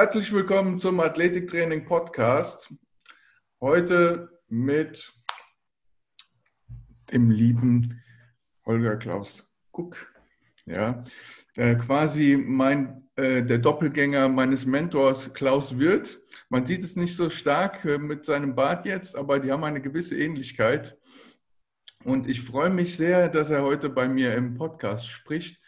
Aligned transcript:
Herzlich 0.00 0.32
willkommen 0.32 0.78
zum 0.78 0.98
Athletiktraining 0.98 1.84
Podcast. 1.84 2.72
Heute 3.60 4.30
mit 4.48 5.12
dem 7.12 7.30
lieben 7.30 8.02
Holger 8.64 8.96
Klaus 8.96 9.46
Guck. 9.72 10.10
Ja, 10.64 11.04
der 11.54 11.76
quasi 11.76 12.42
mein, 12.42 13.10
äh, 13.16 13.42
der 13.42 13.58
Doppelgänger 13.58 14.30
meines 14.30 14.64
Mentors 14.64 15.34
Klaus 15.34 15.78
Wirth. 15.78 16.18
Man 16.48 16.64
sieht 16.64 16.82
es 16.82 16.96
nicht 16.96 17.14
so 17.14 17.28
stark 17.28 17.84
äh, 17.84 17.98
mit 17.98 18.24
seinem 18.24 18.54
Bart 18.54 18.86
jetzt, 18.86 19.14
aber 19.14 19.38
die 19.38 19.52
haben 19.52 19.64
eine 19.64 19.82
gewisse 19.82 20.18
Ähnlichkeit. 20.18 20.96
Und 22.04 22.26
ich 22.26 22.40
freue 22.40 22.70
mich 22.70 22.96
sehr, 22.96 23.28
dass 23.28 23.50
er 23.50 23.64
heute 23.64 23.90
bei 23.90 24.08
mir 24.08 24.34
im 24.34 24.54
Podcast 24.54 25.08
spricht. 25.08 25.59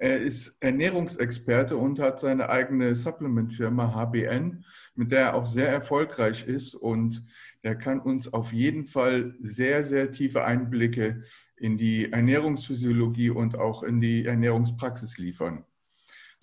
Er 0.00 0.20
ist 0.20 0.56
Ernährungsexperte 0.60 1.76
und 1.76 1.98
hat 1.98 2.20
seine 2.20 2.48
eigene 2.48 2.94
Supplement-Firma 2.94 3.94
HBN, 3.94 4.64
mit 4.94 5.10
der 5.10 5.20
er 5.20 5.34
auch 5.34 5.46
sehr 5.46 5.68
erfolgreich 5.68 6.46
ist. 6.46 6.76
Und 6.76 7.24
er 7.62 7.74
kann 7.74 7.98
uns 7.98 8.32
auf 8.32 8.52
jeden 8.52 8.86
Fall 8.86 9.34
sehr, 9.40 9.82
sehr 9.82 10.12
tiefe 10.12 10.44
Einblicke 10.44 11.24
in 11.56 11.76
die 11.76 12.12
Ernährungsphysiologie 12.12 13.30
und 13.30 13.58
auch 13.58 13.82
in 13.82 14.00
die 14.00 14.24
Ernährungspraxis 14.24 15.18
liefern. 15.18 15.64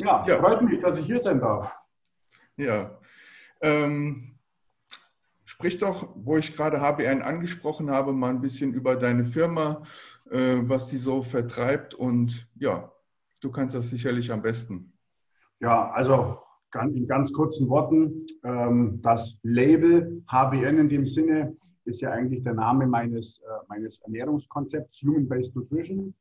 Ja, 0.01 0.25
ja. 0.27 0.35
freut 0.35 0.61
mich, 0.61 0.81
dass 0.81 0.99
ich 0.99 1.05
hier 1.05 1.21
sein 1.21 1.39
darf. 1.39 1.73
Ja. 2.57 2.99
Ähm, 3.61 4.35
sprich 5.45 5.77
doch, 5.77 6.09
wo 6.15 6.35
ich 6.35 6.57
gerade 6.57 6.81
HBN 6.81 7.21
angesprochen 7.21 7.89
habe, 7.89 8.11
mal 8.11 8.31
ein 8.31 8.41
bisschen 8.41 8.73
über 8.73 8.97
deine 8.97 9.23
Firma, 9.23 9.83
äh, 10.29 10.57
was 10.63 10.89
die 10.89 10.97
so 10.97 11.23
vertreibt 11.23 11.93
und 11.93 12.49
ja, 12.55 12.91
Du 13.41 13.51
kannst 13.51 13.75
das 13.75 13.89
sicherlich 13.89 14.31
am 14.31 14.41
besten. 14.41 14.93
Ja, 15.59 15.91
also 15.91 16.39
in 16.83 17.07
ganz 17.07 17.31
kurzen 17.31 17.69
Worten, 17.69 18.25
ähm, 18.43 18.99
das 19.01 19.37
Label 19.43 20.21
HBN 20.27 20.77
in 20.77 20.89
dem 20.89 21.05
Sinne 21.05 21.55
ist 21.85 22.01
ja 22.01 22.11
eigentlich 22.11 22.43
der 22.43 22.53
Name 22.53 22.85
meines, 22.85 23.39
äh, 23.39 23.65
meines 23.69 23.99
Ernährungskonzepts, 24.01 25.01
Human-Based 25.01 25.55
Nutrition. 25.55 26.13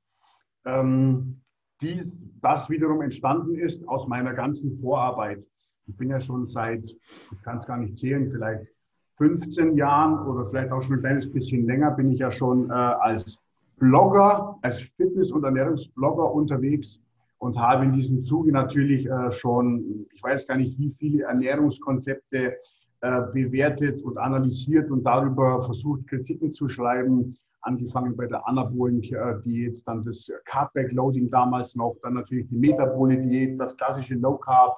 Ähm, 0.64 1.40
dies, 1.80 2.16
das 2.40 2.70
wiederum 2.70 3.02
entstanden 3.02 3.56
ist 3.56 3.86
aus 3.88 4.06
meiner 4.06 4.32
ganzen 4.34 4.78
Vorarbeit. 4.80 5.44
Ich 5.86 5.96
bin 5.96 6.10
ja 6.10 6.20
schon 6.20 6.46
seit, 6.46 6.84
ich 6.84 7.42
kann 7.42 7.58
es 7.58 7.66
gar 7.66 7.78
nicht 7.78 7.96
zählen, 7.96 8.30
vielleicht 8.30 8.68
15 9.16 9.76
Jahren 9.76 10.26
oder 10.26 10.48
vielleicht 10.48 10.70
auch 10.70 10.82
schon 10.82 10.96
ein 10.96 11.00
kleines 11.00 11.30
bisschen 11.30 11.66
länger, 11.66 11.90
bin 11.92 12.10
ich 12.10 12.20
ja 12.20 12.30
schon 12.30 12.70
äh, 12.70 12.72
als 12.72 13.38
Blogger, 13.78 14.58
als 14.62 14.80
Fitness- 14.96 15.32
und 15.32 15.44
Ernährungsblogger 15.44 16.32
unterwegs 16.32 17.00
und 17.38 17.58
habe 17.58 17.84
in 17.84 17.92
diesem 17.92 18.24
Zuge 18.24 18.52
natürlich 18.52 19.06
äh, 19.06 19.30
schon, 19.32 20.06
ich 20.12 20.22
weiß 20.22 20.46
gar 20.46 20.56
nicht, 20.56 20.78
wie 20.78 20.94
viele 20.98 21.24
Ernährungskonzepte 21.24 22.56
äh, 23.00 23.22
bewertet 23.32 24.02
und 24.02 24.16
analysiert 24.16 24.90
und 24.90 25.04
darüber 25.04 25.60
versucht, 25.62 26.06
Kritiken 26.06 26.52
zu 26.52 26.68
schreiben. 26.68 27.36
Angefangen 27.60 28.16
bei 28.16 28.26
der 28.26 28.46
anabolen 28.46 29.00
Diät, 29.00 29.82
dann 29.86 30.04
das 30.04 30.30
Carb 30.44 30.72
Backloading 30.74 31.30
damals 31.30 31.74
noch, 31.74 31.96
dann 32.02 32.14
natürlich 32.14 32.46
die 32.48 32.56
Metabole 32.56 33.18
Diät, 33.18 33.58
das 33.58 33.76
klassische 33.76 34.14
Low 34.14 34.36
Carb, 34.36 34.76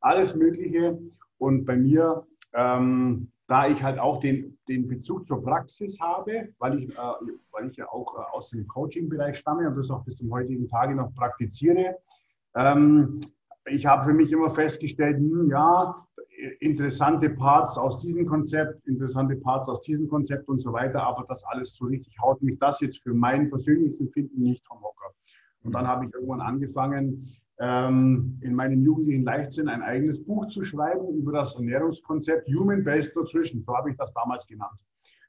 alles 0.00 0.34
Mögliche. 0.34 0.98
Und 1.38 1.64
bei 1.64 1.76
mir 1.76 2.24
ähm, 2.54 3.28
da 3.46 3.68
ich 3.68 3.82
halt 3.82 3.98
auch 3.98 4.20
den, 4.20 4.58
den 4.68 4.88
Bezug 4.88 5.26
zur 5.26 5.42
Praxis 5.42 5.98
habe, 6.00 6.48
weil 6.58 6.78
ich, 6.78 6.90
äh, 6.90 7.02
weil 7.52 7.68
ich 7.70 7.76
ja 7.76 7.88
auch 7.88 8.14
äh, 8.16 8.36
aus 8.36 8.50
dem 8.50 8.66
Coaching-Bereich 8.66 9.36
stamme 9.36 9.68
und 9.68 9.76
das 9.76 9.90
auch 9.90 10.04
bis 10.04 10.16
zum 10.16 10.32
heutigen 10.32 10.68
Tage 10.68 10.94
noch 10.94 11.14
praktiziere. 11.14 11.96
Ähm, 12.54 13.20
ich 13.66 13.86
habe 13.86 14.10
für 14.10 14.14
mich 14.14 14.30
immer 14.32 14.54
festgestellt, 14.54 15.18
hm, 15.18 15.50
ja, 15.50 16.06
interessante 16.60 17.30
Parts 17.30 17.78
aus 17.78 17.98
diesem 17.98 18.26
Konzept, 18.26 18.86
interessante 18.86 19.36
Parts 19.36 19.68
aus 19.68 19.80
diesem 19.82 20.08
Konzept 20.08 20.48
und 20.48 20.60
so 20.60 20.72
weiter, 20.72 21.02
aber 21.02 21.24
das 21.28 21.44
alles 21.44 21.74
so 21.74 21.86
richtig 21.86 22.18
haut 22.20 22.42
mich 22.42 22.58
das 22.58 22.80
jetzt 22.80 23.02
für 23.02 23.14
mein 23.14 23.50
persönliches 23.50 24.00
Empfinden 24.00 24.42
nicht 24.42 24.66
vom 24.66 24.82
Hocker. 24.82 25.14
Und 25.62 25.72
dann 25.72 25.86
habe 25.86 26.06
ich 26.06 26.14
irgendwann 26.14 26.40
angefangen, 26.40 27.26
ähm, 27.60 28.38
in 28.42 28.54
meinem 28.54 28.82
jugendlichen 28.82 29.24
Leichtsinn 29.24 29.68
ein 29.68 29.82
eigenes 29.82 30.22
Buch 30.24 30.48
zu 30.48 30.62
schreiben 30.62 31.14
über 31.14 31.32
das 31.32 31.54
Ernährungskonzept 31.54 32.48
Human-Based 32.48 33.14
Nutrition. 33.14 33.62
So 33.62 33.76
habe 33.76 33.90
ich 33.90 33.96
das 33.96 34.12
damals 34.12 34.46
genannt. 34.46 34.78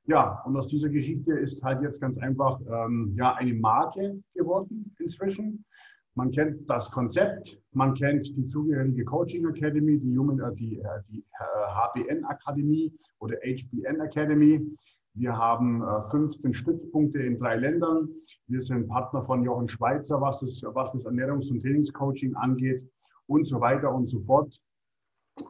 Ja, 0.07 0.41
und 0.45 0.55
aus 0.55 0.67
dieser 0.67 0.89
Geschichte 0.89 1.33
ist 1.33 1.63
halt 1.63 1.81
jetzt 1.81 1.99
ganz 1.99 2.17
einfach 2.19 2.59
ähm, 2.69 3.15
ja, 3.17 3.33
eine 3.35 3.53
Marke 3.53 4.21
geworden 4.35 4.95
inzwischen. 4.99 5.65
Man 6.13 6.31
kennt 6.31 6.69
das 6.69 6.89
Konzept, 6.91 7.59
man 7.73 7.93
kennt 7.93 8.25
die 8.37 8.45
zugehörige 8.45 9.03
Coaching 9.03 9.45
Academy, 9.47 9.99
die, 9.99 10.17
Human, 10.17 10.39
äh, 10.39 10.55
die, 10.55 10.79
äh, 10.79 11.01
die 11.09 11.19
äh, 11.19 11.67
HBN 11.67 12.23
Akademie 12.23 12.93
oder 13.19 13.35
HBN 13.43 13.99
Academy. 13.99 14.77
Wir 15.17 15.37
haben 15.37 15.81
15 16.11 16.51
äh, 16.51 16.53
Stützpunkte 16.53 17.19
in 17.19 17.39
drei 17.39 17.55
Ländern. 17.55 18.09
Wir 18.47 18.61
sind 18.61 18.87
Partner 18.89 19.23
von 19.23 19.43
Jochen 19.43 19.69
Schweizer, 19.69 20.19
was 20.19 20.41
das, 20.41 20.61
was 20.73 20.91
das 20.91 21.05
Ernährungs- 21.05 21.49
und 21.49 21.61
Trainingscoaching 21.61 22.35
angeht 22.35 22.85
und 23.27 23.47
so 23.47 23.61
weiter 23.61 23.93
und 23.93 24.09
so 24.09 24.19
fort. 24.21 24.59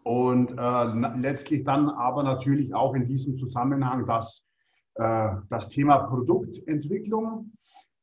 Und 0.03 0.52
äh, 0.52 1.18
letztlich 1.20 1.64
dann 1.64 1.90
aber 1.90 2.22
natürlich 2.22 2.76
auch 2.76 2.94
in 2.94 3.08
diesem 3.08 3.38
Zusammenhang 3.40 4.06
das, 4.06 4.44
äh, 4.96 5.30
das 5.50 5.70
Thema 5.70 5.97
Produktentwicklung. 5.97 7.52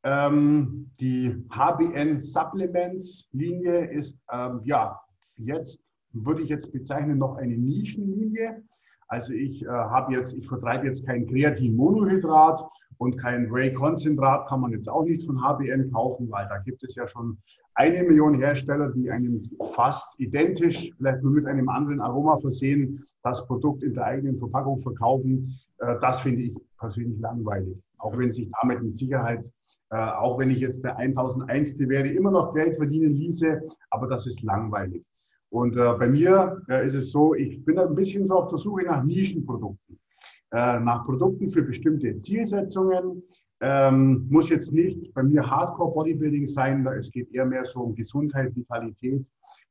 Ähm, 0.03 0.91
die 0.99 1.44
HBN 1.50 2.21
Supplements 2.21 3.29
Linie 3.31 3.87
ist 3.87 4.19
ähm, 4.33 4.62
ja 4.65 5.00
jetzt, 5.37 5.81
würde 6.11 6.43
ich 6.43 6.49
jetzt 6.49 6.73
bezeichnen, 6.73 7.19
noch 7.19 7.37
eine 7.37 7.56
Nischenlinie. 7.56 8.65
Also 9.12 9.34
ich 9.34 9.62
äh, 9.62 9.69
habe 9.69 10.15
jetzt, 10.15 10.33
ich 10.33 10.49
vertreibe 10.49 10.87
jetzt 10.87 11.05
kein 11.05 11.27
Kreatin-Monohydrat 11.27 12.67
und 12.97 13.19
kein 13.19 13.53
Whey-Konzentrat 13.53 14.49
kann 14.49 14.62
man 14.62 14.73
jetzt 14.73 14.89
auch 14.89 15.05
nicht 15.05 15.27
von 15.27 15.39
HBN 15.39 15.93
kaufen, 15.93 16.31
weil 16.31 16.49
da 16.49 16.56
gibt 16.56 16.83
es 16.83 16.95
ja 16.95 17.06
schon 17.06 17.37
eine 17.75 18.05
Million 18.05 18.33
Hersteller, 18.33 18.91
die 18.91 19.11
einem 19.11 19.50
fast 19.75 20.19
identisch, 20.19 20.93
vielleicht 20.97 21.23
nur 21.23 21.33
mit 21.33 21.45
einem 21.45 21.69
anderen 21.69 22.00
Aroma 22.00 22.39
versehen, 22.41 23.05
das 23.23 23.47
Produkt 23.47 23.83
in 23.83 23.93
der 23.93 24.06
eigenen 24.06 24.39
Verpackung 24.39 24.78
verkaufen. 24.78 25.61
Äh, 25.81 25.97
das 26.00 26.21
finde 26.21 26.44
ich 26.44 26.55
persönlich 26.79 27.21
langweilig. 27.21 27.77
Auch 27.99 28.17
wenn 28.17 28.33
sich 28.33 28.50
damit 28.62 28.83
mit 28.83 28.97
Sicherheit, 28.97 29.47
äh, 29.91 29.97
auch 29.97 30.39
wenn 30.39 30.50
ich 30.50 30.61
jetzt 30.61 30.83
der 30.84 30.97
1001. 30.97 31.79
wäre, 31.81 32.09
immer 32.09 32.31
noch 32.31 32.55
Geld 32.55 32.79
verdienen 32.79 33.12
ließe, 33.12 33.61
aber 33.91 34.06
das 34.06 34.27
ist 34.27 34.41
langweilig. 34.41 35.05
Und 35.52 35.76
äh, 35.76 35.92
bei 35.98 36.08
mir 36.08 36.62
äh, 36.70 36.86
ist 36.86 36.94
es 36.94 37.10
so, 37.10 37.34
ich 37.34 37.62
bin 37.62 37.78
ein 37.78 37.94
bisschen 37.94 38.26
so 38.26 38.34
auf 38.36 38.48
der 38.48 38.58
Suche 38.58 38.84
nach 38.84 39.04
Nischenprodukten, 39.04 39.98
äh, 40.50 40.80
nach 40.80 41.04
Produkten 41.04 41.50
für 41.50 41.62
bestimmte 41.62 42.18
Zielsetzungen. 42.20 43.22
Ähm, 43.60 44.26
muss 44.30 44.48
jetzt 44.48 44.72
nicht 44.72 45.12
bei 45.12 45.22
mir 45.22 45.48
Hardcore 45.48 45.92
Bodybuilding 45.92 46.46
sein, 46.46 46.86
es 46.98 47.10
geht 47.10 47.30
eher 47.34 47.44
mehr 47.44 47.66
so 47.66 47.80
um 47.80 47.94
Gesundheit, 47.94 48.56
Vitalität 48.56 49.26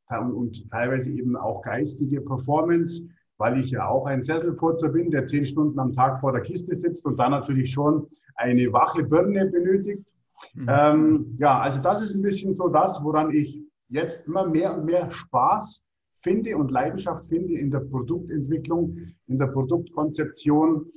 und, 0.08 0.32
und 0.34 0.70
teilweise 0.70 1.10
eben 1.10 1.36
auch 1.36 1.64
geistige 1.64 2.22
Performance, 2.22 3.04
weil 3.40 3.60
ich 3.60 3.72
ja 3.72 3.88
auch 3.88 4.06
ein 4.06 4.22
Sesselfurzer 4.22 4.90
bin, 4.90 5.10
der 5.10 5.26
zehn 5.26 5.48
Stunden 5.48 5.80
am 5.80 5.94
Tag 5.94 6.20
vor 6.20 6.32
der 6.32 6.42
Kiste 6.42 6.76
sitzt 6.76 7.06
und 7.08 7.18
dann 7.18 7.32
natürlich 7.32 7.72
schon 7.72 8.06
eine 8.36 8.72
wache 8.72 9.04
Birne 9.04 9.48
benötigt. 9.48 10.14
Mhm. 10.54 10.68
Ähm, 10.70 11.38
ja, 11.40 11.60
also 11.60 11.82
das 11.82 12.04
ist 12.04 12.14
ein 12.14 12.22
bisschen 12.22 12.54
so 12.54 12.68
das, 12.68 13.04
woran 13.04 13.32
ich 13.32 13.62
jetzt 13.92 14.28
immer 14.28 14.48
mehr 14.48 14.76
und 14.76 14.86
mehr 14.86 15.12
Spaß 15.12 15.82
finde 16.22 16.58
und 16.58 16.72
Leidenschaft 16.72 17.28
finde 17.28 17.56
in 17.56 17.70
der 17.70 17.82
Produktentwicklung, 17.82 18.98
in 19.28 19.38
der 19.38 19.48
Produktkonzeption. 19.48 20.92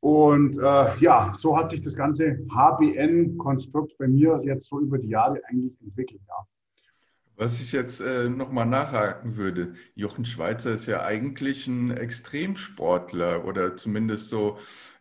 Und 0.00 0.58
äh, 0.58 0.98
ja, 0.98 1.32
so 1.38 1.56
hat 1.56 1.70
sich 1.70 1.80
das 1.80 1.94
ganze 1.94 2.44
HBN-Konstrukt 2.50 3.96
bei 3.98 4.08
mir 4.08 4.40
jetzt 4.42 4.68
so 4.68 4.80
über 4.80 4.98
die 4.98 5.08
Jahre 5.08 5.40
eigentlich 5.48 5.80
entwickelt. 5.80 6.20
Ja. 6.26 6.34
Was 7.36 7.60
ich 7.60 7.72
jetzt 7.72 8.00
äh, 8.00 8.28
nochmal 8.28 8.66
nachhaken 8.66 9.36
würde, 9.36 9.74
Jochen 9.94 10.24
Schweizer 10.24 10.72
ist 10.72 10.86
ja 10.86 11.02
eigentlich 11.04 11.66
ein 11.66 11.90
Extremsportler 11.90 13.44
oder 13.44 13.76
zumindest 13.76 14.28
so 14.28 14.58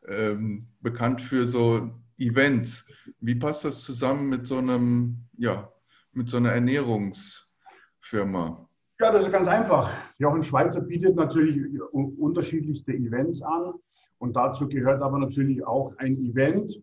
ähm, 0.07 0.67
bekannt 0.81 1.21
für 1.21 1.47
so 1.47 1.89
Events. 2.17 2.85
Wie 3.19 3.35
passt 3.35 3.65
das 3.65 3.81
zusammen 3.81 4.29
mit 4.29 4.45
so 4.45 4.57
einem 4.57 5.25
ja, 5.37 5.71
mit 6.13 6.29
so 6.29 6.37
einer 6.37 6.51
Ernährungsfirma? 6.51 8.67
Ja, 8.99 9.11
das 9.11 9.25
ist 9.25 9.31
ganz 9.31 9.47
einfach. 9.47 9.91
Jochen 10.19 10.43
Schweizer 10.43 10.81
bietet 10.81 11.15
natürlich 11.15 11.81
unterschiedlichste 11.91 12.93
Events 12.93 13.41
an 13.41 13.73
und 14.19 14.35
dazu 14.35 14.67
gehört 14.67 15.01
aber 15.01 15.17
natürlich 15.17 15.65
auch 15.65 15.91
ein 15.97 16.13
Event 16.13 16.79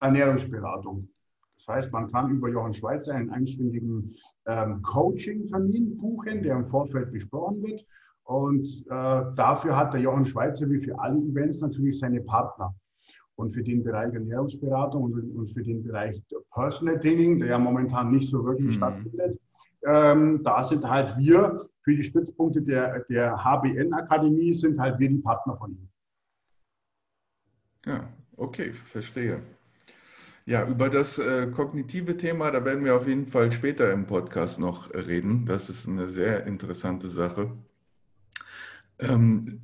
Ernährungsberatung. 0.00 1.08
Das 1.58 1.68
heißt, 1.68 1.92
man 1.92 2.10
kann 2.10 2.30
über 2.30 2.48
Jochen 2.48 2.72
Schweizer 2.72 3.14
einen 3.14 3.30
einstündigen 3.30 4.16
ähm, 4.46 4.82
Coaching-Termin 4.82 5.98
buchen, 5.98 6.42
der 6.42 6.56
im 6.56 6.64
Vorfeld 6.64 7.12
besprochen 7.12 7.62
wird. 7.62 7.84
Und 8.24 8.66
äh, 8.86 9.22
dafür 9.36 9.76
hat 9.76 9.92
der 9.92 10.00
Jochen 10.00 10.24
Schweizer 10.24 10.68
wie 10.70 10.80
für 10.80 10.98
alle 10.98 11.18
Events 11.18 11.60
natürlich 11.60 11.98
seine 11.98 12.22
Partner. 12.22 12.74
Und 13.40 13.52
für 13.52 13.62
den 13.62 13.82
Bereich 13.82 14.12
Ernährungsberatung 14.12 15.02
und, 15.04 15.36
und 15.36 15.50
für 15.52 15.62
den 15.62 15.82
Bereich 15.82 16.20
Personal 16.52 16.98
Training, 17.00 17.40
der 17.40 17.48
ja 17.48 17.58
momentan 17.58 18.10
nicht 18.10 18.28
so 18.28 18.44
wirklich 18.44 18.66
mhm. 18.66 18.72
stattfindet, 18.72 19.40
ähm, 19.84 20.42
da 20.42 20.62
sind 20.62 20.88
halt 20.88 21.16
wir 21.18 21.66
für 21.82 21.96
die 21.96 22.04
Stützpunkte 22.04 22.60
der, 22.60 23.00
der 23.08 23.42
HBN-Akademie 23.42 24.52
sind 24.52 24.78
halt 24.78 24.98
wir 24.98 25.08
die 25.08 25.18
Partner 25.18 25.56
von 25.56 25.70
ihm. 25.70 25.88
Ja, 27.86 28.08
okay, 28.36 28.72
verstehe. 28.72 29.40
Ja, 30.44 30.66
über 30.66 30.90
das 30.90 31.18
äh, 31.18 31.46
kognitive 31.46 32.16
Thema, 32.16 32.50
da 32.50 32.64
werden 32.64 32.84
wir 32.84 32.96
auf 32.96 33.06
jeden 33.06 33.26
Fall 33.26 33.52
später 33.52 33.92
im 33.92 34.06
Podcast 34.06 34.58
noch 34.58 34.92
reden. 34.92 35.46
Das 35.46 35.70
ist 35.70 35.88
eine 35.88 36.08
sehr 36.08 36.46
interessante 36.46 37.08
Sache. 37.08 37.50
Ähm, 38.98 39.62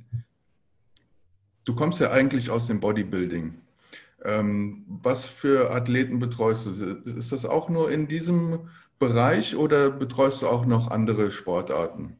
du 1.65 1.75
kommst 1.75 1.99
ja 1.99 2.11
eigentlich 2.11 2.49
aus 2.49 2.67
dem 2.67 2.79
Bodybuilding. 2.79 3.55
Ähm, 4.27 4.83
was 4.89 5.25
für 5.25 5.71
Athleten 5.71 6.19
betreust 6.19 6.65
du? 6.65 6.71
Ist 7.05 7.31
das 7.31 7.45
auch 7.45 7.69
nur 7.69 7.89
in 7.89 8.09
diesem 8.09 8.67
Bereich 8.99 9.55
oder 9.55 9.89
betreust 9.89 10.41
du 10.41 10.47
auch 10.47 10.65
noch 10.65 10.91
andere 10.91 11.31
Sportarten? 11.31 12.17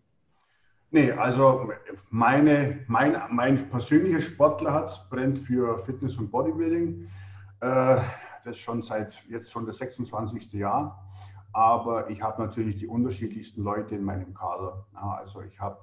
Nee, 0.89 1.11
also 1.11 1.69
meine, 2.09 2.79
mein, 2.87 3.21
mein 3.29 3.69
persönliches 3.69 4.23
Sportlerherz 4.23 5.01
brennt 5.09 5.37
für 5.39 5.77
Fitness 5.79 6.15
und 6.15 6.31
Bodybuilding. 6.31 7.09
Äh, 7.59 7.97
das 8.45 8.57
schon 8.57 8.81
seit 8.81 9.21
jetzt 9.27 9.51
schon 9.51 9.65
das 9.65 9.79
26. 9.79 10.53
Jahr. 10.53 11.05
Aber 11.51 12.09
ich 12.09 12.21
habe 12.21 12.41
natürlich 12.41 12.77
die 12.77 12.87
unterschiedlichsten 12.87 13.63
Leute 13.63 13.95
in 13.95 14.05
meinem 14.05 14.33
Kader. 14.33 14.85
Also 14.93 15.41
ich 15.41 15.59
habe 15.59 15.77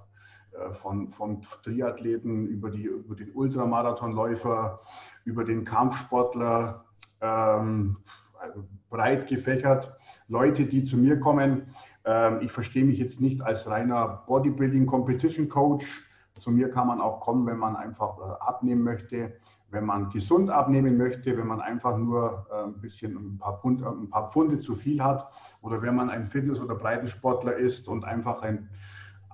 von, 0.72 1.10
von 1.10 1.42
Triathleten 1.62 2.46
über, 2.46 2.70
die, 2.70 2.84
über 2.84 3.14
den 3.14 3.32
Ultramarathonläufer, 3.32 4.78
über 5.24 5.44
den 5.44 5.64
Kampfsportler, 5.64 6.84
ähm, 7.20 7.96
also 8.38 8.64
breit 8.90 9.26
gefächert. 9.26 9.96
Leute, 10.28 10.66
die 10.66 10.84
zu 10.84 10.96
mir 10.96 11.18
kommen. 11.18 11.66
Ähm, 12.04 12.38
ich 12.42 12.52
verstehe 12.52 12.84
mich 12.84 12.98
jetzt 12.98 13.20
nicht 13.20 13.40
als 13.42 13.68
reiner 13.68 14.24
Bodybuilding 14.26 14.86
Competition 14.86 15.48
Coach. 15.48 16.04
Zu 16.40 16.50
mir 16.50 16.70
kann 16.70 16.88
man 16.88 17.00
auch 17.00 17.20
kommen, 17.20 17.46
wenn 17.46 17.58
man 17.58 17.76
einfach 17.76 18.18
äh, 18.18 18.42
abnehmen 18.42 18.82
möchte, 18.82 19.34
wenn 19.70 19.84
man 19.84 20.10
gesund 20.10 20.50
abnehmen 20.50 20.96
möchte, 20.96 21.36
wenn 21.36 21.46
man 21.46 21.60
einfach 21.60 21.96
nur 21.96 22.46
äh, 22.50 22.64
ein 22.64 22.80
bisschen 22.80 23.16
ein 23.16 23.38
paar, 23.38 23.58
Pfund, 23.60 23.82
ein 23.82 24.10
paar 24.10 24.30
Pfunde 24.30 24.58
zu 24.58 24.74
viel 24.74 25.02
hat 25.02 25.28
oder 25.62 25.82
wenn 25.82 25.94
man 25.94 26.10
ein 26.10 26.26
Fitness- 26.26 26.60
oder 26.60 26.74
Breitensportler 26.74 27.54
ist 27.54 27.88
und 27.88 28.04
einfach 28.04 28.42
ein 28.42 28.68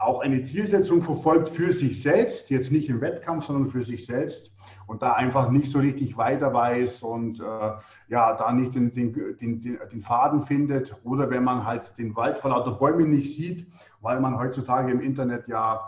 auch 0.00 0.22
eine 0.22 0.42
Zielsetzung 0.42 1.02
verfolgt 1.02 1.50
für 1.50 1.72
sich 1.74 2.02
selbst, 2.02 2.48
jetzt 2.48 2.72
nicht 2.72 2.88
im 2.88 3.02
Wettkampf, 3.02 3.44
sondern 3.44 3.70
für 3.70 3.84
sich 3.84 4.06
selbst 4.06 4.50
und 4.86 5.02
da 5.02 5.12
einfach 5.12 5.50
nicht 5.50 5.70
so 5.70 5.78
richtig 5.78 6.16
weiter 6.16 6.54
weiß 6.54 7.02
und 7.02 7.38
äh, 7.38 7.72
ja, 8.08 8.34
da 8.34 8.50
nicht 8.52 8.74
den, 8.74 8.94
den, 8.94 9.36
den, 9.38 9.60
den 9.60 10.00
Faden 10.00 10.42
findet 10.42 10.96
oder 11.04 11.28
wenn 11.28 11.44
man 11.44 11.66
halt 11.66 11.96
den 11.98 12.16
Wald 12.16 12.38
vor 12.38 12.50
lauter 12.50 12.72
Bäumen 12.72 13.10
nicht 13.10 13.34
sieht, 13.34 13.66
weil 14.00 14.20
man 14.20 14.38
heutzutage 14.38 14.90
im 14.90 15.00
Internet 15.00 15.46
ja 15.48 15.84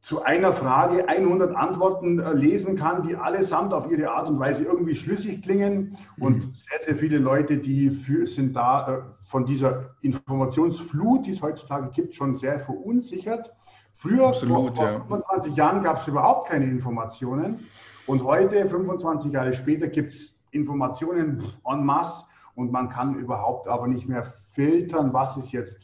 zu 0.00 0.22
einer 0.22 0.52
Frage 0.52 1.08
100 1.08 1.54
Antworten 1.54 2.18
äh, 2.18 2.32
lesen 2.32 2.76
kann, 2.76 3.06
die 3.06 3.16
allesamt 3.16 3.74
auf 3.74 3.90
ihre 3.90 4.10
Art 4.10 4.28
und 4.28 4.38
Weise 4.38 4.64
irgendwie 4.64 4.96
schlüssig 4.96 5.42
klingen. 5.42 5.96
Und 6.18 6.46
mhm. 6.46 6.52
sehr, 6.54 6.80
sehr 6.86 6.96
viele 6.96 7.18
Leute, 7.18 7.58
die 7.58 7.90
für, 7.90 8.26
sind 8.26 8.56
da 8.56 8.88
äh, 8.88 9.02
von 9.24 9.44
dieser 9.44 9.94
Informationsflut, 10.00 11.26
die 11.26 11.32
es 11.32 11.42
heutzutage 11.42 11.90
gibt, 11.90 12.14
schon 12.14 12.36
sehr 12.36 12.60
verunsichert. 12.60 13.52
Früher, 13.92 14.28
Absolut, 14.28 14.74
vor, 14.74 14.86
vor 14.86 15.18
25 15.18 15.54
ja. 15.54 15.66
Jahren, 15.66 15.82
gab 15.82 15.98
es 15.98 16.08
überhaupt 16.08 16.48
keine 16.48 16.64
Informationen. 16.64 17.60
Und 18.06 18.24
heute, 18.24 18.68
25 18.68 19.32
Jahre 19.32 19.52
später, 19.52 19.88
gibt 19.88 20.14
es 20.14 20.34
Informationen 20.52 21.42
en 21.70 21.84
masse 21.84 22.24
und 22.54 22.72
man 22.72 22.88
kann 22.88 23.14
überhaupt 23.16 23.68
aber 23.68 23.86
nicht 23.86 24.08
mehr 24.08 24.32
filtern, 24.48 25.12
was 25.12 25.36
ist 25.36 25.52
jetzt 25.52 25.78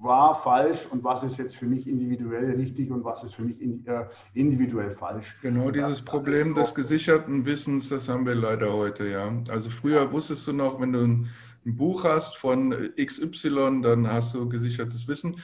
war 0.00 0.42
falsch 0.42 0.86
und 0.86 1.04
was 1.04 1.22
ist 1.22 1.36
jetzt 1.36 1.56
für 1.56 1.66
mich 1.66 1.86
individuell 1.86 2.52
richtig 2.56 2.90
und 2.90 3.04
was 3.04 3.22
ist 3.22 3.34
für 3.34 3.42
mich 3.42 3.60
äh, 3.60 4.06
individuell 4.34 4.94
falsch. 4.94 5.38
Genau, 5.42 5.70
dieses 5.70 6.00
Problem 6.00 6.54
des 6.54 6.74
gesicherten 6.74 7.44
Wissens, 7.44 7.90
das 7.90 8.08
haben 8.08 8.24
wir 8.26 8.34
leider 8.34 8.72
heute, 8.72 9.08
ja. 9.08 9.30
Also 9.50 9.68
früher 9.68 10.10
wusstest 10.10 10.46
du 10.46 10.52
noch, 10.54 10.80
wenn 10.80 10.92
du 10.92 11.00
ein, 11.00 11.28
ein 11.66 11.76
Buch 11.76 12.04
hast 12.04 12.36
von 12.38 12.74
XY, 12.96 13.82
dann 13.82 14.06
hast 14.06 14.34
du 14.34 14.48
gesichertes 14.48 15.06
Wissen. 15.06 15.36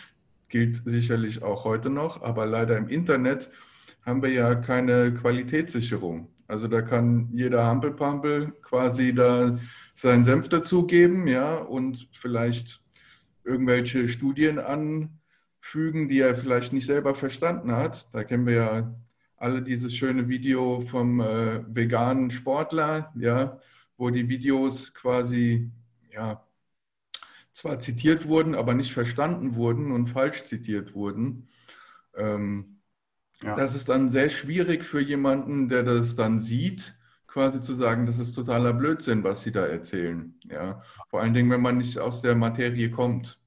Gilt 0.49 0.83
sicherlich 0.87 1.43
auch 1.43 1.65
heute 1.65 1.91
noch, 1.91 2.23
aber 2.23 2.47
leider 2.47 2.79
im 2.79 2.89
Internet 2.89 3.51
haben 4.07 4.23
wir 4.23 4.31
ja 4.31 4.55
keine 4.55 5.13
Qualitätssicherung. 5.13 6.29
Also 6.49 6.69
da 6.69 6.81
kann 6.81 7.29
jeder 7.33 7.65
Hampelpampel 7.65 8.53
quasi 8.63 9.13
da 9.13 9.59
seinen 9.95 10.25
Senf 10.25 10.49
dazugeben, 10.49 11.27
ja, 11.27 11.57
und 11.57 12.09
vielleicht 12.13 12.86
irgendwelche 13.47 14.09
Studien 14.09 14.59
anfügen, 14.59 16.09
die 16.09 16.21
er 16.21 16.37
vielleicht 16.37 16.73
nicht 16.73 16.87
selber 16.87 17.15
verstanden 17.15 17.73
hat. 17.73 18.09
Da 18.13 18.25
kennen 18.25 18.47
wir 18.47 18.55
ja 18.55 18.95
alle 19.37 19.63
dieses 19.63 19.95
schöne 19.95 20.29
Video 20.29 20.81
vom 20.81 21.21
äh, 21.21 21.63
veganen 21.75 22.31
Sportler, 22.31 23.13
ja, 23.17 23.61
wo 23.97 24.11
die 24.11 24.29
Videos 24.29 24.93
quasi 24.95 25.71
ja, 26.13 26.45
zwar 27.53 27.79
zitiert 27.81 28.27
wurden, 28.27 28.55
aber 28.55 28.75
nicht 28.75 28.93
verstanden 28.93 29.55
wurden 29.55 29.93
und 29.93 30.09
falsch 30.09 30.45
zitiert 30.47 30.95
wurden. 30.95 31.49
Ähm, 32.17 32.81
ja. 33.43 33.55
Das 33.55 33.75
ist 33.75 33.89
dann 33.89 34.11
sehr 34.11 34.31
schwierig 34.31 34.85
für 34.85 35.01
jemanden, 35.01 35.69
der 35.69 35.83
das 35.83 36.17
dann 36.17 36.41
sieht, 36.41 36.97
quasi 37.37 37.61
zu 37.61 37.75
sagen, 37.75 38.07
das 38.07 38.19
ist 38.19 38.33
totaler 38.33 38.73
Blödsinn, 38.73 39.23
was 39.23 39.43
Sie 39.43 39.53
da 39.53 39.67
erzählen. 39.67 40.35
Ja? 40.45 40.81
Vor 41.11 41.21
allen 41.21 41.35
Dingen, 41.35 41.51
wenn 41.51 41.61
man 41.61 41.77
nicht 41.77 41.99
aus 41.99 42.23
der 42.23 42.35
Materie 42.35 42.91
kommt. 42.91 43.39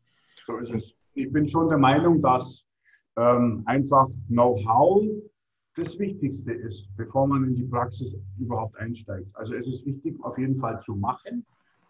So 0.46 0.58
ist 0.58 0.70
es. 0.70 0.94
Ich 1.16 1.32
bin 1.32 1.48
schon 1.48 1.70
der 1.70 1.80
Meinung, 1.80 2.22
dass 2.22 2.68
ähm, 3.18 3.64
einfach 3.66 4.08
Know-how 4.28 5.04
das 5.74 5.98
Wichtigste 5.98 6.54
ist, 6.54 6.88
bevor 6.98 7.26
man 7.26 7.46
in 7.46 7.56
die 7.56 7.64
Praxis 7.64 8.16
überhaupt 8.38 8.78
einsteigt. 8.78 9.26
Also 9.34 9.56
es 9.56 9.66
ist 9.66 9.84
wichtig, 9.88 10.24
auf 10.24 10.38
jeden 10.38 10.60
Fall 10.60 10.80
zu 10.82 10.96
machen, 10.96 11.44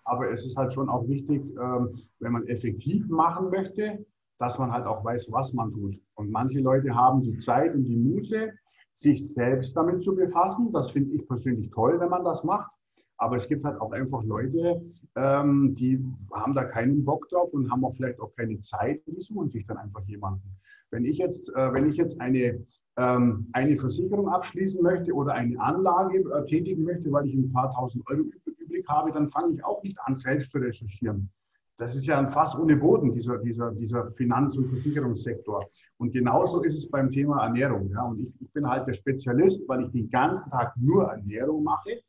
aber 0.06 0.32
es 0.32 0.46
ist 0.46 0.56
halt 0.56 0.72
schon 0.74 0.88
auch 0.88 1.06
wichtig, 1.10 1.42
ähm, 1.62 1.90
wenn 2.20 2.32
man 2.32 2.48
effektiv 2.48 3.10
machen 3.10 3.50
möchte, 3.50 4.06
dass 4.38 4.58
man 4.58 4.72
halt 4.72 4.86
auch 4.86 5.04
weiß, 5.04 5.34
was 5.34 5.52
man 5.52 5.74
tut. 5.74 6.00
Und 6.14 6.32
manche 6.32 6.62
Leute 6.62 6.96
haben 6.96 7.22
die 7.24 7.38
Zeit 7.40 7.76
und 7.76 7.84
die 7.84 7.98
Muße, 7.98 8.54
sich 9.00 9.34
selbst 9.34 9.76
damit 9.76 10.04
zu 10.04 10.16
befassen. 10.16 10.72
Das 10.72 10.92
finde 10.92 11.16
ich 11.16 11.28
persönlich 11.28 11.70
toll, 11.72 12.00
wenn 12.00 12.10
man 12.10 12.24
das 12.24 12.44
macht. 12.44 12.72
Aber 13.18 13.36
es 13.36 13.48
gibt 13.48 13.66
halt 13.66 13.80
auch 13.82 13.92
einfach 13.92 14.24
Leute, 14.24 14.82
ähm, 15.16 15.76
die 15.76 16.02
haben 16.34 16.54
da 16.54 16.64
keinen 16.64 17.04
Bock 17.04 17.28
drauf 17.30 17.54
und 17.54 17.70
haben 17.70 17.84
auch 17.84 17.94
vielleicht 17.94 18.20
auch 18.22 18.34
keine 18.36 18.62
Zeit, 18.62 19.02
die 19.08 19.20
suchen 19.20 19.50
sich 19.50 19.66
dann 19.66 19.78
einfach 19.78 20.02
jemanden. 20.06 20.58
Wenn 20.90 21.04
ich 21.04 21.18
jetzt, 21.18 21.50
äh, 21.50 21.74
wenn 21.74 21.90
ich 21.90 21.98
jetzt 21.98 22.20
eine, 22.22 22.66
ähm, 22.98 23.48
eine 23.52 23.78
Versicherung 23.78 24.30
abschließen 24.30 24.82
möchte 24.82 25.14
oder 25.14 25.34
eine 25.34 25.60
Anlage 25.60 26.20
äh, 26.20 26.46
tätigen 26.46 26.84
möchte, 26.84 27.12
weil 27.12 27.28
ich 27.28 27.34
ein 27.34 27.52
paar 27.52 27.74
tausend 27.74 28.08
Euro 28.10 28.24
übrig 28.46 28.88
habe, 28.88 29.12
dann 29.12 29.28
fange 29.28 29.54
ich 29.54 29.66
auch 29.66 29.84
nicht 29.84 29.98
an, 30.06 30.16
selbst 30.16 30.52
zu 30.52 30.58
recherchieren. 30.58 31.30
Das 31.80 31.96
ist 31.96 32.06
ja 32.06 32.20
ein 32.20 32.30
Fass 32.34 32.58
ohne 32.58 32.76
Boden, 32.76 33.14
dieser, 33.14 33.38
dieser, 33.38 33.72
dieser 33.72 34.06
Finanz- 34.10 34.58
und 34.58 34.68
Versicherungssektor. 34.68 35.66
Und 35.98 36.12
genauso 36.12 36.62
ist 36.62 36.78
es 36.78 36.90
beim 36.90 37.10
Thema 37.10 37.46
Ernährung. 37.46 37.90
Ja. 37.90 38.04
Und 38.04 38.20
ich, 38.20 38.42
ich 38.42 38.52
bin 38.52 38.68
halt 38.68 38.86
der 38.86 38.94
Spezialist, 38.94 39.66
weil 39.70 39.86
ich 39.86 39.92
den 39.92 40.10
ganzen 40.10 40.50
Tag 40.52 40.74
nur 40.76 41.06
Ernährung 41.06 41.64
mache. 41.64 42.02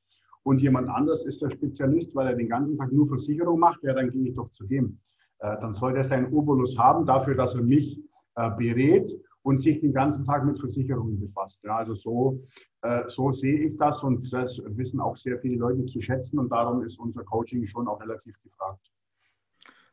Und 0.42 0.60
jemand 0.60 0.88
anders 0.88 1.24
ist 1.24 1.40
der 1.40 1.50
Spezialist, 1.50 2.12
weil 2.16 2.26
er 2.26 2.34
den 2.34 2.48
ganzen 2.48 2.76
Tag 2.78 2.90
nur 2.90 3.06
Versicherung 3.06 3.60
macht. 3.60 3.80
Ja, 3.84 3.94
dann 3.94 4.10
gehe 4.10 4.30
ich 4.30 4.34
doch 4.34 4.50
zu 4.50 4.66
dem. 4.66 4.98
Äh, 5.38 5.56
dann 5.60 5.72
soll 5.72 5.96
er 5.96 6.02
seinen 6.02 6.32
Obolus 6.32 6.76
haben 6.76 7.06
dafür, 7.06 7.36
dass 7.36 7.54
er 7.54 7.62
mich 7.62 8.02
äh, 8.34 8.50
berät 8.58 9.16
und 9.42 9.62
sich 9.62 9.80
den 9.80 9.92
ganzen 9.92 10.26
Tag 10.26 10.44
mit 10.44 10.58
Versicherungen 10.58 11.20
befasst. 11.20 11.60
Ja, 11.62 11.76
also 11.76 11.94
so, 11.94 12.42
äh, 12.82 13.04
so 13.06 13.30
sehe 13.30 13.68
ich 13.68 13.76
das 13.76 14.02
und 14.02 14.32
das 14.32 14.60
wissen 14.66 14.98
auch 14.98 15.16
sehr 15.16 15.38
viele 15.38 15.58
Leute 15.58 15.86
zu 15.86 16.00
schätzen 16.00 16.40
und 16.40 16.50
darum 16.50 16.82
ist 16.82 16.98
unser 16.98 17.22
Coaching 17.22 17.64
schon 17.66 17.86
auch 17.86 18.00
relativ 18.00 18.34
gefragt. 18.42 18.90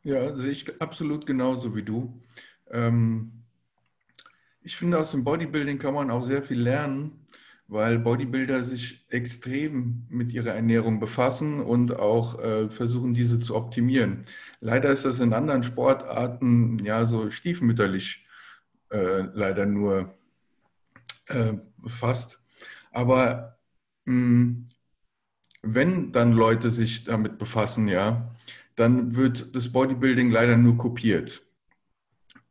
Ja, 0.07 0.33
sehe 0.37 0.51
ich 0.51 0.81
absolut 0.81 1.25
genauso 1.25 1.75
wie 1.75 1.83
du. 1.83 2.21
Ähm, 2.71 3.43
ich 4.61 4.77
finde, 4.77 4.99
aus 4.99 5.11
dem 5.11 5.25
Bodybuilding 5.25 5.79
kann 5.79 5.93
man 5.93 6.11
auch 6.11 6.25
sehr 6.25 6.43
viel 6.43 6.61
lernen, 6.61 7.25
weil 7.67 7.99
Bodybuilder 7.99 8.63
sich 8.63 9.05
extrem 9.09 10.05
mit 10.09 10.31
ihrer 10.31 10.53
Ernährung 10.53 11.01
befassen 11.01 11.59
und 11.59 11.93
auch 11.93 12.39
äh, 12.39 12.69
versuchen, 12.69 13.13
diese 13.13 13.41
zu 13.41 13.53
optimieren. 13.53 14.23
Leider 14.61 14.91
ist 14.91 15.03
das 15.03 15.19
in 15.19 15.33
anderen 15.33 15.63
Sportarten 15.63 16.79
ja 16.85 17.03
so 17.03 17.29
stiefmütterlich 17.29 18.25
äh, 18.89 19.23
leider 19.33 19.65
nur 19.65 20.15
äh, 21.27 21.53
fast. 21.85 22.41
Aber 22.91 23.57
mh, 24.05 24.13
hm, 24.13 24.69
wenn 25.63 26.11
dann 26.13 26.31
Leute 26.33 26.71
sich 26.71 27.03
damit 27.03 27.37
befassen, 27.39 27.87
ja, 27.89 28.33
dann 28.77 29.15
wird 29.15 29.55
das 29.55 29.71
Bodybuilding 29.71 30.31
leider 30.31 30.55
nur 30.55 30.77
kopiert, 30.77 31.45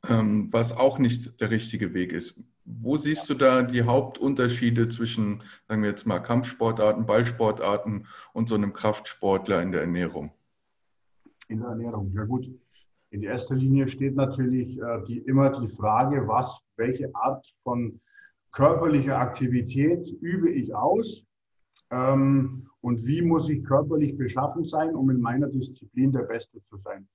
ähm, 0.09 0.49
was 0.52 0.76
auch 0.76 0.99
nicht 0.99 1.40
der 1.40 1.50
richtige 1.50 1.95
Weg 1.95 2.12
ist. 2.12 2.38
Wo 2.64 2.97
siehst 2.97 3.30
du 3.30 3.35
da 3.35 3.62
die 3.62 3.85
Hauptunterschiede 3.85 4.88
zwischen, 4.88 5.45
sagen 5.68 5.83
wir 5.83 5.90
jetzt 5.90 6.04
mal, 6.04 6.18
Kampfsportarten, 6.18 7.06
Ballsportarten 7.06 8.09
und 8.33 8.49
so 8.49 8.56
einem 8.56 8.73
Kraftsportler 8.73 9.62
in 9.62 9.71
der 9.71 9.83
Ernährung? 9.83 10.33
In 11.47 11.61
der 11.61 11.68
Ernährung, 11.68 12.12
ja 12.12 12.25
gut. 12.25 12.50
In 13.11 13.23
erster 13.23 13.54
Linie 13.54 13.87
steht 13.87 14.16
natürlich 14.16 14.80
äh, 14.80 15.04
die, 15.06 15.18
immer 15.18 15.61
die 15.61 15.68
Frage, 15.68 16.26
was, 16.26 16.59
welche 16.76 17.14
Art 17.14 17.47
von 17.62 18.00
körperlicher 18.50 19.16
Aktivität 19.16 20.04
übe 20.21 20.50
ich 20.50 20.75
aus 20.75 21.25
ähm, 21.90 22.68
und 22.80 23.04
wie 23.04 23.22
muss 23.22 23.48
ich 23.48 23.64
körperlich 23.64 24.16
beschaffen 24.16 24.64
sein, 24.64 24.94
um 24.94 25.10
in 25.10 25.20
meiner 25.20 25.48
Disziplin 25.48 26.12
der 26.12 26.22
Beste 26.22 26.62
zu 26.64 26.76
sein. 26.78 27.06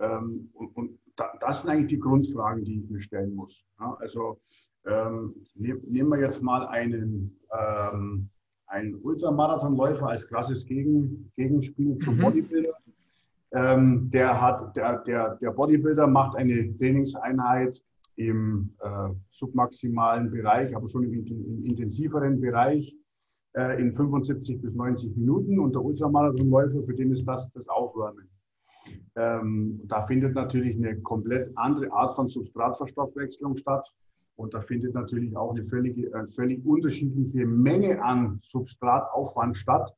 Ähm, 0.00 0.50
und, 0.54 0.76
und 0.76 0.98
da, 1.16 1.32
das 1.40 1.60
sind 1.60 1.70
eigentlich 1.70 1.88
die 1.88 1.98
Grundfragen, 1.98 2.64
die 2.64 2.80
ich 2.80 2.90
mir 2.90 3.00
stellen 3.00 3.34
muss. 3.34 3.62
Ja, 3.78 3.96
also 4.00 4.38
ähm, 4.86 5.34
ne, 5.54 5.78
nehmen 5.86 6.10
wir 6.10 6.20
jetzt 6.20 6.42
mal 6.42 6.66
einen, 6.68 7.38
ähm, 7.52 8.28
einen 8.66 8.94
Ultramarathonläufer 9.02 10.08
als 10.08 10.26
krasses 10.26 10.64
Gegen, 10.64 11.30
Gegenspiel 11.36 11.98
zum 11.98 12.16
mhm. 12.16 12.20
Bodybuilder. 12.20 12.72
Ähm, 13.52 14.10
der, 14.10 14.40
hat, 14.40 14.76
der, 14.76 14.98
der, 14.98 15.34
der 15.36 15.50
Bodybuilder 15.50 16.06
macht 16.06 16.36
eine 16.36 16.76
Trainingseinheit 16.78 17.82
im 18.16 18.72
äh, 18.80 19.08
submaximalen 19.30 20.30
Bereich, 20.30 20.74
aber 20.74 20.88
schon 20.88 21.04
im, 21.04 21.26
im 21.26 21.64
intensiveren 21.64 22.40
Bereich 22.40 22.94
äh, 23.54 23.80
in 23.80 23.92
75 23.94 24.60
bis 24.60 24.74
90 24.74 25.16
Minuten. 25.16 25.58
Und 25.58 25.74
der 25.74 25.82
Ultramarathonläufer, 25.82 26.82
für 26.84 26.94
den 26.94 27.12
ist 27.12 27.24
das 27.26 27.50
das 27.52 27.68
Aufwärmen. 27.68 28.28
Ähm, 29.16 29.80
da 29.84 30.06
findet 30.06 30.34
natürlich 30.34 30.76
eine 30.76 31.00
komplett 31.00 31.50
andere 31.56 31.92
Art 31.92 32.14
von 32.14 32.28
Substratverstoffwechslung 32.28 33.56
statt. 33.56 33.86
Und 34.36 34.54
da 34.54 34.60
findet 34.62 34.94
natürlich 34.94 35.36
auch 35.36 35.54
eine 35.54 35.64
völlig, 35.66 35.98
äh, 35.98 36.26
völlig 36.28 36.64
unterschiedliche 36.64 37.46
Menge 37.46 38.02
an 38.02 38.40
Substrataufwand 38.42 39.56
statt. 39.56 39.92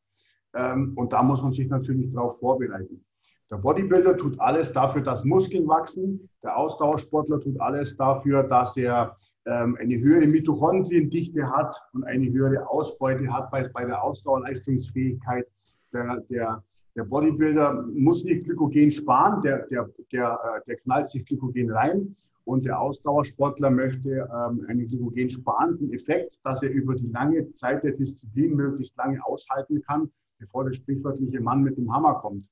Ähm, 0.54 0.92
und 0.96 1.12
da 1.12 1.22
muss 1.22 1.42
man 1.42 1.52
sich 1.52 1.68
natürlich 1.68 2.12
darauf 2.12 2.38
vorbereiten. 2.38 3.04
Der 3.52 3.58
Bodybuilder 3.58 4.16
tut 4.16 4.40
alles 4.40 4.72
dafür, 4.72 5.02
dass 5.02 5.26
Muskeln 5.26 5.68
wachsen. 5.68 6.26
Der 6.42 6.56
Ausdauersportler 6.56 7.38
tut 7.38 7.60
alles 7.60 7.94
dafür, 7.98 8.44
dass 8.44 8.74
er 8.78 9.14
ähm, 9.44 9.76
eine 9.78 9.98
höhere 9.98 10.26
Mitochondriendichte 10.26 11.46
hat 11.50 11.76
und 11.92 12.02
eine 12.04 12.32
höhere 12.32 12.66
Ausbeute 12.66 13.30
hat 13.30 13.50
bei, 13.50 13.68
bei 13.68 13.84
der 13.84 14.02
Ausdauerleistungsfähigkeit. 14.02 15.46
Der, 15.92 16.22
der, 16.30 16.64
der 16.96 17.04
Bodybuilder 17.04 17.84
muss 17.92 18.24
nicht 18.24 18.44
Glykogen 18.44 18.90
sparen, 18.90 19.42
der, 19.42 19.66
der, 19.66 19.86
der, 20.12 20.32
äh, 20.32 20.60
der 20.66 20.76
knallt 20.76 21.08
sich 21.08 21.26
Glykogen 21.26 21.70
rein. 21.72 22.16
Und 22.44 22.64
der 22.64 22.80
Ausdauersportler 22.80 23.68
möchte 23.68 24.30
ähm, 24.34 24.64
einen 24.66 24.88
Glykogen 24.88 25.28
sparenden 25.28 25.92
Effekt, 25.92 26.40
dass 26.42 26.62
er 26.62 26.70
über 26.70 26.94
die 26.94 27.08
lange 27.08 27.52
Zeit 27.52 27.84
der 27.84 27.92
Disziplin 27.92 28.56
möglichst 28.56 28.96
lange 28.96 29.22
aushalten 29.26 29.82
kann, 29.82 30.10
bevor 30.38 30.64
der 30.64 30.72
sprichwörtliche 30.72 31.42
Mann 31.42 31.62
mit 31.62 31.76
dem 31.76 31.92
Hammer 31.92 32.14
kommt. 32.14 32.46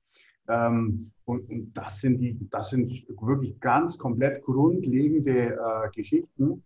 Ähm, 0.49 1.13
und, 1.25 1.49
und, 1.49 1.73
das, 1.75 2.01
sind 2.01 2.19
die, 2.19 2.39
das 2.51 2.71
sind 2.71 2.91
wirklich 3.21 3.59
ganz 3.61 3.99
komplett 3.99 4.43
grundlegende 4.43 5.55
äh, 5.55 5.91
Geschichten. 5.95 6.63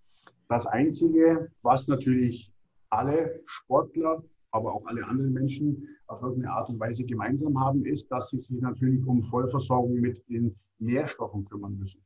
Das 0.49 0.66
Einzige, 0.66 1.50
was 1.62 1.87
natürlich 1.88 2.50
alle 2.90 3.40
Sportler, 3.47 4.23
aber 4.52 4.73
auch 4.73 4.87
alle 4.87 5.04
anderen 5.07 5.33
Menschen 5.33 5.88
auf 6.07 6.23
irgendeine 6.23 6.54
Art 6.54 6.69
und 6.69 6.78
Weise 6.78 7.04
gemeinsam 7.04 7.59
haben, 7.59 7.85
ist, 7.85 8.11
dass 8.11 8.31
sie 8.31 8.38
sich 8.38 8.61
natürlich 8.61 9.04
um 9.04 9.23
Vollversorgung 9.23 9.95
mit 9.95 10.23
den 10.28 10.54
Nährstoffen 10.78 11.45
kümmern 11.45 11.76
müssen. 11.76 12.00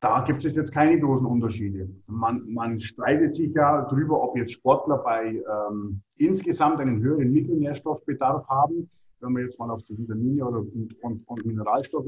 Da 0.00 0.22
gibt 0.24 0.44
es 0.44 0.54
jetzt 0.54 0.72
keine 0.72 1.00
großen 1.00 1.26
Unterschiede. 1.26 1.88
Man, 2.06 2.52
man 2.52 2.78
streitet 2.78 3.32
sich 3.32 3.54
ja 3.54 3.82
darüber, 3.82 4.22
ob 4.22 4.36
jetzt 4.36 4.52
Sportler 4.52 4.98
bei 4.98 5.42
ähm, 5.70 6.02
insgesamt 6.16 6.80
einen 6.80 7.00
höheren 7.00 7.32
Mikronährstoffbedarf 7.32 8.46
haben 8.46 8.88
wenn 9.20 9.32
wir 9.34 9.44
jetzt 9.44 9.58
mal 9.58 9.70
auf 9.70 9.82
die 9.84 9.96
Vitamine 9.96 10.44
oder, 10.44 10.58
und, 10.58 10.94
und, 11.02 11.28
und 11.28 11.46
Mineralstoffe 11.46 12.06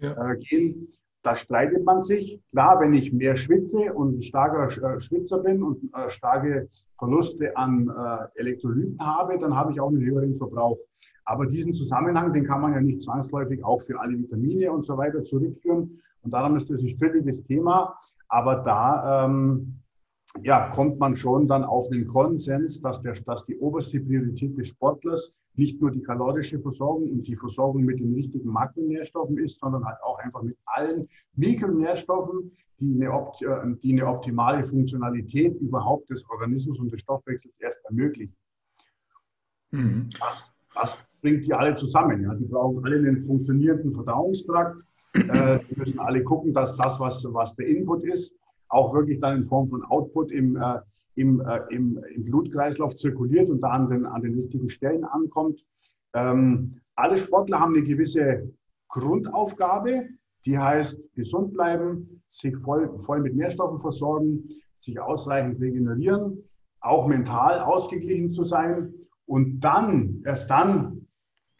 ja. 0.00 0.32
äh, 0.32 0.36
gehen, 0.36 0.88
da 1.22 1.36
streitet 1.36 1.84
man 1.84 2.02
sich. 2.02 2.40
Klar, 2.50 2.80
wenn 2.80 2.94
ich 2.94 3.12
mehr 3.12 3.36
schwitze 3.36 3.92
und 3.92 4.18
ein 4.18 4.22
starker 4.22 4.66
äh, 4.66 5.00
Schwitzer 5.00 5.38
bin 5.38 5.62
und 5.62 5.82
äh, 5.94 6.08
starke 6.10 6.68
Verluste 6.98 7.56
an 7.56 7.88
äh, 7.88 8.38
Elektrolyten 8.40 8.98
habe, 9.00 9.38
dann 9.38 9.54
habe 9.54 9.72
ich 9.72 9.80
auch 9.80 9.88
einen 9.88 10.00
höheren 10.00 10.34
Verbrauch. 10.34 10.78
Aber 11.24 11.46
diesen 11.46 11.74
Zusammenhang, 11.74 12.32
den 12.32 12.46
kann 12.46 12.60
man 12.60 12.72
ja 12.72 12.80
nicht 12.80 13.02
zwangsläufig 13.02 13.62
auch 13.64 13.82
für 13.82 14.00
alle 14.00 14.18
Vitamine 14.18 14.72
und 14.72 14.86
so 14.86 14.96
weiter 14.96 15.22
zurückführen. 15.24 16.00
Und 16.22 16.32
darum 16.32 16.56
ist 16.56 16.70
das 16.70 16.80
ein 16.80 16.88
strittiges 16.88 17.44
Thema. 17.44 17.98
Aber 18.28 18.56
da 18.56 19.26
ähm, 19.26 19.80
ja, 20.42 20.70
kommt 20.70 20.98
man 20.98 21.16
schon 21.16 21.48
dann 21.48 21.64
auf 21.64 21.88
den 21.88 22.06
Konsens, 22.06 22.80
dass, 22.80 23.02
der, 23.02 23.14
dass 23.26 23.44
die 23.44 23.58
oberste 23.58 24.00
Priorität 24.00 24.56
des 24.56 24.68
Sportlers 24.68 25.34
nicht 25.54 25.80
nur 25.80 25.90
die 25.90 26.02
kalorische 26.02 26.58
Versorgung 26.60 27.10
und 27.10 27.26
die 27.26 27.36
Versorgung 27.36 27.84
mit 27.84 28.00
den 28.00 28.14
richtigen 28.14 28.48
Makronährstoffen 28.50 29.38
ist, 29.38 29.60
sondern 29.60 29.84
halt 29.84 29.98
auch 30.02 30.18
einfach 30.18 30.42
mit 30.42 30.56
allen 30.64 31.08
Mikronährstoffen, 31.34 32.52
die 32.78 32.94
eine, 32.94 33.06
äh, 33.06 33.76
die 33.82 33.92
eine 33.92 34.06
optimale 34.06 34.66
Funktionalität 34.66 35.56
überhaupt 35.60 36.08
des 36.10 36.24
Organismus 36.30 36.78
und 36.78 36.92
des 36.92 37.00
Stoffwechsels 37.00 37.58
erst 37.60 37.84
ermöglichen. 37.84 38.34
Mhm. 39.70 40.10
Das, 40.18 40.44
das, 40.74 40.98
bringt 41.20 41.46
die 41.46 41.52
alle 41.52 41.74
zusammen. 41.74 42.22
Ja. 42.22 42.34
Die 42.34 42.46
brauchen 42.46 42.82
alle 42.84 42.96
einen 42.96 43.22
funktionierenden 43.22 43.92
Verdauungstrakt. 43.92 44.82
Äh, 45.14 45.58
die 45.68 45.78
müssen 45.78 45.98
alle 45.98 46.22
gucken, 46.22 46.54
dass 46.54 46.76
das, 46.76 46.98
was, 46.98 47.24
was 47.30 47.54
der 47.56 47.66
Input 47.66 48.04
ist, 48.04 48.34
auch 48.68 48.94
wirklich 48.94 49.20
dann 49.20 49.38
in 49.38 49.46
Form 49.46 49.66
von 49.66 49.84
Output 49.84 50.32
im, 50.32 50.56
äh, 50.56 50.78
im, 51.14 51.40
äh, 51.40 51.60
im, 51.70 52.02
im, 52.14 52.24
Blutkreislauf 52.24 52.96
zirkuliert 52.96 53.50
und 53.50 53.60
da 53.60 53.70
an 53.70 53.90
den, 53.90 54.06
an 54.06 54.22
den 54.22 54.34
richtigen 54.34 54.68
Stellen 54.68 55.04
ankommt. 55.04 55.64
Ähm, 56.14 56.80
alle 56.94 57.16
Sportler 57.16 57.60
haben 57.60 57.74
eine 57.74 57.84
gewisse 57.84 58.52
Grundaufgabe, 58.88 60.08
die 60.44 60.58
heißt 60.58 60.98
gesund 61.14 61.52
bleiben, 61.52 62.22
sich 62.30 62.56
voll, 62.58 62.98
voll 63.00 63.20
mit 63.20 63.34
Nährstoffen 63.34 63.78
versorgen, 63.78 64.48
sich 64.80 64.98
ausreichend 65.00 65.60
regenerieren, 65.60 66.38
auch 66.80 67.06
mental 67.06 67.60
ausgeglichen 67.60 68.30
zu 68.30 68.44
sein. 68.44 68.92
Und 69.26 69.60
dann, 69.60 70.22
erst 70.24 70.50
dann, 70.50 71.06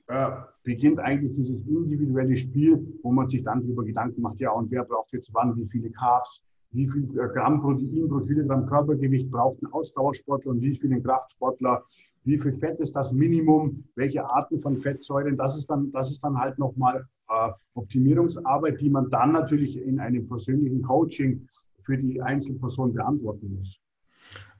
äh, 0.06 0.30
beginnt 0.62 0.98
eigentlich 0.98 1.32
dieses 1.32 1.62
individuelle 1.62 2.36
Spiel, 2.36 2.98
wo 3.02 3.12
man 3.12 3.28
sich 3.28 3.42
dann 3.42 3.60
darüber 3.60 3.84
Gedanken 3.84 4.20
macht, 4.20 4.40
ja, 4.40 4.50
und 4.50 4.70
wer 4.70 4.84
braucht 4.84 5.12
jetzt 5.12 5.32
wann, 5.32 5.56
wie 5.56 5.66
viele 5.66 5.90
Carbs, 5.90 6.42
wie 6.72 6.88
viel 6.88 7.04
äh, 7.18 7.28
Gramm 7.28 7.60
Protein 7.60 8.08
pro 8.08 8.20
Kilogramm 8.20 8.66
Körpergewicht 8.66 9.30
braucht 9.30 9.62
ein 9.62 9.72
Ausdauersportler 9.72 10.52
und 10.52 10.60
wie 10.60 10.76
viel 10.76 10.92
ein 10.92 11.02
Kraftsportler, 11.02 11.84
wie 12.24 12.38
viel 12.38 12.52
Fett 12.52 12.78
ist 12.80 12.94
das 12.94 13.12
Minimum, 13.12 13.84
welche 13.96 14.24
Arten 14.24 14.58
von 14.58 14.76
Fettsäuren, 14.80 15.36
das 15.36 15.56
ist 15.56 15.68
dann, 15.68 15.90
das 15.92 16.10
ist 16.10 16.22
dann 16.22 16.38
halt 16.38 16.58
nochmal 16.58 17.06
äh, 17.28 17.50
Optimierungsarbeit, 17.74 18.80
die 18.80 18.90
man 18.90 19.08
dann 19.10 19.32
natürlich 19.32 19.76
in 19.76 19.98
einem 20.00 20.28
persönlichen 20.28 20.82
Coaching 20.82 21.48
für 21.82 21.96
die 21.96 22.20
Einzelperson 22.20 22.92
beantworten 22.92 23.56
muss. 23.56 23.78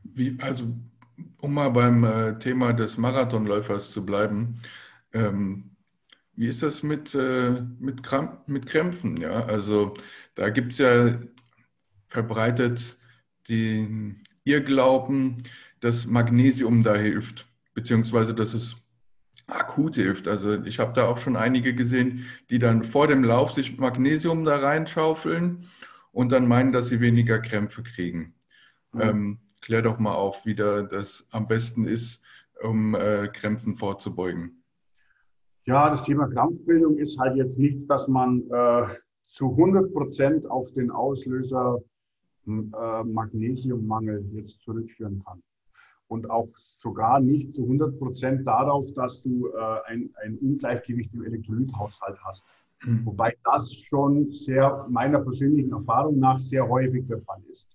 Wie, 0.02 0.36
also, 0.40 0.64
um 1.40 1.54
mal 1.54 1.70
beim 1.70 2.04
äh, 2.04 2.38
Thema 2.38 2.72
des 2.72 2.96
Marathonläufers 2.96 3.90
zu 3.90 4.04
bleiben, 4.04 4.56
ähm, 5.12 5.70
wie 6.34 6.46
ist 6.46 6.62
das 6.62 6.82
mit, 6.82 7.14
äh, 7.14 7.62
mit, 7.78 8.02
Kramp 8.02 8.48
mit 8.48 8.66
Krämpfen? 8.66 9.18
Ja, 9.18 9.44
also 9.44 9.94
da 10.34 10.48
gibt 10.48 10.72
es 10.72 10.78
ja 10.78 11.18
verbreitet 12.10 12.98
den 13.48 14.22
Irrglauben, 14.44 15.44
dass 15.80 16.06
Magnesium 16.06 16.82
da 16.82 16.94
hilft, 16.94 17.46
beziehungsweise 17.74 18.34
dass 18.34 18.52
es 18.52 18.76
akut 19.46 19.96
hilft. 19.96 20.28
Also 20.28 20.62
ich 20.62 20.78
habe 20.78 20.92
da 20.92 21.06
auch 21.06 21.18
schon 21.18 21.36
einige 21.36 21.74
gesehen, 21.74 22.26
die 22.50 22.58
dann 22.58 22.84
vor 22.84 23.06
dem 23.06 23.24
Lauf 23.24 23.52
sich 23.52 23.78
Magnesium 23.78 24.44
da 24.44 24.56
reinschaufeln 24.56 25.64
und 26.12 26.32
dann 26.32 26.46
meinen, 26.46 26.72
dass 26.72 26.88
sie 26.88 27.00
weniger 27.00 27.38
Krämpfe 27.38 27.82
kriegen. 27.82 28.34
Mhm. 28.92 29.00
Ähm, 29.00 29.38
klär 29.60 29.82
doch 29.82 29.98
mal 29.98 30.14
auf, 30.14 30.44
wie 30.44 30.54
da 30.54 30.82
das 30.82 31.26
am 31.30 31.46
besten 31.46 31.86
ist, 31.86 32.22
um 32.62 32.94
äh, 32.94 33.28
Krämpfen 33.28 33.76
vorzubeugen. 33.76 34.62
Ja, 35.66 35.90
das 35.90 36.02
Thema 36.04 36.26
Krampfbildung 36.28 36.96
ist 36.98 37.18
halt 37.18 37.36
jetzt 37.36 37.58
nichts, 37.58 37.86
dass 37.86 38.08
man 38.08 38.42
äh, 38.50 38.86
zu 39.28 39.50
100 39.50 39.92
Prozent 39.92 40.50
auf 40.50 40.72
den 40.72 40.90
Auslöser 40.90 41.80
äh, 42.46 43.04
Magnesiummangel 43.04 44.24
jetzt 44.32 44.60
zurückführen 44.62 45.22
kann. 45.24 45.42
Und 46.08 46.28
auch 46.28 46.48
sogar 46.58 47.20
nicht 47.20 47.52
zu 47.52 47.62
100 47.62 47.98
Prozent 47.98 48.46
darauf, 48.46 48.92
dass 48.94 49.22
du 49.22 49.48
äh, 49.48 49.80
ein, 49.86 50.10
ein 50.22 50.38
Ungleichgewicht 50.38 51.14
im 51.14 51.24
Elektrolythaushalt 51.24 52.18
hast. 52.24 52.44
Mhm. 52.84 53.06
Wobei 53.06 53.36
das 53.44 53.72
schon 53.72 54.30
sehr 54.32 54.86
meiner 54.88 55.20
persönlichen 55.20 55.72
Erfahrung 55.72 56.18
nach 56.18 56.38
sehr 56.38 56.68
häufig 56.68 57.06
der 57.06 57.20
Fall 57.22 57.42
ist. 57.50 57.68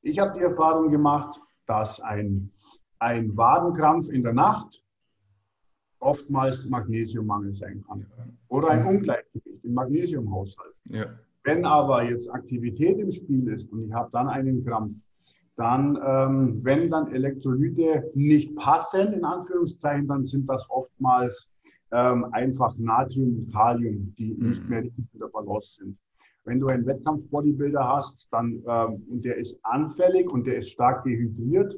Ich 0.00 0.18
habe 0.18 0.38
die 0.38 0.44
Erfahrung 0.44 0.90
gemacht, 0.90 1.40
dass 1.66 2.00
ein, 2.00 2.50
ein 2.98 3.36
Wadenkrampf 3.36 4.08
in 4.08 4.22
der 4.22 4.32
Nacht 4.32 4.82
oftmals 6.02 6.64
Magnesiummangel 6.66 7.54
sein 7.54 7.84
kann. 7.86 8.06
Oder 8.48 8.70
ein 8.70 8.86
Ungleichgewicht 8.86 9.64
im 9.64 9.74
Magnesiumhaushalt. 9.74 10.74
Ja. 10.86 11.06
Wenn 11.44 11.64
aber 11.64 12.04
jetzt 12.04 12.32
Aktivität 12.32 12.98
im 12.98 13.10
Spiel 13.10 13.48
ist 13.48 13.70
und 13.72 13.86
ich 13.86 13.92
habe 13.92 14.10
dann 14.12 14.28
einen 14.28 14.64
Krampf, 14.64 14.94
dann, 15.56 15.98
ähm, 16.04 16.60
wenn 16.62 16.90
dann 16.90 17.12
Elektrolyte 17.12 18.10
nicht 18.14 18.56
passen, 18.56 19.12
in 19.12 19.24
Anführungszeichen, 19.24 20.08
dann 20.08 20.24
sind 20.24 20.48
das 20.48 20.64
oftmals 20.70 21.50
ähm, 21.92 22.26
einfach 22.32 22.76
Natrium 22.78 23.38
und 23.38 23.52
Kalium, 23.52 24.14
die 24.18 24.34
mhm. 24.34 24.48
nicht 24.48 24.68
mehr 24.68 24.82
richtig 24.82 25.04
in 25.12 25.20
der 25.20 25.26
Balance 25.26 25.76
sind. 25.80 25.98
Wenn 26.44 26.58
du 26.58 26.68
einen 26.68 26.86
Wettkampf-Bodybuilder 26.86 27.86
hast, 27.86 28.26
dann, 28.32 28.62
ähm, 28.66 29.04
und 29.10 29.24
der 29.24 29.36
ist 29.36 29.60
anfällig 29.62 30.28
und 30.28 30.46
der 30.46 30.56
ist 30.56 30.70
stark 30.70 31.04
dehydriert, 31.04 31.76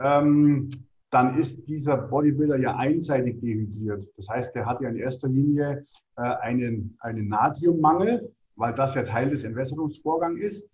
ähm, 0.00 0.70
dann 1.10 1.36
ist 1.38 1.66
dieser 1.66 1.96
Bodybuilder 1.96 2.58
ja 2.58 2.76
einseitig 2.76 3.40
dehydriert. 3.40 4.06
Das 4.16 4.28
heißt, 4.28 4.54
der 4.54 4.66
hat 4.66 4.80
ja 4.80 4.90
in 4.90 4.96
erster 4.96 5.28
Linie 5.28 5.84
äh, 6.16 6.22
einen, 6.22 6.96
einen 7.00 7.28
Natriummangel, 7.28 8.30
weil 8.58 8.74
das 8.74 8.94
ja 8.94 9.04
Teil 9.04 9.30
des 9.30 9.44
Entwässerungsvorgangs 9.44 10.40
ist. 10.40 10.68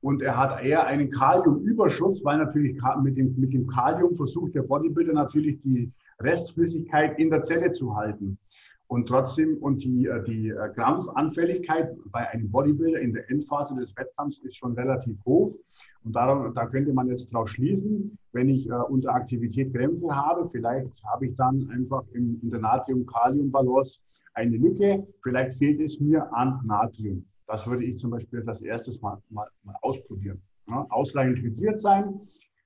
Und 0.00 0.22
er 0.22 0.36
hat 0.36 0.62
eher 0.62 0.86
einen 0.86 1.10
Kaliumüberschuss, 1.10 2.24
weil 2.24 2.38
natürlich 2.38 2.80
mit 3.02 3.16
dem, 3.16 3.34
mit 3.36 3.52
dem 3.52 3.66
Kalium 3.66 4.14
versucht 4.14 4.54
der 4.54 4.62
Bodybuilder 4.62 5.14
natürlich 5.14 5.58
die 5.60 5.90
Restflüssigkeit 6.20 7.18
in 7.18 7.30
der 7.30 7.42
Zelle 7.42 7.72
zu 7.72 7.96
halten. 7.96 8.38
Und 8.86 9.08
trotzdem, 9.08 9.56
und 9.58 9.82
die, 9.82 10.06
äh, 10.06 10.22
die 10.24 10.50
äh, 10.50 10.68
Krampfanfälligkeit 10.74 11.96
bei 12.12 12.28
einem 12.28 12.50
Bodybuilder 12.50 13.00
in 13.00 13.14
der 13.14 13.28
Endphase 13.30 13.74
des 13.74 13.96
Wettkampfs 13.96 14.38
ist 14.38 14.56
schon 14.56 14.74
relativ 14.74 15.16
hoch. 15.24 15.52
Und 16.04 16.14
darum, 16.14 16.52
da 16.54 16.66
könnte 16.66 16.92
man 16.92 17.08
jetzt 17.08 17.32
daraus 17.32 17.50
schließen, 17.50 18.18
wenn 18.32 18.48
ich 18.50 18.68
äh, 18.68 18.72
unter 18.72 19.14
Aktivität 19.14 19.72
Krämpfe 19.74 20.14
habe, 20.14 20.48
vielleicht 20.50 21.02
habe 21.04 21.26
ich 21.26 21.36
dann 21.36 21.68
einfach 21.70 22.04
in, 22.12 22.38
in 22.42 22.50
der 22.50 22.60
Natrium-Kalium-Balance 22.60 24.00
eine 24.34 24.56
Lücke. 24.56 25.06
Vielleicht 25.22 25.56
fehlt 25.56 25.80
es 25.80 25.98
mir 25.98 26.32
an 26.34 26.60
Natrium. 26.64 27.24
Das 27.46 27.66
würde 27.66 27.84
ich 27.84 27.98
zum 27.98 28.10
Beispiel 28.10 28.42
das 28.42 28.60
erstes 28.60 29.00
Mal, 29.00 29.18
mal, 29.30 29.48
mal 29.62 29.76
ausprobieren. 29.80 30.40
Ja, 30.66 30.86
ausreichend 30.90 31.38
hydriert 31.38 31.78
sein 31.78 32.20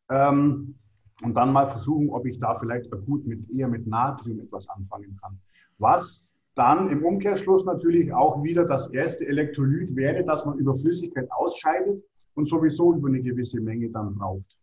ähm, 0.08 0.76
und 1.22 1.34
dann 1.34 1.52
mal 1.52 1.66
versuchen, 1.66 2.10
ob 2.10 2.26
ich 2.26 2.38
da 2.38 2.56
vielleicht 2.58 2.92
akut 2.92 3.26
mit, 3.26 3.50
eher 3.50 3.66
mit 3.66 3.88
Natrium 3.88 4.38
etwas 4.38 4.68
anfangen 4.68 5.18
kann 5.20 5.36
was 5.78 6.28
dann 6.54 6.90
im 6.90 7.04
Umkehrschluss 7.04 7.64
natürlich 7.64 8.12
auch 8.12 8.42
wieder 8.42 8.64
das 8.64 8.90
erste 8.90 9.26
Elektrolyt 9.26 9.94
wäre, 9.94 10.24
das 10.24 10.44
man 10.44 10.58
über 10.58 10.76
Flüssigkeit 10.76 11.30
ausscheidet 11.30 12.02
und 12.34 12.48
sowieso 12.48 12.94
über 12.94 13.08
eine 13.08 13.22
gewisse 13.22 13.60
Menge 13.60 13.88
dann 13.90 14.14
braucht. 14.14 14.56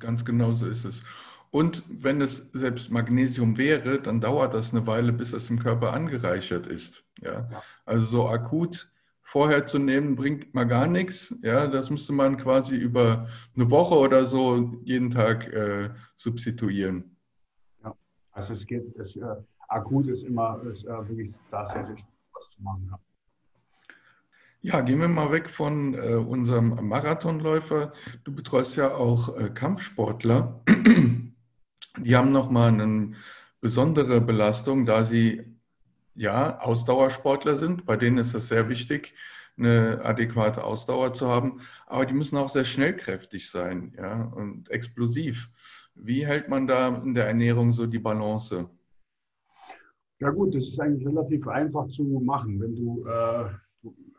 Ganz 0.00 0.24
genau 0.24 0.52
so 0.52 0.66
ist 0.66 0.84
es. 0.84 1.00
Und 1.50 1.82
wenn 1.88 2.20
es 2.20 2.50
selbst 2.52 2.90
Magnesium 2.90 3.56
wäre, 3.56 4.00
dann 4.00 4.20
dauert 4.20 4.54
das 4.54 4.74
eine 4.74 4.86
Weile, 4.86 5.12
bis 5.12 5.32
es 5.32 5.48
im 5.50 5.58
Körper 5.58 5.92
angereichert 5.92 6.66
ist. 6.66 7.04
Ja? 7.22 7.48
ja. 7.50 7.62
Also 7.86 8.06
so 8.06 8.28
akut 8.28 8.92
vorher 9.22 9.66
zu 9.66 9.78
nehmen, 9.78 10.16
bringt 10.16 10.54
mal 10.54 10.64
gar 10.64 10.86
nichts. 10.86 11.34
Ja? 11.42 11.66
Das 11.68 11.90
müsste 11.90 12.12
man 12.12 12.36
quasi 12.36 12.74
über 12.74 13.28
eine 13.54 13.70
Woche 13.70 13.94
oder 13.94 14.24
so 14.24 14.80
jeden 14.84 15.10
Tag 15.10 15.46
äh, 15.52 15.90
substituieren. 16.16 17.16
Ja, 17.82 17.94
also 18.32 18.52
es 18.52 18.66
geht, 18.66 18.84
es, 18.96 19.16
äh, 19.16 19.22
akut 19.68 20.08
ist 20.08 20.22
immer 20.22 20.60
ist, 20.64 20.84
äh, 20.84 21.08
wirklich 21.08 21.34
schwierig, 21.50 22.06
was 22.32 22.50
zu 22.50 22.62
machen. 22.62 22.88
Ja. 22.90 22.98
Ja, 24.60 24.80
gehen 24.80 25.00
wir 25.00 25.06
mal 25.06 25.30
weg 25.30 25.50
von 25.50 25.94
äh, 25.94 26.14
unserem 26.14 26.88
Marathonläufer. 26.88 27.92
Du 28.24 28.34
betreust 28.34 28.74
ja 28.74 28.92
auch 28.92 29.36
äh, 29.38 29.50
Kampfsportler. 29.50 30.62
Die 31.98 32.16
haben 32.16 32.32
nochmal 32.32 32.72
eine 32.72 33.12
besondere 33.60 34.20
Belastung, 34.20 34.84
da 34.84 35.04
sie 35.04 35.56
ja 36.14 36.58
Ausdauersportler 36.58 37.54
sind. 37.54 37.86
Bei 37.86 37.96
denen 37.96 38.18
ist 38.18 38.34
es 38.34 38.48
sehr 38.48 38.68
wichtig, 38.68 39.14
eine 39.56 40.00
adäquate 40.04 40.64
Ausdauer 40.64 41.14
zu 41.14 41.28
haben. 41.28 41.60
Aber 41.86 42.06
die 42.06 42.14
müssen 42.14 42.36
auch 42.36 42.48
sehr 42.48 42.64
schnellkräftig 42.64 43.50
sein 43.50 43.94
ja, 43.96 44.22
und 44.22 44.70
explosiv. 44.70 45.48
Wie 45.94 46.26
hält 46.26 46.48
man 46.48 46.66
da 46.66 46.88
in 46.88 47.14
der 47.14 47.26
Ernährung 47.26 47.72
so 47.72 47.86
die 47.86 47.98
Balance? 47.98 48.68
Ja 50.20 50.30
gut, 50.30 50.54
das 50.54 50.64
ist 50.64 50.80
eigentlich 50.80 51.06
relativ 51.06 51.46
einfach 51.46 51.86
zu 51.88 52.02
machen. 52.02 52.60
Wenn 52.60 52.74
du, 52.74 53.04
äh, 53.06 53.44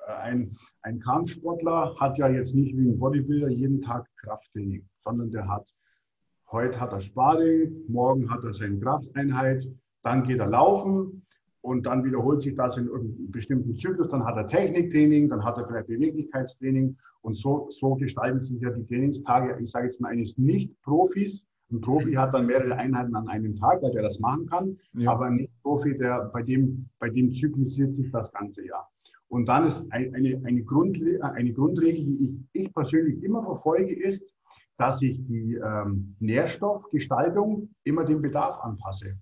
äh, 0.09 0.11
ein, 0.21 0.51
ein 0.81 0.99
Kampfsportler 0.99 1.95
hat 1.99 2.17
ja 2.17 2.29
jetzt 2.29 2.55
nicht 2.55 2.75
wie 2.77 2.87
ein 2.87 2.97
Bodybuilder 2.97 3.49
jeden 3.49 3.81
Tag 3.81 4.07
Krafttraining, 4.17 4.87
sondern 5.03 5.29
der 5.31 5.47
hat, 5.47 5.67
heute 6.51 6.79
hat 6.79 6.93
er 6.93 7.01
Sparring, 7.01 7.83
morgen 7.89 8.29
hat 8.29 8.45
er 8.45 8.53
seine 8.53 8.79
Krafteinheit, 8.79 9.67
dann 10.01 10.23
geht 10.23 10.39
er 10.39 10.47
laufen 10.47 11.25
und 11.61 11.85
dann 11.85 12.05
wiederholt 12.05 12.41
sich 12.41 12.55
das 12.55 12.77
in 12.77 12.89
einem 12.89 13.29
bestimmten 13.29 13.75
Zyklus, 13.75 14.07
dann 14.07 14.23
hat 14.23 14.37
er 14.37 14.47
Techniktraining, 14.47 15.27
dann 15.27 15.43
hat 15.43 15.57
er 15.57 15.67
vielleicht 15.67 15.87
Beweglichkeitstraining 15.87 16.97
und 17.21 17.35
so, 17.35 17.69
so 17.71 17.95
gestalten 17.95 18.39
sich 18.39 18.61
ja 18.61 18.69
die 18.69 18.85
Trainingstage, 18.85 19.59
ich 19.61 19.69
sage 19.69 19.87
jetzt 19.87 19.99
mal 19.99 20.13
eines 20.13 20.37
Nicht-Profis, 20.37 21.45
ein 21.71 21.81
Profi 21.81 22.13
hat 22.13 22.33
dann 22.33 22.47
mehrere 22.47 22.75
Einheiten 22.75 23.15
an 23.15 23.27
einem 23.27 23.55
Tag, 23.55 23.81
weil 23.81 23.91
der 23.91 24.03
das 24.03 24.19
machen 24.19 24.47
kann, 24.47 24.77
ja. 24.93 25.11
aber 25.11 25.25
ein 25.25 25.47
Profi, 25.61 25.97
der, 25.97 26.29
bei, 26.33 26.41
dem, 26.41 26.89
bei 26.99 27.09
dem 27.09 27.33
zyklisiert 27.33 27.95
sich 27.95 28.11
das 28.11 28.31
ganze 28.31 28.65
Jahr. 28.65 28.89
Und 29.27 29.47
dann 29.47 29.67
ist 29.67 29.85
eine, 29.91 30.41
eine, 30.43 30.63
Grundle 30.63 31.23
eine 31.23 31.53
Grundregel, 31.53 32.03
die 32.03 32.47
ich, 32.53 32.63
ich 32.63 32.73
persönlich 32.73 33.21
immer 33.23 33.43
verfolge, 33.43 33.93
ist, 33.93 34.23
dass 34.77 35.01
ich 35.01 35.23
die 35.27 35.55
ähm, 35.55 36.15
Nährstoffgestaltung 36.19 37.69
immer 37.83 38.05
dem 38.05 38.21
Bedarf 38.21 38.59
anpasse. 38.63 39.17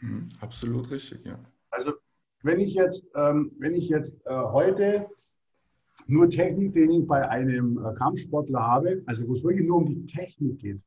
Mhm, 0.00 0.28
absolut 0.40 0.90
richtig, 0.90 1.24
ja. 1.24 1.38
Also 1.70 1.92
wenn 2.42 2.60
ich 2.60 2.74
jetzt, 2.74 3.04
ähm, 3.16 3.50
wenn 3.58 3.74
ich 3.74 3.88
jetzt 3.88 4.14
äh, 4.26 4.30
heute 4.30 5.08
nur 6.06 6.30
Techniktraining 6.30 7.06
bei 7.06 7.28
einem 7.28 7.78
äh, 7.84 7.94
Kampfsportler 7.94 8.60
habe, 8.60 9.02
also 9.06 9.26
wo 9.26 9.32
es 9.32 9.42
wirklich 9.42 9.66
nur 9.66 9.78
um 9.78 9.86
die 9.86 10.06
Technik 10.06 10.60
geht, 10.60 10.80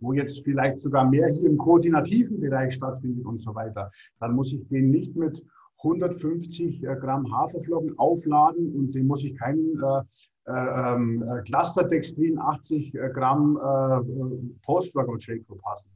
wo 0.00 0.12
jetzt 0.12 0.42
vielleicht 0.44 0.80
sogar 0.80 1.08
mehr 1.08 1.28
hier 1.28 1.48
im 1.48 1.58
koordinativen 1.58 2.40
Bereich 2.40 2.74
stattfindet 2.74 3.24
und 3.24 3.40
so 3.42 3.54
weiter, 3.54 3.90
dann 4.20 4.34
muss 4.34 4.52
ich 4.52 4.66
den 4.68 4.90
nicht 4.90 5.16
mit 5.16 5.44
150 5.82 6.82
äh, 6.82 6.96
Gramm 6.96 7.32
Haferflocken 7.32 7.98
aufladen 7.98 8.74
und 8.74 8.94
den 8.94 9.06
muss 9.06 9.24
ich 9.24 9.36
keinen 9.36 9.80
äh, 9.80 10.50
äh, 10.50 10.94
ähm, 10.94 11.22
äh 11.22 11.42
Clusterdextrin 11.42 12.38
80 12.38 12.94
äh, 12.94 13.10
Gramm 13.10 13.56
äh, 13.56 14.56
Post-Workout-Shake 14.62 15.46
verpassen. 15.46 15.90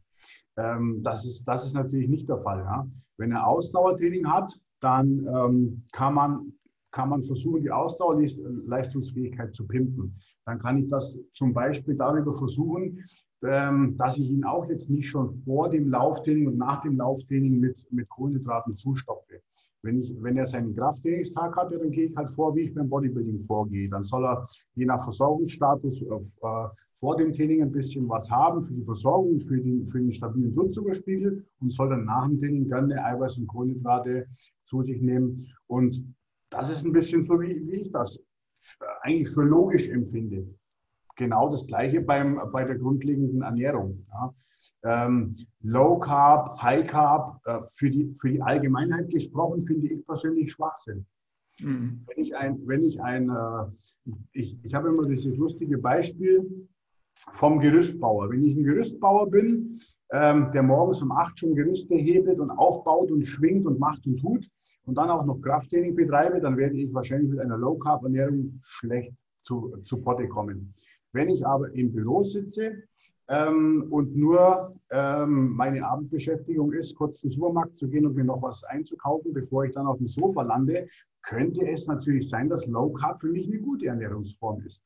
Ähm, 0.57 1.01
das, 1.03 1.25
ist, 1.25 1.45
das 1.45 1.65
ist 1.67 1.75
natürlich 1.75 2.09
nicht 2.09 2.29
der 2.29 2.39
Fall. 2.39 2.61
Ja? 2.61 2.87
Wenn 3.17 3.33
er 3.33 3.47
Ausdauertraining 3.47 4.31
hat, 4.31 4.53
dann 4.81 5.27
ähm, 5.27 5.85
kann, 5.93 6.15
man, 6.15 6.53
kann 6.93 7.09
man 7.09 7.23
versuchen, 7.23 7.63
die 7.63 7.71
Ausdauerleistungsfähigkeit 7.71 9.55
zu 9.55 9.67
pimpen. 9.67 10.15
Dann 10.45 10.59
kann 10.59 10.79
ich 10.79 10.89
das 10.89 11.19
zum 11.33 11.53
Beispiel 11.53 11.95
darüber 11.97 12.37
versuchen, 12.37 13.03
ähm, 13.43 13.97
dass 13.97 14.19
ich 14.19 14.31
ihn 14.31 14.45
auch 14.45 14.69
jetzt 14.69 14.91
nicht 14.91 15.09
schon 15.09 15.43
vor 15.45 15.71
dem 15.71 15.91
Lauftraining 15.91 16.47
und 16.47 16.59
nach 16.59 16.83
dem 16.83 16.97
Lauftraining 16.99 17.59
mit, 17.59 17.85
mit 17.91 18.09
Kohlenhydraten 18.09 18.75
zustopfe. 18.75 19.41
Wenn, 19.83 20.01
ich, 20.01 20.15
wenn 20.21 20.37
er 20.37 20.47
seinen 20.47 20.77
Krafttrainingstag 20.77 21.57
hat, 21.57 21.73
dann 21.73 21.91
gehe 21.91 22.07
ich 22.07 22.17
halt 22.17 22.31
vor, 22.31 22.55
wie 22.55 22.63
ich 22.63 22.75
beim 22.75 22.89
Bodybuilding 22.89 23.41
vorgehe. 23.41 23.89
Dann 23.89 24.05
soll 24.05 24.25
er 24.25 24.47
je 24.75 24.85
nach 24.85 25.03
Versorgungsstatus 25.03 26.07
auf, 26.09 26.37
äh, 26.43 26.69
vor 27.01 27.17
dem 27.17 27.33
Training 27.33 27.63
ein 27.63 27.73
bisschen 27.73 28.09
was 28.09 28.31
haben 28.31 28.63
für 28.63 28.75
die 28.75 28.85
Versorgung, 28.85 29.41
für 29.41 29.61
den, 29.61 29.85
für 29.87 29.99
den 29.99 30.13
stabilen 30.13 30.55
Blutzuckerspiegel 30.55 31.45
und 31.61 31.73
soll 31.73 31.89
dann 31.89 32.05
nach 32.05 32.29
dem 32.29 32.39
Training 32.39 32.69
gerne 32.69 33.05
Eiweiß 33.05 33.39
und 33.39 33.49
Kohlenhydrate 33.49 34.27
zu 34.67 34.83
sich 34.83 35.01
nehmen. 35.03 35.37
Und 35.67 36.15
das 36.53 36.71
ist 36.71 36.85
ein 36.85 36.93
bisschen 36.93 37.25
so, 37.25 37.41
wie, 37.41 37.67
wie 37.67 37.83
ich 37.83 37.93
das 37.93 38.19
eigentlich 39.03 39.31
für 39.31 39.43
logisch 39.43 39.89
empfinde 39.89 40.47
genau 41.17 41.51
das 41.51 41.67
Gleiche 41.67 42.01
beim, 42.01 42.41
bei 42.53 42.65
der 42.65 42.79
grundlegenden 42.79 43.43
Ernährung. 43.43 44.07
Ja. 44.11 44.35
Ähm, 44.85 45.37
Low 45.61 45.99
Carb, 45.99 46.61
High 46.63 46.87
Carb, 46.87 47.41
äh, 47.47 47.61
für, 47.71 47.91
die, 47.91 48.15
für 48.15 48.31
die 48.31 48.43
Allgemeinheit 48.43 49.11
gesprochen, 49.11 49.67
finde 49.67 49.89
ich 49.89 50.07
persönlich 50.07 50.53
Schwachsinn. 50.53 51.05
Mhm. 51.59 52.05
Wenn 52.07 52.25
ich 52.25 52.37
ein, 52.37 52.61
wenn 52.67 52.85
ich 52.85 53.01
ein, 53.03 53.29
äh, 53.29 54.11
ich, 54.33 54.59
ich 54.63 54.75
habe 54.75 54.89
immer 54.89 55.07
dieses 55.07 55.37
lustige 55.37 55.79
Beispiel 55.79 56.69
vom 57.35 57.61
Gerüstbauer. 57.61 58.31
Wenn 58.31 58.45
ich 58.45 58.57
ein 58.57 58.65
Gerüstbauer 58.65 59.31
bin, 59.31 59.79
der 60.13 60.63
morgens 60.63 61.01
um 61.01 61.11
acht 61.11 61.39
schon 61.39 61.55
Gerüste 61.55 61.95
hebelt 61.95 62.39
und 62.39 62.51
aufbaut 62.51 63.11
und 63.11 63.25
schwingt 63.25 63.67
und 63.67 63.79
macht 63.79 64.07
und 64.07 64.19
tut 64.19 64.47
und 64.85 64.97
dann 64.97 65.11
auch 65.11 65.25
noch 65.25 65.41
Krafttraining 65.41 65.95
betreibe, 65.95 66.41
dann 66.41 66.57
werde 66.57 66.77
ich 66.77 66.93
wahrscheinlich 66.93 67.31
mit 67.31 67.41
einer 67.41 67.57
Low 67.57 67.77
Carb 67.77 68.03
Ernährung 68.03 68.61
schlecht 68.63 69.15
zu, 69.43 69.77
zu 69.85 69.99
Potte 69.99 70.29
kommen. 70.29 70.75
Wenn 71.13 71.29
ich 71.29 71.47
aber 71.47 71.73
im 71.75 71.93
Büro 71.93 72.25
sitze 72.25 72.83
ähm, 73.29 73.87
und 73.91 74.17
nur 74.17 74.75
ähm, 74.91 75.51
meine 75.51 75.87
Abendbeschäftigung 75.87 76.73
ist, 76.73 76.95
kurz 76.95 77.21
zum 77.21 77.31
Supermarkt 77.31 77.77
zu 77.77 77.89
gehen 77.89 78.07
und 78.07 78.17
mir 78.17 78.25
noch 78.25 78.43
was 78.43 78.65
einzukaufen, 78.65 79.33
bevor 79.33 79.65
ich 79.65 79.73
dann 79.73 79.87
auf 79.87 79.99
dem 79.99 80.09
Sofa 80.09 80.43
lande, 80.43 80.89
könnte 81.23 81.67
es 81.67 81.87
natürlich 81.87 82.29
sein, 82.29 82.49
dass 82.49 82.67
Low 82.67 82.91
Carb 82.91 83.21
für 83.21 83.29
mich 83.29 83.47
eine 83.47 83.59
gute 83.59 83.87
Ernährungsform 83.87 84.63
ist. 84.63 84.83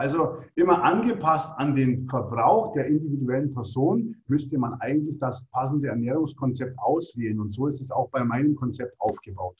Also 0.00 0.38
immer 0.54 0.82
angepasst 0.82 1.50
an 1.58 1.74
den 1.74 2.08
Verbrauch 2.08 2.72
der 2.72 2.86
individuellen 2.86 3.52
Person 3.52 4.16
müsste 4.28 4.56
man 4.56 4.80
eigentlich 4.80 5.18
das 5.18 5.44
passende 5.52 5.88
Ernährungskonzept 5.88 6.78
auswählen. 6.78 7.38
Und 7.38 7.52
so 7.52 7.66
ist 7.66 7.82
es 7.82 7.90
auch 7.90 8.08
bei 8.08 8.24
meinem 8.24 8.54
Konzept 8.54 8.98
aufgebaut. 8.98 9.58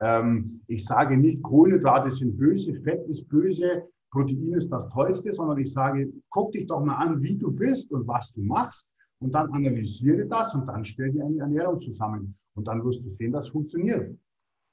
Ähm, 0.00 0.60
ich 0.66 0.84
sage 0.84 1.16
nicht, 1.16 1.42
Kohlenhydrate 1.42 2.10
sind 2.10 2.36
böse, 2.36 2.74
Fett 2.82 3.08
ist 3.08 3.26
böse, 3.30 3.88
Protein 4.10 4.52
ist 4.52 4.70
das 4.70 4.86
Tollste, 4.90 5.32
sondern 5.32 5.56
ich 5.56 5.72
sage, 5.72 6.12
guck 6.28 6.52
dich 6.52 6.66
doch 6.66 6.84
mal 6.84 6.96
an, 6.96 7.22
wie 7.22 7.38
du 7.38 7.50
bist 7.50 7.90
und 7.90 8.06
was 8.06 8.30
du 8.34 8.42
machst. 8.42 8.86
und 9.20 9.34
dann 9.34 9.50
analysiere 9.52 10.26
das 10.26 10.54
und 10.54 10.66
dann 10.66 10.84
stell 10.84 11.12
dir 11.12 11.24
eine 11.24 11.38
Ernährung 11.38 11.80
zusammen. 11.80 12.36
Und 12.54 12.68
dann 12.68 12.84
wirst 12.84 13.02
du 13.02 13.10
sehen, 13.16 13.32
dass 13.32 13.48
funktioniert. 13.48 14.14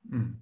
Mhm. 0.03 0.41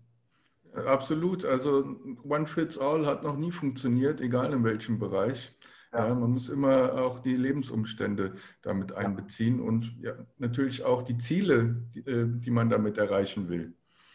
Absolut. 0.74 1.46
Also 1.46 2.00
One 2.24 2.48
Fits 2.48 2.78
All 2.78 3.06
hat 3.06 3.24
noch 3.24 3.38
nie 3.38 3.52
funktioniert, 3.52 4.22
egal 4.22 4.54
in 4.54 4.64
welchem 4.64 5.00
Bereich. 5.00 5.56
Ja. 5.62 5.70
Ja, 5.94 6.16
man 6.16 6.32
muss 6.32 6.50
immer 6.50 6.94
auch 6.94 7.20
die 7.20 7.36
Lebensumstände 7.36 8.34
damit 8.64 8.94
einbeziehen 8.94 9.60
und 9.60 9.96
ja, 10.02 10.14
natürlich 10.40 10.84
auch 10.84 11.04
die 11.04 11.20
Ziele, 11.20 11.84
die, 11.94 12.00
äh, 12.00 12.26
die 12.28 12.50
man 12.50 12.70
damit 12.70 12.98
erreichen 12.98 13.48
will. 13.48 13.74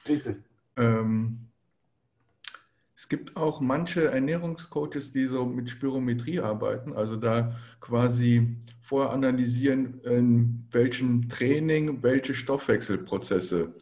Richtig. 0.09 0.39
Ähm, 0.77 1.49
es 2.97 3.09
gibt 3.09 3.37
auch 3.37 3.61
manche 3.61 4.07
Ernährungscoaches, 4.07 5.13
die 5.13 5.27
so 5.27 5.47
mit 5.47 5.71
Spirometrie 5.71 6.41
arbeiten, 6.41 6.95
also 6.95 7.15
da 7.15 7.57
quasi 7.81 8.57
vorher 8.83 9.13
analysieren, 9.13 10.01
in 10.01 10.67
welchem 10.73 11.29
Training 11.29 12.03
welche 12.03 12.35
Stoffwechselprozesse 12.35 13.73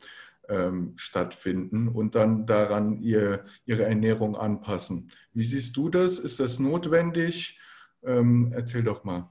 ähm, 0.48 0.92
stattfinden 0.96 1.88
und 1.88 2.14
dann 2.14 2.46
daran 2.46 3.00
ihr, 3.02 3.44
ihre 3.64 3.84
Ernährung 3.84 4.36
anpassen. 4.36 5.10
Wie 5.32 5.44
siehst 5.44 5.76
du 5.76 5.88
das? 5.88 6.18
Ist 6.18 6.40
das 6.40 6.58
notwendig? 6.58 7.60
Ähm, 8.02 8.52
erzähl 8.54 8.82
doch 8.82 9.04
mal. 9.04 9.28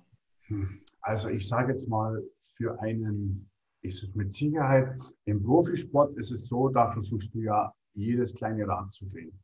Hm. 0.47 0.81
Also 1.01 1.29
ich 1.29 1.47
sage 1.47 1.71
jetzt 1.71 1.87
mal, 1.87 2.23
für 2.57 2.79
einen 2.81 3.49
ist 3.81 4.03
es 4.03 4.15
mit 4.15 4.33
Sicherheit, 4.33 4.99
im 5.25 5.43
Profisport 5.43 6.17
ist 6.17 6.31
es 6.31 6.47
so, 6.47 6.69
da 6.69 6.91
versuchst 6.91 7.33
du 7.33 7.41
ja 7.41 7.71
jedes 7.93 8.33
kleine 8.33 8.67
Rad 8.67 8.91
zu 8.93 9.05
drehen. 9.05 9.39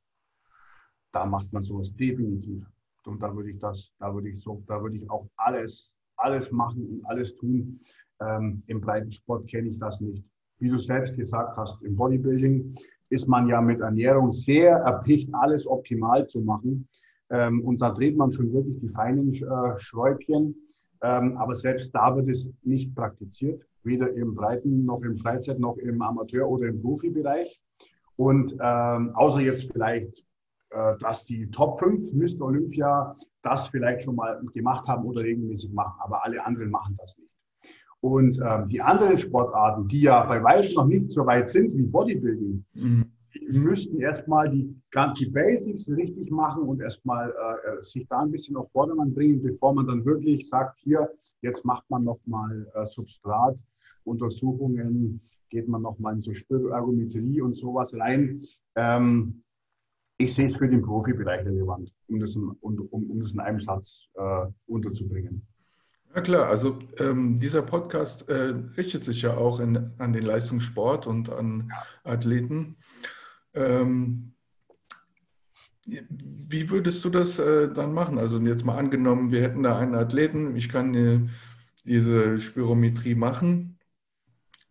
Da 1.11 1.25
macht 1.25 1.51
man 1.53 1.61
sowas 1.61 1.93
definitiv. 1.95 2.65
Und 3.05 3.19
da 3.21 3.35
würde 3.35 3.51
ich 3.51 3.59
das, 3.59 3.93
da 3.99 4.13
würde 4.13 4.29
ich 4.29 4.41
so, 4.41 4.63
da 4.67 4.81
würde 4.81 4.97
ich 4.97 5.09
auch 5.09 5.27
alles, 5.35 5.93
alles 6.17 6.51
machen 6.51 6.87
und 6.87 7.05
alles 7.05 7.35
tun. 7.35 7.79
Ähm, 8.19 8.63
Im 8.67 8.81
Breitensport 8.81 9.47
kenne 9.47 9.69
ich 9.69 9.79
das 9.79 10.01
nicht. 10.01 10.23
Wie 10.61 10.69
du 10.69 10.77
selbst 10.77 11.15
gesagt 11.15 11.57
hast, 11.57 11.81
im 11.81 11.95
Bodybuilding 11.95 12.75
ist 13.09 13.27
man 13.27 13.47
ja 13.47 13.59
mit 13.61 13.81
Ernährung 13.81 14.31
sehr 14.31 14.77
erpicht, 14.77 15.27
alles 15.33 15.65
optimal 15.65 16.27
zu 16.27 16.39
machen. 16.39 16.87
Ähm, 17.31 17.61
und 17.61 17.81
da 17.81 17.89
dreht 17.89 18.15
man 18.15 18.31
schon 18.31 18.53
wirklich 18.53 18.79
die 18.79 18.89
feinen 18.89 19.33
äh, 19.33 19.79
Schräubchen. 19.79 20.55
Ähm, 21.01 21.35
aber 21.37 21.55
selbst 21.55 21.95
da 21.95 22.15
wird 22.15 22.29
es 22.29 22.47
nicht 22.61 22.93
praktiziert, 22.93 23.65
weder 23.83 24.13
im 24.13 24.35
Breiten 24.35 24.85
noch 24.85 25.01
im 25.01 25.17
Freizeit 25.17 25.59
noch 25.59 25.77
im 25.77 25.99
Amateur- 25.99 26.47
oder 26.47 26.67
im 26.67 26.79
Profibereich. 26.79 27.59
Und 28.15 28.55
ähm, 28.61 29.15
außer 29.15 29.39
jetzt 29.39 29.71
vielleicht, 29.71 30.23
äh, 30.69 30.95
dass 30.99 31.25
die 31.25 31.49
Top 31.49 31.79
5 31.79 32.13
Mr. 32.13 32.45
Olympia 32.45 33.15
das 33.41 33.67
vielleicht 33.69 34.03
schon 34.03 34.15
mal 34.15 34.39
gemacht 34.53 34.87
haben 34.87 35.05
oder 35.05 35.21
regelmäßig 35.21 35.73
machen, 35.73 35.99
aber 36.01 36.23
alle 36.23 36.45
anderen 36.45 36.69
machen 36.69 36.95
das 36.99 37.17
nicht. 37.17 37.30
Und 38.01 38.41
ähm, 38.43 38.67
die 38.67 38.81
anderen 38.81 39.17
Sportarten, 39.17 39.87
die 39.87 40.01
ja 40.01 40.25
bei 40.25 40.43
weitem 40.43 40.73
noch 40.73 40.87
nicht 40.87 41.09
so 41.09 41.25
weit 41.25 41.47
sind 41.47 41.77
wie 41.77 41.83
Bodybuilding, 41.83 42.65
mhm 42.73 43.11
müssten 43.51 43.99
erstmal 43.99 44.49
die, 44.49 44.73
die 45.19 45.27
Basics 45.27 45.87
richtig 45.89 46.31
machen 46.31 46.63
und 46.63 46.81
erstmal 46.81 47.29
äh, 47.29 47.69
äh, 47.69 47.83
sich 47.83 48.07
da 48.07 48.21
ein 48.21 48.31
bisschen 48.31 48.55
auf 48.55 48.71
Vordermann 48.71 49.13
bringen, 49.13 49.39
bevor 49.41 49.73
man 49.73 49.85
dann 49.87 50.05
wirklich 50.05 50.47
sagt, 50.49 50.79
hier, 50.79 51.09
jetzt 51.41 51.65
macht 51.65 51.89
man 51.89 52.03
nochmal 52.03 52.67
äh, 52.73 52.85
Substratuntersuchungen, 52.85 55.21
geht 55.49 55.67
man 55.67 55.81
nochmal 55.81 56.13
in 56.15 56.21
so 56.21 56.33
Spiralgometrie 56.33 57.41
und 57.41 57.53
sowas 57.53 57.93
rein. 57.95 58.41
Ähm, 58.75 59.43
ich 60.17 60.33
sehe 60.33 60.49
es 60.49 60.55
für 60.55 60.67
den 60.67 60.81
Profibereich 60.81 61.45
relevant, 61.45 61.93
um 62.07 62.19
das 62.19 62.35
in, 62.35 62.49
um, 62.61 62.79
um 62.91 63.19
das 63.19 63.31
in 63.31 63.39
einem 63.39 63.59
Satz 63.59 64.07
äh, 64.13 64.47
unterzubringen. 64.67 65.45
Ja 66.13 66.19
klar, 66.19 66.49
also 66.49 66.79
ähm, 66.97 67.39
dieser 67.39 67.61
Podcast 67.61 68.27
äh, 68.27 68.53
richtet 68.75 69.05
sich 69.05 69.21
ja 69.21 69.37
auch 69.37 69.61
in, 69.61 69.91
an 69.97 70.11
den 70.11 70.23
Leistungssport 70.23 71.07
und 71.07 71.29
an 71.29 71.71
Athleten. 72.03 72.75
Ähm, 73.53 74.33
wie 75.85 76.69
würdest 76.69 77.05
du 77.05 77.09
das 77.09 77.39
äh, 77.39 77.71
dann 77.73 77.93
machen? 77.93 78.17
Also 78.17 78.39
jetzt 78.41 78.65
mal 78.65 78.77
angenommen, 78.77 79.31
wir 79.31 79.41
hätten 79.41 79.63
da 79.63 79.77
einen 79.77 79.95
Athleten, 79.95 80.55
ich 80.57 80.67
kann 80.67 80.93
äh, 80.95 81.29
diese 81.85 82.41
Spirometrie 82.41 83.15
machen. 83.15 83.79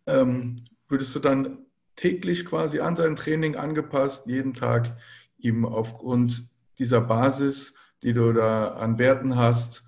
Ähm, 0.05 0.65
würdest 0.87 1.15
du 1.15 1.19
dann 1.19 1.65
täglich 1.95 2.45
quasi 2.45 2.79
an 2.79 2.95
sein 2.95 3.15
Training 3.15 3.55
angepasst, 3.55 4.27
jeden 4.27 4.53
Tag 4.53 4.95
ihm 5.39 5.65
aufgrund 5.65 6.49
dieser 6.77 7.01
Basis, 7.01 7.73
die 8.03 8.13
du 8.13 8.31
da 8.31 8.75
an 8.75 8.99
Werten 8.99 9.35
hast, 9.35 9.83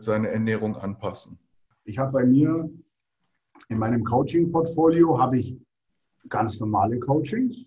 seine 0.00 0.28
Ernährung 0.28 0.76
anpassen? 0.76 1.38
Ich 1.84 1.98
habe 1.98 2.12
bei 2.12 2.24
mir 2.24 2.68
in 3.68 3.78
meinem 3.78 4.04
Coaching-Portfolio 4.04 5.18
habe 5.18 5.38
ich 5.38 5.56
ganz 6.28 6.58
normale 6.60 6.98
Coachings 6.98 7.66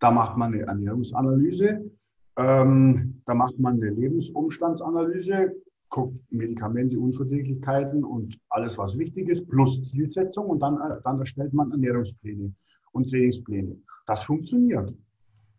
da 0.00 0.10
macht 0.10 0.36
man 0.36 0.54
eine 0.54 0.62
Ernährungsanalyse, 0.62 1.90
ähm, 2.36 3.20
da 3.26 3.34
macht 3.34 3.58
man 3.58 3.74
eine 3.74 3.90
Lebensumstandsanalyse, 3.90 5.54
guckt 5.90 6.18
Medikamente, 6.30 6.98
Unverträglichkeiten 6.98 8.02
und 8.02 8.38
alles, 8.48 8.78
was 8.78 8.98
wichtig 8.98 9.28
ist, 9.28 9.46
plus 9.48 9.82
Zielsetzung 9.82 10.46
und 10.46 10.60
dann, 10.60 10.76
äh, 10.76 11.00
dann 11.04 11.18
erstellt 11.18 11.52
man 11.52 11.70
Ernährungspläne 11.70 12.52
und 12.92 13.10
Trainingspläne. 13.10 13.76
Das 14.06 14.22
funktioniert. 14.22 14.92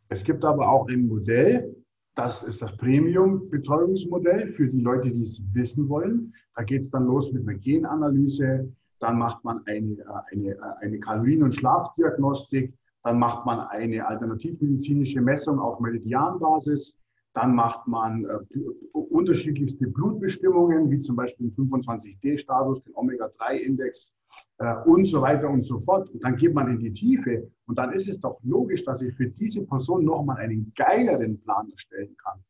Es 0.09 0.23
gibt 0.23 0.43
aber 0.43 0.67
auch 0.69 0.87
ein 0.89 1.07
Modell, 1.07 1.75
das 2.15 2.43
ist 2.43 2.61
das 2.61 2.75
Premium-Betreuungsmodell 2.77 4.53
für 4.53 4.67
die 4.67 4.81
Leute, 4.81 5.11
die 5.11 5.23
es 5.23 5.41
wissen 5.53 5.87
wollen. 5.87 6.33
Da 6.55 6.63
geht 6.63 6.81
es 6.81 6.89
dann 6.89 7.05
los 7.05 7.31
mit 7.31 7.47
einer 7.47 7.57
Genanalyse, 7.57 8.69
dann 8.99 9.17
macht 9.17 9.43
man 9.43 9.61
eine, 9.65 9.93
äh, 9.93 10.33
eine, 10.33 10.49
äh, 10.51 10.57
eine 10.81 10.99
Kalorien- 10.99 11.43
und 11.43 11.55
Schlafdiagnostik, 11.55 12.73
dann 13.03 13.17
macht 13.17 13.45
man 13.45 13.59
eine 13.59 14.05
alternativmedizinische 14.05 15.21
Messung 15.21 15.59
auf 15.59 15.79
Meridianbasis. 15.79 16.95
Dann 17.33 17.55
macht 17.55 17.87
man 17.87 18.25
äh, 18.25 18.59
unterschiedlichste 18.93 19.87
Blutbestimmungen, 19.87 20.89
wie 20.91 20.99
zum 20.99 21.15
Beispiel 21.15 21.49
den 21.49 21.53
25D-Status, 21.53 22.83
den 22.83 22.93
Omega-3-Index 22.95 24.13
äh, 24.57 24.75
und 24.85 25.07
so 25.07 25.21
weiter 25.21 25.49
und 25.49 25.63
so 25.63 25.79
fort. 25.79 26.09
Und 26.09 26.23
dann 26.23 26.35
geht 26.35 26.53
man 26.53 26.69
in 26.69 26.79
die 26.79 26.91
Tiefe. 26.91 27.49
Und 27.67 27.77
dann 27.77 27.91
ist 27.93 28.09
es 28.09 28.19
doch 28.19 28.39
logisch, 28.43 28.83
dass 28.83 29.01
ich 29.01 29.15
für 29.15 29.27
diese 29.27 29.65
Person 29.65 30.05
nochmal 30.05 30.37
einen 30.37 30.73
geileren 30.75 31.39
Plan 31.41 31.69
erstellen 31.71 32.15
kann. 32.17 32.43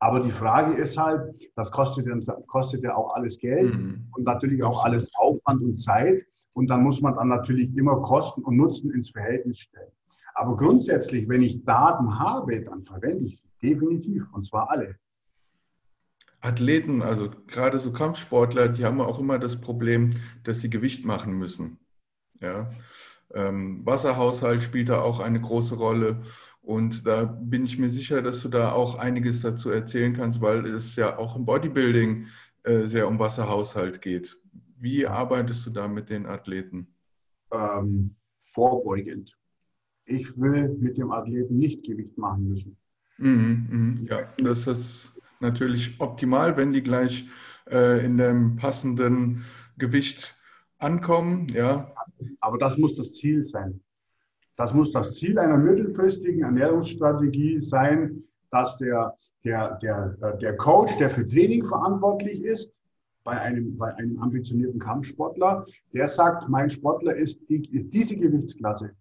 Aber 0.00 0.20
die 0.20 0.30
Frage 0.30 0.74
ist 0.74 0.96
halt, 0.96 1.34
das 1.56 1.72
kostet, 1.72 2.06
kostet 2.46 2.82
ja 2.82 2.94
auch 2.94 3.14
alles 3.14 3.38
Geld 3.38 3.74
mhm. 3.74 4.06
und 4.12 4.24
natürlich 4.24 4.62
auch 4.62 4.84
alles 4.84 5.10
Aufwand 5.16 5.62
und 5.62 5.76
Zeit. 5.78 6.24
Und 6.54 6.68
dann 6.68 6.82
muss 6.82 7.00
man 7.00 7.14
dann 7.14 7.28
natürlich 7.28 7.76
immer 7.76 8.00
Kosten 8.02 8.42
und 8.42 8.56
Nutzen 8.56 8.92
ins 8.92 9.10
Verhältnis 9.10 9.60
stellen. 9.60 9.90
Aber 10.34 10.56
grundsätzlich, 10.56 11.28
wenn 11.28 11.42
ich 11.42 11.64
Daten 11.64 12.18
habe, 12.18 12.62
dann 12.64 12.84
verwende 12.84 13.26
ich 13.26 13.38
sie 13.38 13.48
definitiv, 13.62 14.24
und 14.32 14.46
zwar 14.46 14.70
alle. 14.70 14.96
Athleten, 16.40 17.02
also 17.02 17.30
gerade 17.48 17.80
so 17.80 17.92
Kampfsportler, 17.92 18.68
die 18.68 18.84
haben 18.84 19.00
auch 19.00 19.18
immer 19.18 19.38
das 19.38 19.60
Problem, 19.60 20.12
dass 20.44 20.60
sie 20.60 20.70
Gewicht 20.70 21.04
machen 21.04 21.32
müssen. 21.32 21.78
Ja? 22.40 22.68
Ähm, 23.34 23.84
Wasserhaushalt 23.84 24.62
spielt 24.62 24.88
da 24.88 25.00
auch 25.00 25.20
eine 25.20 25.40
große 25.40 25.74
Rolle. 25.74 26.22
Und 26.62 27.06
da 27.06 27.24
bin 27.24 27.64
ich 27.64 27.78
mir 27.78 27.88
sicher, 27.88 28.22
dass 28.22 28.42
du 28.42 28.48
da 28.48 28.72
auch 28.72 28.96
einiges 28.96 29.42
dazu 29.42 29.70
erzählen 29.70 30.14
kannst, 30.14 30.40
weil 30.40 30.66
es 30.66 30.96
ja 30.96 31.18
auch 31.18 31.34
im 31.34 31.44
Bodybuilding 31.44 32.26
äh, 32.62 32.84
sehr 32.84 33.08
um 33.08 33.18
Wasserhaushalt 33.18 34.02
geht. 34.02 34.38
Wie 34.78 35.06
arbeitest 35.06 35.66
du 35.66 35.70
da 35.70 35.88
mit 35.88 36.10
den 36.10 36.26
Athleten? 36.26 36.94
Ähm, 37.50 38.14
vorbeugend. 38.38 39.37
Ich 40.08 40.36
will 40.38 40.76
mit 40.80 40.96
dem 40.96 41.12
Athleten 41.12 41.58
nicht 41.58 41.84
Gewicht 41.84 42.16
machen 42.16 42.48
müssen. 42.48 42.76
Mhm, 43.18 43.66
mh. 43.70 44.10
Ja, 44.10 44.32
das 44.38 44.66
ist 44.66 45.12
natürlich 45.40 46.00
optimal, 46.00 46.56
wenn 46.56 46.72
die 46.72 46.82
gleich 46.82 47.28
äh, 47.70 48.04
in 48.04 48.16
dem 48.16 48.56
passenden 48.56 49.44
Gewicht 49.76 50.36
ankommen. 50.78 51.48
Ja. 51.48 51.92
Aber 52.40 52.58
das 52.58 52.78
muss 52.78 52.96
das 52.96 53.12
Ziel 53.12 53.46
sein. 53.46 53.80
Das 54.56 54.72
muss 54.72 54.90
das 54.90 55.14
Ziel 55.14 55.38
einer 55.38 55.58
mittelfristigen 55.58 56.42
Ernährungsstrategie 56.42 57.60
sein, 57.60 58.24
dass 58.50 58.78
der, 58.78 59.14
der, 59.44 59.78
der, 59.82 60.16
äh, 60.22 60.38
der 60.38 60.56
Coach, 60.56 60.96
der 60.98 61.10
für 61.10 61.26
Training 61.26 61.66
verantwortlich 61.66 62.42
ist, 62.42 62.72
bei 63.24 63.38
einem, 63.38 63.76
bei 63.76 63.94
einem 63.96 64.18
ambitionierten 64.20 64.80
Kampfsportler, 64.80 65.66
der 65.92 66.08
sagt, 66.08 66.48
mein 66.48 66.70
Sportler 66.70 67.14
ist, 67.14 67.40
die, 67.50 67.62
ist 67.76 67.92
diese 67.92 68.16
Gewichtsklasse. 68.16 68.92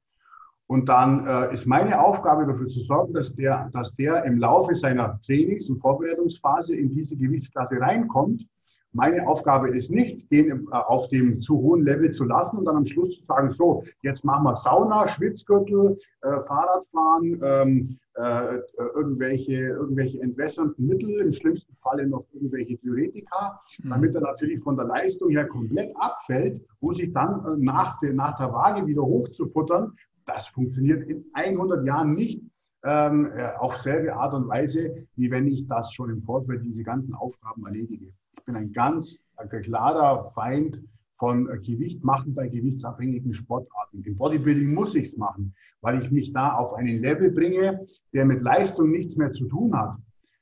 Und 0.67 0.89
dann 0.89 1.25
äh, 1.25 1.53
ist 1.53 1.65
meine 1.65 1.99
Aufgabe 2.01 2.45
dafür 2.45 2.67
zu 2.67 2.81
sorgen, 2.81 3.13
dass 3.13 3.33
der, 3.35 3.69
dass 3.71 3.93
der 3.95 4.25
im 4.25 4.37
Laufe 4.37 4.75
seiner 4.75 5.19
Trainings- 5.25 5.69
und 5.69 5.77
Vorbereitungsphase 5.77 6.75
in 6.75 6.93
diese 6.93 7.15
Gewichtsklasse 7.15 7.79
reinkommt. 7.79 8.45
Meine 8.91 9.27
Aufgabe 9.27 9.69
ist 9.69 9.91
nicht, 9.91 10.29
den 10.31 10.49
äh, 10.49 10.75
auf 10.75 11.07
dem 11.07 11.39
zu 11.39 11.57
hohen 11.57 11.83
Level 11.83 12.11
zu 12.11 12.25
lassen 12.25 12.57
und 12.57 12.65
dann 12.65 12.77
am 12.77 12.85
Schluss 12.85 13.17
zu 13.17 13.23
sagen, 13.23 13.49
so, 13.51 13.83
jetzt 14.01 14.25
machen 14.25 14.43
wir 14.43 14.55
Sauna, 14.57 15.07
Schwitzgürtel, 15.07 15.97
äh, 16.21 16.41
Fahrradfahren, 16.47 17.39
ähm, 17.43 17.99
äh, 18.15 18.59
irgendwelche, 18.95 19.53
irgendwelche 19.53 20.21
entwässernden 20.21 20.87
Mittel, 20.87 21.19
im 21.19 21.31
schlimmsten 21.31 21.75
Falle 21.81 22.07
noch 22.07 22.25
irgendwelche 22.33 22.77
Theoretika, 22.79 23.59
mhm. 23.83 23.89
damit 23.89 24.15
er 24.15 24.21
natürlich 24.21 24.61
von 24.63 24.75
der 24.75 24.85
Leistung 24.85 25.29
her 25.29 25.47
komplett 25.47 25.95
abfällt, 25.95 26.61
um 26.79 26.95
sich 26.95 27.13
dann 27.13 27.45
äh, 27.45 27.57
nach, 27.57 27.99
der, 27.99 28.13
nach 28.13 28.37
der 28.37 28.51
Waage 28.51 28.87
wieder 28.87 29.03
hochzufuttern. 29.03 29.93
Das 30.27 30.47
funktioniert 30.47 31.09
in 31.09 31.25
100 31.33 31.85
Jahren 31.87 32.13
nicht 32.13 32.43
ähm, 32.83 33.31
äh, 33.33 33.53
auf 33.57 33.77
selbe 33.77 34.13
Art 34.13 34.33
und 34.33 34.47
Weise, 34.47 35.07
wie 35.15 35.31
wenn 35.31 35.47
ich 35.47 35.67
das 35.67 35.93
schon 35.93 36.09
im 36.09 36.21
Vorfeld 36.21 36.63
diese 36.63 36.83
ganzen 36.83 37.15
Aufgaben 37.15 37.65
erledige. 37.65 38.13
Ich 38.37 38.45
bin 38.45 38.55
ein 38.55 38.71
ganz 38.71 39.25
klarer 39.63 40.31
Feind 40.33 40.83
von 41.17 41.49
äh, 41.49 41.57
Gewicht 41.59 42.03
machen 42.03 42.35
bei 42.35 42.47
gewichtsabhängigen 42.49 43.33
Sportarten. 43.33 44.03
Im 44.03 44.17
Bodybuilding 44.17 44.73
muss 44.73 44.95
ich 44.95 45.05
es 45.05 45.17
machen, 45.17 45.55
weil 45.81 46.03
ich 46.03 46.11
mich 46.11 46.33
da 46.33 46.53
auf 46.53 46.73
einen 46.73 47.01
Level 47.01 47.31
bringe, 47.31 47.85
der 48.13 48.25
mit 48.25 48.41
Leistung 48.41 48.91
nichts 48.91 49.15
mehr 49.15 49.31
zu 49.31 49.47
tun 49.47 49.75
hat. 49.75 49.95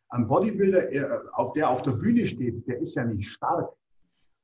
Ein 0.10 0.28
Bodybuilder, 0.28 0.92
äh, 0.92 1.20
der 1.56 1.70
auf 1.70 1.84
der 1.84 1.92
Bühne 1.94 2.26
steht, 2.26 2.68
der 2.68 2.80
ist 2.80 2.96
ja 2.96 3.06
nicht 3.06 3.28
stark. 3.28 3.70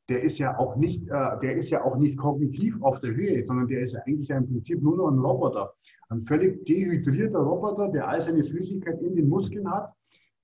Der 0.10 0.22
ist 0.22 0.38
ja 0.40 0.58
auch 0.58 0.76
nicht, 0.76 1.08
äh, 1.08 1.40
der 1.42 1.56
ist 1.56 1.70
ja 1.70 1.84
auch 1.84 1.96
nicht 1.98 2.18
kognitiv 2.18 2.82
auf 2.82 3.00
der 3.00 3.12
Höhe, 3.12 3.46
sondern 3.46 3.68
der 3.68 3.82
ist 3.82 3.94
ja 3.94 4.02
eigentlich 4.06 4.30
im 4.30 4.48
Prinzip 4.48 4.82
nur 4.82 4.98
noch 4.98 5.08
ein 5.10 5.20
Roboter. 5.20 5.74
Ein 6.10 6.26
völlig 6.26 6.66
dehydrierter 6.66 7.40
Roboter, 7.40 7.90
der 7.90 8.08
all 8.08 8.22
seine 8.22 8.44
Flüssigkeit 8.44 9.02
in 9.02 9.16
den 9.16 9.30
Muskeln 9.30 9.70
hat. 9.72 9.94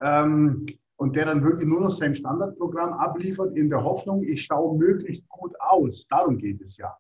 Ähm, 0.02 0.66
und 0.98 1.16
der 1.16 1.26
dann 1.26 1.44
wirklich 1.44 1.68
nur 1.68 1.82
noch 1.82 1.92
sein 1.92 2.16
Standardprogramm 2.16 2.94
abliefert 2.94 3.56
in 3.56 3.70
der 3.70 3.84
Hoffnung, 3.84 4.24
ich 4.24 4.44
schaue 4.44 4.78
möglichst 4.78 5.30
gut 5.30 5.54
aus. 5.60 6.08
Darum 6.10 6.38
geht 6.38 6.62
es 6.62 6.78
ja. 6.78 6.96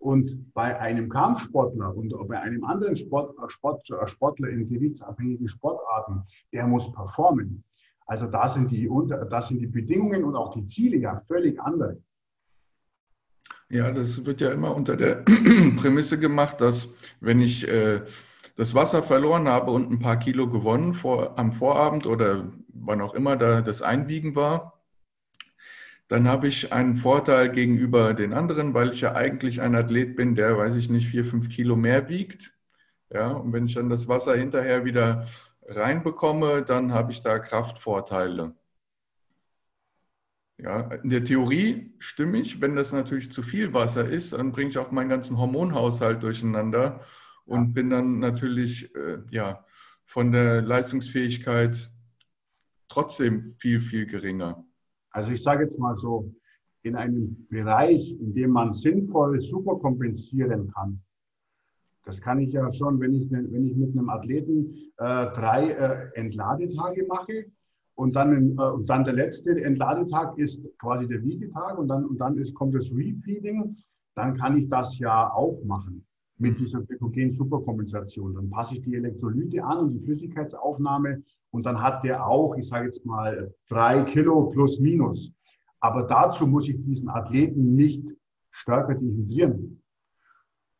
Und 0.00 0.52
bei 0.54 0.78
einem 0.78 1.08
Kampfsportler 1.08 1.96
und 1.96 2.14
bei 2.28 2.40
einem 2.40 2.64
anderen 2.64 2.94
Sport, 2.94 3.34
Sport, 3.50 3.88
Sportler 4.06 4.48
in 4.48 4.68
gewichtsabhängigen 4.68 5.48
Sportarten, 5.48 6.22
der 6.52 6.66
muss 6.66 6.92
performen. 6.92 7.64
Also 8.08 8.26
da 8.26 8.48
sind, 8.48 8.70
die, 8.70 8.88
da 9.28 9.42
sind 9.42 9.60
die 9.60 9.66
Bedingungen 9.66 10.24
und 10.24 10.34
auch 10.34 10.54
die 10.54 10.64
Ziele 10.64 10.96
ja 10.96 11.20
völlig 11.28 11.60
andere. 11.60 11.98
Ja, 13.68 13.92
das 13.92 14.24
wird 14.24 14.40
ja 14.40 14.50
immer 14.50 14.74
unter 14.74 14.96
der 14.96 15.16
Prämisse 15.76 16.18
gemacht, 16.18 16.58
dass 16.62 16.88
wenn 17.20 17.42
ich 17.42 17.68
äh, 17.68 18.00
das 18.56 18.74
Wasser 18.74 19.02
verloren 19.02 19.46
habe 19.46 19.72
und 19.72 19.90
ein 19.90 19.98
paar 19.98 20.18
Kilo 20.18 20.48
gewonnen 20.48 20.94
vor, 20.94 21.38
am 21.38 21.52
Vorabend 21.52 22.06
oder 22.06 22.50
wann 22.68 23.02
auch 23.02 23.12
immer 23.12 23.36
da 23.36 23.60
das 23.60 23.82
Einwiegen 23.82 24.34
war, 24.34 24.80
dann 26.08 26.26
habe 26.26 26.48
ich 26.48 26.72
einen 26.72 26.96
Vorteil 26.96 27.50
gegenüber 27.50 28.14
den 28.14 28.32
anderen, 28.32 28.72
weil 28.72 28.90
ich 28.90 29.02
ja 29.02 29.14
eigentlich 29.14 29.60
ein 29.60 29.74
Athlet 29.74 30.16
bin, 30.16 30.34
der, 30.34 30.56
weiß 30.56 30.76
ich 30.76 30.88
nicht, 30.88 31.08
vier, 31.08 31.26
fünf 31.26 31.50
Kilo 31.50 31.76
mehr 31.76 32.08
wiegt. 32.08 32.54
Ja, 33.12 33.32
und 33.32 33.52
wenn 33.52 33.66
ich 33.66 33.74
dann 33.74 33.90
das 33.90 34.08
Wasser 34.08 34.34
hinterher 34.34 34.86
wieder 34.86 35.26
reinbekomme, 35.68 36.62
dann 36.62 36.92
habe 36.92 37.12
ich 37.12 37.22
da 37.22 37.38
Kraftvorteile. 37.38 38.54
Ja, 40.60 40.92
in 40.94 41.10
der 41.10 41.24
Theorie 41.24 41.94
stimme 41.98 42.38
ich. 42.38 42.60
Wenn 42.60 42.74
das 42.74 42.92
natürlich 42.92 43.30
zu 43.30 43.42
viel 43.42 43.72
Wasser 43.72 44.08
ist, 44.08 44.32
dann 44.32 44.50
bringe 44.50 44.70
ich 44.70 44.78
auch 44.78 44.90
meinen 44.90 45.08
ganzen 45.08 45.38
Hormonhaushalt 45.38 46.22
durcheinander 46.22 47.00
und 47.44 47.74
bin 47.74 47.90
dann 47.90 48.18
natürlich 48.18 48.92
äh, 48.96 49.18
ja, 49.30 49.64
von 50.04 50.32
der 50.32 50.62
Leistungsfähigkeit 50.62 51.92
trotzdem 52.88 53.54
viel, 53.58 53.80
viel 53.80 54.06
geringer. 54.06 54.64
Also 55.10 55.32
ich 55.32 55.42
sage 55.42 55.62
jetzt 55.62 55.78
mal 55.78 55.96
so, 55.96 56.34
in 56.82 56.96
einem 56.96 57.46
Bereich, 57.48 58.12
in 58.18 58.34
dem 58.34 58.50
man 58.50 58.72
sinnvoll 58.72 59.40
super 59.40 59.76
kompensieren 59.76 60.72
kann, 60.72 61.02
das 62.04 62.20
kann 62.20 62.38
ich 62.38 62.52
ja 62.52 62.72
schon, 62.72 63.00
wenn 63.00 63.14
ich, 63.14 63.30
wenn 63.30 63.66
ich 63.66 63.76
mit 63.76 63.90
einem 63.90 64.08
Athleten 64.08 64.74
äh, 64.96 65.26
drei 65.32 65.70
äh, 65.70 66.10
Entladetage 66.14 67.06
mache 67.06 67.46
und 67.94 68.16
dann, 68.16 68.56
äh, 68.56 68.62
und 68.62 68.88
dann 68.88 69.04
der 69.04 69.14
letzte 69.14 69.50
Entladetag 69.62 70.38
ist 70.38 70.64
quasi 70.78 71.06
der 71.06 71.22
Wiegetag 71.22 71.78
und 71.78 71.88
dann, 71.88 72.06
und 72.06 72.18
dann 72.18 72.38
ist, 72.38 72.54
kommt 72.54 72.74
das 72.74 72.90
Repeating, 72.90 73.76
dann 74.14 74.36
kann 74.36 74.56
ich 74.56 74.68
das 74.68 74.98
ja 74.98 75.32
auch 75.32 75.62
machen 75.64 76.04
mit 76.38 76.58
dieser 76.58 76.80
Glykogen-Superkompensation. 76.82 78.34
Dann 78.34 78.50
passe 78.50 78.74
ich 78.74 78.82
die 78.82 78.94
Elektrolyte 78.94 79.62
an 79.64 79.78
und 79.78 79.92
die 79.94 80.00
Flüssigkeitsaufnahme 80.00 81.22
und 81.50 81.66
dann 81.66 81.82
hat 81.82 82.04
der 82.04 82.26
auch, 82.26 82.56
ich 82.56 82.68
sage 82.68 82.86
jetzt 82.86 83.04
mal, 83.04 83.52
drei 83.68 84.02
Kilo 84.04 84.50
plus 84.50 84.78
minus. 84.80 85.32
Aber 85.80 86.04
dazu 86.04 86.46
muss 86.46 86.68
ich 86.68 86.76
diesen 86.84 87.08
Athleten 87.08 87.74
nicht 87.74 88.04
stärker 88.50 88.94
dehydrieren. 88.94 89.82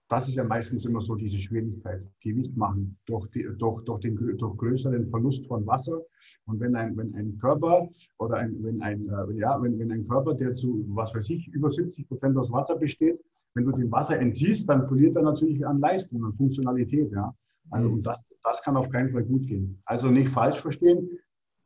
Das 0.09 0.27
ist 0.27 0.37
ja 0.37 0.45
meistens 0.45 0.87
immer 0.87 1.03
so 1.03 1.15
diese 1.15 1.37
Schwierigkeit, 1.37 2.03
Gewicht 2.23 2.57
machen 2.57 2.97
durch, 3.05 3.27
die, 3.31 3.47
durch, 3.59 3.83
durch 3.85 4.01
den 4.01 4.17
durch 4.17 4.57
größeren 4.57 5.11
Verlust 5.11 5.47
von 5.47 5.67
Wasser. 5.67 6.01
Und 6.47 6.61
wenn 6.61 6.75
ein, 6.77 6.97
wenn 6.97 7.15
ein 7.15 7.37
Körper 7.39 7.89
oder 8.19 8.37
ein, 8.37 8.57
wenn 8.63 8.81
ein, 8.81 9.07
äh, 9.09 9.35
ja, 9.39 9.61
wenn, 9.61 9.79
wenn 9.79 9.93
ein 9.93 10.09
Körper, 10.09 10.35
der 10.35 10.55
zu, 10.55 10.85
was 10.89 11.15
weiß 11.15 11.29
ich, 11.31 11.49
über 11.49 11.71
70 11.71 12.09
Prozent 12.09 12.39
aus 12.39 12.51
Wasser 12.51 12.77
besteht, 12.77 13.21
wenn 13.55 13.65
du 13.65 13.73
dem 13.73 13.91
Wasser 13.91 14.19
entziehst, 14.19 14.69
dann 14.69 14.87
verliert 14.87 15.17
er 15.17 15.23
natürlich 15.23 15.67
an 15.67 15.81
Leistung, 15.81 16.25
an 16.25 16.35
Funktionalität. 16.35 17.11
Ja? 17.13 17.35
Also, 17.71 17.91
und 17.91 18.07
das, 18.07 18.17
das 18.45 18.63
kann 18.63 18.77
auf 18.77 18.89
keinen 18.89 19.11
Fall 19.11 19.25
gut 19.25 19.47
gehen. 19.47 19.81
Also 19.85 20.09
nicht 20.09 20.31
falsch 20.31 20.61
verstehen. 20.61 21.09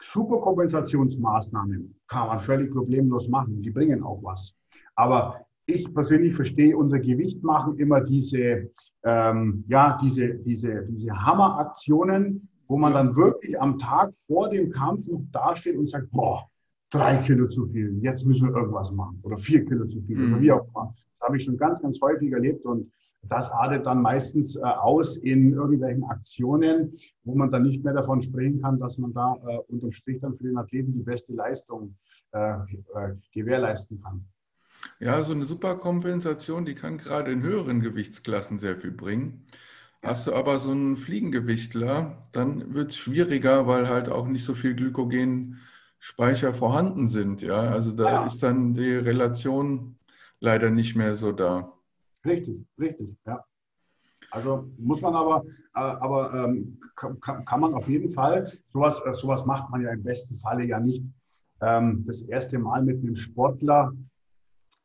Superkompensationsmaßnahmen 0.00 1.94
kann 2.08 2.26
man 2.26 2.40
völlig 2.40 2.72
problemlos 2.72 3.28
machen. 3.28 3.62
Die 3.62 3.70
bringen 3.70 4.02
auch 4.02 4.20
was. 4.22 4.54
Aber 4.96 5.46
ich 5.66 5.92
persönlich 5.94 6.34
verstehe 6.34 6.76
unser 6.76 6.98
Gewicht 6.98 7.42
machen 7.42 7.78
immer 7.78 8.00
diese, 8.00 8.70
ähm, 9.04 9.64
ja, 9.68 9.98
diese, 10.02 10.34
diese, 10.34 10.86
diese 10.88 11.12
Hammeraktionen, 11.12 12.48
wo 12.68 12.78
man 12.78 12.92
dann 12.92 13.14
wirklich 13.16 13.60
am 13.60 13.78
Tag 13.78 14.14
vor 14.14 14.48
dem 14.48 14.70
Kampf 14.70 15.06
noch 15.06 15.22
dasteht 15.32 15.76
und 15.76 15.88
sagt, 15.88 16.10
boah, 16.10 16.48
drei 16.90 17.16
Kilo 17.18 17.48
zu 17.48 17.66
viel, 17.68 17.98
jetzt 18.02 18.24
müssen 18.24 18.48
wir 18.48 18.56
irgendwas 18.56 18.92
machen. 18.92 19.18
Oder 19.22 19.38
vier 19.38 19.64
Kilo 19.64 19.86
zu 19.86 20.00
viel, 20.02 20.16
mhm. 20.16 20.32
oder 20.32 20.42
wie 20.42 20.52
auch 20.52 20.68
immer. 20.68 20.94
Das 21.18 21.28
habe 21.28 21.36
ich 21.36 21.44
schon 21.44 21.56
ganz, 21.56 21.80
ganz 21.80 22.00
häufig 22.00 22.32
erlebt 22.32 22.64
und 22.66 22.90
das 23.28 23.50
artet 23.50 23.86
dann 23.86 24.02
meistens 24.02 24.56
äh, 24.56 24.62
aus 24.62 25.16
in 25.16 25.52
irgendwelchen 25.52 26.04
Aktionen, 26.04 26.92
wo 27.24 27.34
man 27.34 27.50
dann 27.50 27.62
nicht 27.62 27.84
mehr 27.84 27.94
davon 27.94 28.20
sprechen 28.20 28.60
kann, 28.60 28.80
dass 28.80 28.98
man 28.98 29.12
da 29.12 29.36
äh, 29.46 29.58
unterm 29.68 29.92
Strich 29.92 30.20
dann 30.20 30.36
für 30.36 30.44
den 30.44 30.58
Athleten 30.58 30.92
die 30.92 31.02
beste 31.02 31.32
Leistung 31.32 31.94
äh, 32.32 32.54
äh 32.54 33.14
gewährleisten 33.32 34.00
kann. 34.02 34.24
Ja, 35.00 35.22
so 35.22 35.32
eine 35.32 35.46
Superkompensation, 35.46 36.64
die 36.64 36.74
kann 36.74 36.98
gerade 36.98 37.32
in 37.32 37.42
höheren 37.42 37.80
Gewichtsklassen 37.80 38.58
sehr 38.58 38.76
viel 38.76 38.92
bringen. 38.92 39.46
Hast 40.02 40.26
du 40.26 40.34
aber 40.34 40.58
so 40.58 40.70
einen 40.70 40.96
Fliegengewichtler, 40.96 42.28
dann 42.32 42.74
wird 42.74 42.90
es 42.90 42.96
schwieriger, 42.96 43.66
weil 43.68 43.88
halt 43.88 44.08
auch 44.08 44.26
nicht 44.26 44.44
so 44.44 44.54
viel 44.54 44.74
Glykogenspeicher 44.74 46.54
vorhanden 46.54 47.08
sind. 47.08 47.40
Ja, 47.40 47.70
also 47.70 47.92
da 47.92 48.10
ja. 48.10 48.24
ist 48.24 48.42
dann 48.42 48.74
die 48.74 48.96
Relation 48.96 49.96
leider 50.40 50.70
nicht 50.70 50.96
mehr 50.96 51.14
so 51.14 51.30
da. 51.30 51.72
Richtig, 52.24 52.66
richtig, 52.78 53.16
ja. 53.26 53.44
Also 54.32 54.70
muss 54.78 55.00
man 55.02 55.14
aber, 55.14 55.44
äh, 55.74 55.80
aber 55.80 56.32
ähm, 56.44 56.80
kann, 56.96 57.20
kann, 57.20 57.60
man 57.60 57.74
auf 57.74 57.88
jeden 57.88 58.08
Fall, 58.08 58.50
sowas, 58.72 59.00
äh, 59.04 59.12
sowas 59.12 59.44
macht 59.44 59.70
man 59.70 59.82
ja 59.82 59.90
im 59.92 60.02
besten 60.02 60.38
Falle 60.38 60.64
ja 60.64 60.80
nicht 60.80 61.04
ähm, 61.60 62.04
das 62.06 62.22
erste 62.22 62.58
Mal 62.58 62.82
mit 62.82 63.02
einem 63.02 63.14
Sportler, 63.14 63.92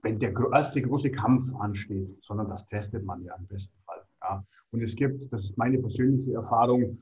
wenn 0.04 0.20
der 0.20 0.34
erste 0.54 0.82
große 0.82 1.12
Kampf 1.12 1.54
ansteht, 1.56 2.16
sondern 2.22 2.50
das 2.50 2.68
testet 2.68 3.04
man 3.04 3.24
ja 3.24 3.36
im 3.36 3.48
besten 3.48 3.76
Fall. 3.86 4.02
Ja. 4.22 4.44
Und 4.72 4.82
es 4.82 4.96
gibt, 4.96 5.32
das 5.32 5.46
ist 5.46 5.58
meine 5.58 5.80
persönliche 5.80 6.34
Erfahrung, 6.34 6.98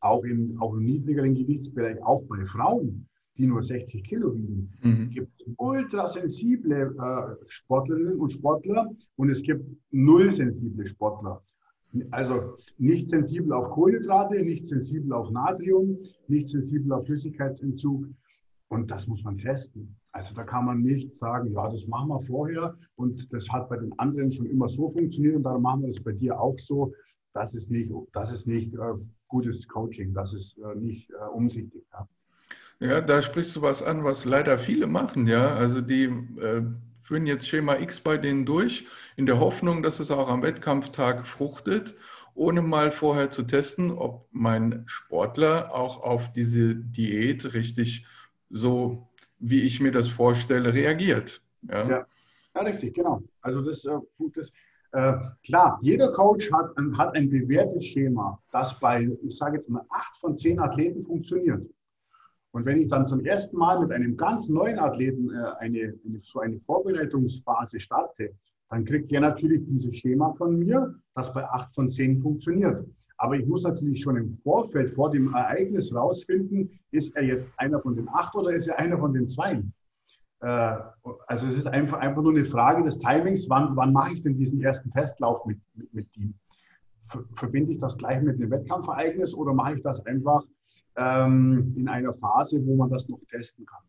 auch, 0.00 0.24
in, 0.24 0.56
auch 0.60 0.74
im 0.74 0.84
niedrigeren 0.84 1.34
Gewichtsbereich, 1.34 2.02
auch 2.02 2.22
bei 2.24 2.44
Frauen, 2.46 3.06
die 3.36 3.46
nur 3.46 3.62
60 3.62 4.02
Kilo 4.04 4.34
wiegen. 4.34 4.70
Mhm. 4.82 5.10
gibt 5.10 5.32
ultrasensible 5.56 6.94
äh, 6.98 7.44
Sportlerinnen 7.48 8.18
und 8.18 8.30
Sportler 8.32 8.90
und 9.16 9.30
es 9.30 9.42
gibt 9.42 9.64
nullsensible 9.90 10.86
Sportler. 10.86 11.42
Also 12.10 12.56
nicht 12.78 13.08
sensibel 13.08 13.52
auf 13.52 13.70
Kohlenhydrate, 13.70 14.36
nicht 14.42 14.66
sensibel 14.66 15.12
auf 15.12 15.30
Natrium, 15.30 15.98
nicht 16.28 16.48
sensibel 16.48 16.92
auf 16.92 17.04
Flüssigkeitsentzug. 17.06 18.06
Und 18.68 18.90
das 18.90 19.08
muss 19.08 19.24
man 19.24 19.38
testen. 19.38 19.96
Also 20.12 20.34
da 20.34 20.42
kann 20.42 20.64
man 20.64 20.82
nicht 20.82 21.14
sagen, 21.14 21.52
ja, 21.52 21.68
das 21.68 21.86
machen 21.86 22.08
wir 22.08 22.20
vorher 22.22 22.76
und 22.96 23.32
das 23.32 23.48
hat 23.50 23.68
bei 23.68 23.76
den 23.76 23.96
anderen 23.98 24.30
schon 24.30 24.46
immer 24.46 24.68
so 24.68 24.88
funktioniert 24.88 25.36
und 25.36 25.44
darum 25.44 25.62
machen 25.62 25.82
wir 25.82 25.88
das 25.88 26.02
bei 26.02 26.12
dir 26.12 26.40
auch 26.40 26.58
so. 26.58 26.92
Das 27.32 27.54
ist 27.54 27.70
nicht, 27.70 27.92
das 28.12 28.32
ist 28.32 28.46
nicht 28.46 28.74
äh, 28.74 28.78
gutes 29.28 29.68
Coaching, 29.68 30.12
das 30.12 30.34
ist 30.34 30.58
äh, 30.58 30.74
nicht 30.74 31.10
äh, 31.10 31.28
umsichtig. 31.32 31.84
Ja. 31.92 32.08
Ja, 32.80 33.02
da 33.02 33.20
sprichst 33.20 33.54
du 33.56 33.62
was 33.62 33.82
an, 33.82 34.04
was 34.04 34.24
leider 34.24 34.58
viele 34.58 34.86
machen, 34.86 35.26
ja. 35.28 35.54
Also 35.54 35.82
die 35.82 36.04
äh, 36.04 36.62
führen 37.02 37.26
jetzt 37.26 37.46
Schema 37.46 37.78
X 37.78 38.00
bei 38.00 38.16
denen 38.16 38.46
durch, 38.46 38.86
in 39.16 39.26
der 39.26 39.38
Hoffnung, 39.38 39.82
dass 39.82 40.00
es 40.00 40.10
auch 40.10 40.28
am 40.28 40.42
Wettkampftag 40.42 41.26
fruchtet, 41.26 41.94
ohne 42.34 42.62
mal 42.62 42.90
vorher 42.90 43.30
zu 43.30 43.42
testen, 43.42 43.90
ob 43.90 44.26
mein 44.32 44.84
Sportler 44.86 45.74
auch 45.74 46.02
auf 46.02 46.32
diese 46.32 46.74
Diät 46.74 47.52
richtig 47.52 48.06
so 48.48 49.09
wie 49.40 49.62
ich 49.62 49.80
mir 49.80 49.92
das 49.92 50.08
vorstelle, 50.08 50.72
reagiert. 50.72 51.42
Ja, 51.62 51.88
ja. 51.88 52.06
ja 52.54 52.62
richtig, 52.62 52.94
genau. 52.94 53.22
Also 53.40 53.62
das, 53.62 53.84
äh, 53.84 53.98
das 54.34 54.52
äh, 54.92 55.14
klar, 55.44 55.78
jeder 55.82 56.12
Coach 56.12 56.50
hat, 56.52 56.74
hat 56.96 57.14
ein 57.14 57.30
bewährtes 57.30 57.86
Schema, 57.86 58.40
das 58.52 58.78
bei, 58.78 59.08
ich 59.22 59.36
sage 59.36 59.58
jetzt 59.58 59.68
mal, 59.68 59.84
acht 59.88 60.18
von 60.18 60.36
zehn 60.36 60.58
Athleten 60.58 61.02
funktioniert. 61.02 61.66
Und 62.52 62.66
wenn 62.66 62.80
ich 62.80 62.88
dann 62.88 63.06
zum 63.06 63.24
ersten 63.24 63.56
Mal 63.56 63.80
mit 63.80 63.92
einem 63.92 64.16
ganz 64.16 64.48
neuen 64.48 64.78
Athleten 64.78 65.30
äh, 65.30 65.52
eine, 65.58 65.94
so 66.22 66.40
eine 66.40 66.58
Vorbereitungsphase 66.58 67.78
starte, 67.78 68.34
dann 68.68 68.84
kriegt 68.84 69.10
der 69.10 69.20
natürlich 69.20 69.64
dieses 69.66 69.94
Schema 69.96 70.32
von 70.34 70.58
mir, 70.58 70.94
das 71.14 71.32
bei 71.32 71.44
acht 71.44 71.74
von 71.74 71.90
zehn 71.90 72.20
funktioniert. 72.20 72.86
Aber 73.22 73.36
ich 73.36 73.46
muss 73.46 73.64
natürlich 73.64 74.00
schon 74.00 74.16
im 74.16 74.30
Vorfeld, 74.30 74.94
vor 74.94 75.10
dem 75.10 75.34
Ereignis 75.34 75.94
rausfinden, 75.94 76.70
ist 76.90 77.14
er 77.16 77.22
jetzt 77.22 77.50
einer 77.58 77.78
von 77.78 77.94
den 77.94 78.08
acht 78.08 78.34
oder 78.34 78.50
ist 78.50 78.66
er 78.66 78.78
einer 78.78 78.98
von 78.98 79.12
den 79.12 79.28
zwei? 79.28 79.62
Äh, 80.40 80.76
also 81.26 81.46
es 81.46 81.54
ist 81.58 81.66
einfach, 81.66 81.98
einfach 81.98 82.22
nur 82.22 82.32
eine 82.32 82.46
Frage 82.46 82.82
des 82.82 82.98
Timings, 82.98 83.46
wann, 83.50 83.76
wann 83.76 83.92
mache 83.92 84.14
ich 84.14 84.22
denn 84.22 84.38
diesen 84.38 84.62
ersten 84.62 84.90
Testlauf 84.90 85.44
mit, 85.44 85.58
mit, 85.74 85.92
mit 85.92 86.16
ihm? 86.16 86.32
Verbinde 87.34 87.72
ich 87.72 87.78
das 87.78 87.98
gleich 87.98 88.22
mit 88.22 88.36
einem 88.36 88.50
Wettkampfereignis 88.50 89.34
oder 89.34 89.52
mache 89.52 89.74
ich 89.74 89.82
das 89.82 90.06
einfach 90.06 90.42
ähm, 90.96 91.74
in 91.76 91.88
einer 91.88 92.14
Phase, 92.14 92.64
wo 92.64 92.74
man 92.76 92.88
das 92.88 93.06
noch 93.06 93.20
testen 93.30 93.66
kann? 93.66 93.82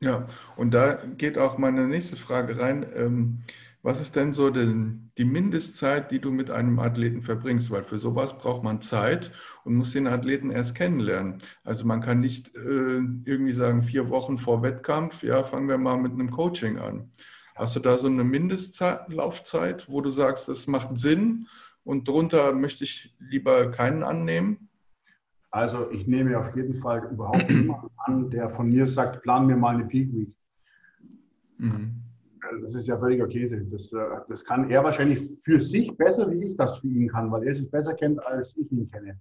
Ja, 0.00 0.24
und 0.56 0.72
da 0.72 1.04
geht 1.16 1.36
auch 1.36 1.58
meine 1.58 1.88
nächste 1.88 2.14
Frage 2.14 2.60
rein. 2.60 2.86
Ähm, 2.94 3.38
was 3.82 4.00
ist 4.00 4.16
denn 4.16 4.32
so 4.32 4.50
denn 4.50 5.12
die 5.18 5.24
Mindestzeit, 5.24 6.10
die 6.10 6.18
du 6.18 6.30
mit 6.30 6.50
einem 6.50 6.78
Athleten 6.80 7.22
verbringst? 7.22 7.70
Weil 7.70 7.84
für 7.84 7.98
sowas 7.98 8.36
braucht 8.36 8.64
man 8.64 8.80
Zeit 8.80 9.30
und 9.64 9.76
muss 9.76 9.92
den 9.92 10.08
Athleten 10.08 10.50
erst 10.50 10.74
kennenlernen. 10.74 11.38
Also 11.62 11.86
man 11.86 12.00
kann 12.00 12.20
nicht 12.20 12.54
äh, 12.56 12.98
irgendwie 13.24 13.52
sagen, 13.52 13.82
vier 13.82 14.10
Wochen 14.10 14.38
vor 14.38 14.62
Wettkampf, 14.62 15.22
ja, 15.22 15.44
fangen 15.44 15.68
wir 15.68 15.78
mal 15.78 15.96
mit 15.96 16.12
einem 16.12 16.30
Coaching 16.30 16.78
an. 16.78 17.12
Hast 17.54 17.76
du 17.76 17.80
da 17.80 17.96
so 17.98 18.08
eine 18.08 18.24
Mindestlaufzeit, 18.24 19.88
wo 19.88 20.00
du 20.00 20.10
sagst, 20.10 20.48
das 20.48 20.66
macht 20.66 20.98
Sinn 20.98 21.46
und 21.84 22.06
drunter 22.08 22.52
möchte 22.52 22.84
ich 22.84 23.16
lieber 23.18 23.70
keinen 23.70 24.02
annehmen? 24.02 24.68
Also 25.50 25.90
ich 25.90 26.06
nehme 26.06 26.38
auf 26.38 26.54
jeden 26.54 26.74
Fall 26.74 27.08
überhaupt 27.10 27.48
niemanden 27.48 27.88
an, 27.96 28.30
der 28.30 28.50
von 28.50 28.68
mir 28.68 28.86
sagt, 28.86 29.22
plan 29.22 29.46
mir 29.46 29.56
mal 29.56 29.74
eine 29.74 29.86
Peak 29.86 30.12
Week. 30.12 30.34
Mhm 31.58 32.07
das 32.62 32.74
ist 32.74 32.88
ja 32.88 32.98
völliger 32.98 33.26
Käse. 33.26 33.64
Das, 33.66 33.92
äh, 33.92 33.96
das 34.28 34.44
kann 34.44 34.70
er 34.70 34.84
wahrscheinlich 34.84 35.38
für 35.44 35.60
sich 35.60 35.96
besser, 35.96 36.30
wie 36.30 36.50
ich 36.50 36.56
das 36.56 36.78
für 36.78 36.88
ihn 36.88 37.08
kann, 37.08 37.30
weil 37.30 37.44
er 37.44 37.54
sich 37.54 37.70
besser 37.70 37.94
kennt, 37.94 38.24
als 38.26 38.56
ich 38.56 38.70
ihn 38.72 38.90
kenne. 38.90 39.18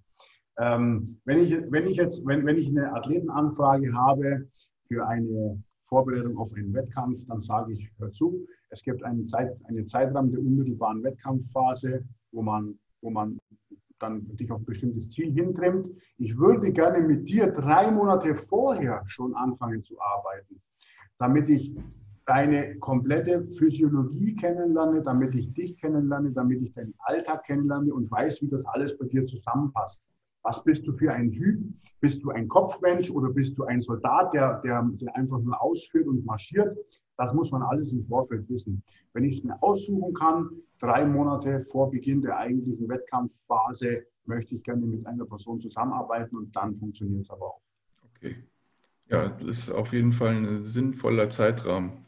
Ähm, 0.60 1.20
wenn, 1.26 1.40
ich, 1.40 1.54
wenn, 1.72 1.88
ich 1.88 1.98
jetzt, 1.98 2.26
wenn, 2.26 2.46
wenn 2.46 2.58
ich 2.58 2.68
eine 2.68 2.94
Athletenanfrage 2.94 3.94
habe 3.94 4.48
für 4.88 5.08
eine 5.08 5.62
Vorbereitung 5.84 6.38
auf 6.38 6.52
einen 6.54 6.74
Wettkampf, 6.74 7.20
dann 7.28 7.40
sage 7.40 7.74
ich, 7.74 7.90
hör 7.98 8.12
zu, 8.12 8.46
es 8.70 8.82
gibt 8.82 9.04
einen, 9.04 9.28
Zeit, 9.28 9.56
einen 9.66 9.86
Zeitraum 9.86 10.32
der 10.32 10.40
unmittelbaren 10.40 11.04
Wettkampfphase, 11.04 12.04
wo 12.32 12.42
man, 12.42 12.78
wo 13.02 13.10
man 13.10 13.40
dann 14.00 14.28
dich 14.38 14.52
auf 14.52 14.60
ein 14.60 14.66
bestimmtes 14.66 15.10
Ziel 15.10 15.32
hintrimmt. 15.32 15.90
Ich 16.18 16.38
würde 16.38 16.72
gerne 16.72 17.02
mit 17.02 17.30
dir 17.30 17.48
drei 17.48 17.90
Monate 17.92 18.36
vorher 18.36 19.04
schon 19.08 19.34
anfangen 19.36 19.84
zu 19.84 20.00
arbeiten, 20.00 20.62
damit 21.20 21.50
ich 21.50 21.76
deine 22.28 22.78
komplette 22.80 23.48
Physiologie 23.52 24.36
kennenlerne, 24.36 25.02
damit 25.02 25.34
ich 25.34 25.52
dich 25.54 25.78
kennenlerne, 25.78 26.32
damit 26.32 26.62
ich 26.62 26.74
deinen 26.74 26.94
Alltag 27.00 27.46
kennenlerne 27.46 27.94
und 27.94 28.12
weiß, 28.12 28.42
wie 28.42 28.50
das 28.50 28.66
alles 28.66 28.98
bei 28.98 29.06
dir 29.08 29.26
zusammenpasst. 29.26 30.02
Was 30.44 30.62
bist 30.64 30.86
du 30.86 30.94
für 30.94 31.12
ein 31.12 31.32
Typ? 31.32 31.64
Bist 32.02 32.22
du 32.24 32.32
ein 32.32 32.48
Kopfmensch 32.50 33.10
oder 33.12 33.30
bist 33.30 33.58
du 33.58 33.64
ein 33.64 33.82
Soldat, 33.82 34.34
der, 34.34 34.60
der, 34.62 34.88
der 34.96 35.16
einfach 35.16 35.40
nur 35.40 35.60
ausführt 35.62 36.06
und 36.06 36.26
marschiert? 36.26 36.78
Das 37.18 37.34
muss 37.34 37.50
man 37.50 37.64
alles 37.64 37.92
im 37.94 38.02
Vorfeld 38.02 38.48
wissen. 38.50 38.84
Wenn 39.14 39.24
ich 39.24 39.38
es 39.38 39.44
mir 39.44 39.62
aussuchen 39.64 40.14
kann, 40.14 40.50
drei 40.80 41.06
Monate 41.06 41.64
vor 41.66 41.90
Beginn 41.90 42.22
der 42.22 42.38
eigentlichen 42.38 42.90
Wettkampfphase, 42.90 44.04
möchte 44.26 44.56
ich 44.56 44.64
gerne 44.64 44.86
mit 44.86 45.06
einer 45.08 45.26
Person 45.26 45.62
zusammenarbeiten 45.62 46.36
und 46.36 46.54
dann 46.56 46.76
funktioniert 46.76 47.24
es 47.24 47.30
aber 47.30 47.46
auch. 47.46 47.62
Okay. 48.16 48.36
Ja, 49.10 49.30
das 49.30 49.60
ist 49.60 49.72
auf 49.72 49.94
jeden 49.94 50.12
Fall 50.12 50.36
ein 50.36 50.66
sinnvoller 50.66 51.30
Zeitrahmen. 51.30 52.07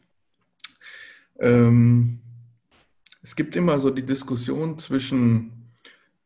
Ähm, 1.40 2.20
es 3.22 3.34
gibt 3.34 3.56
immer 3.56 3.78
so 3.78 3.90
die 3.90 4.04
Diskussion 4.04 4.78
zwischen 4.78 5.70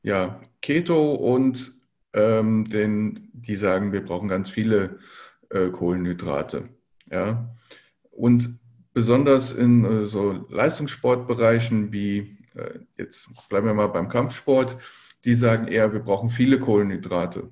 ja, 0.03 0.41
Keto 0.61 1.15
und 1.15 1.73
ähm, 2.13 2.65
den, 2.67 3.31
die 3.33 3.57
sagen, 3.57 3.93
wir 3.93 4.05
brauchen 4.05 4.29
ganz 4.29 4.51
viele 4.51 4.99
äh, 5.51 5.69
Kohlenhydrate. 5.69 6.69
Ja? 7.11 7.55
Und 8.11 8.59
besonders 8.93 9.53
in 9.53 9.85
äh, 9.85 10.07
so 10.07 10.47
Leistungssportbereichen 10.51 11.93
wie, 11.93 12.39
äh, 12.55 12.79
jetzt 12.97 13.29
bleiben 13.49 13.67
wir 13.67 13.75
mal 13.75 13.89
beim 13.89 14.09
Kampfsport, 14.09 14.77
die 15.25 15.35
sagen 15.35 15.69
eher, 15.69 15.93
wir 15.93 16.01
brauchen 16.01 16.31
viele 16.31 16.61
Kohlenhydrate. 16.61 17.51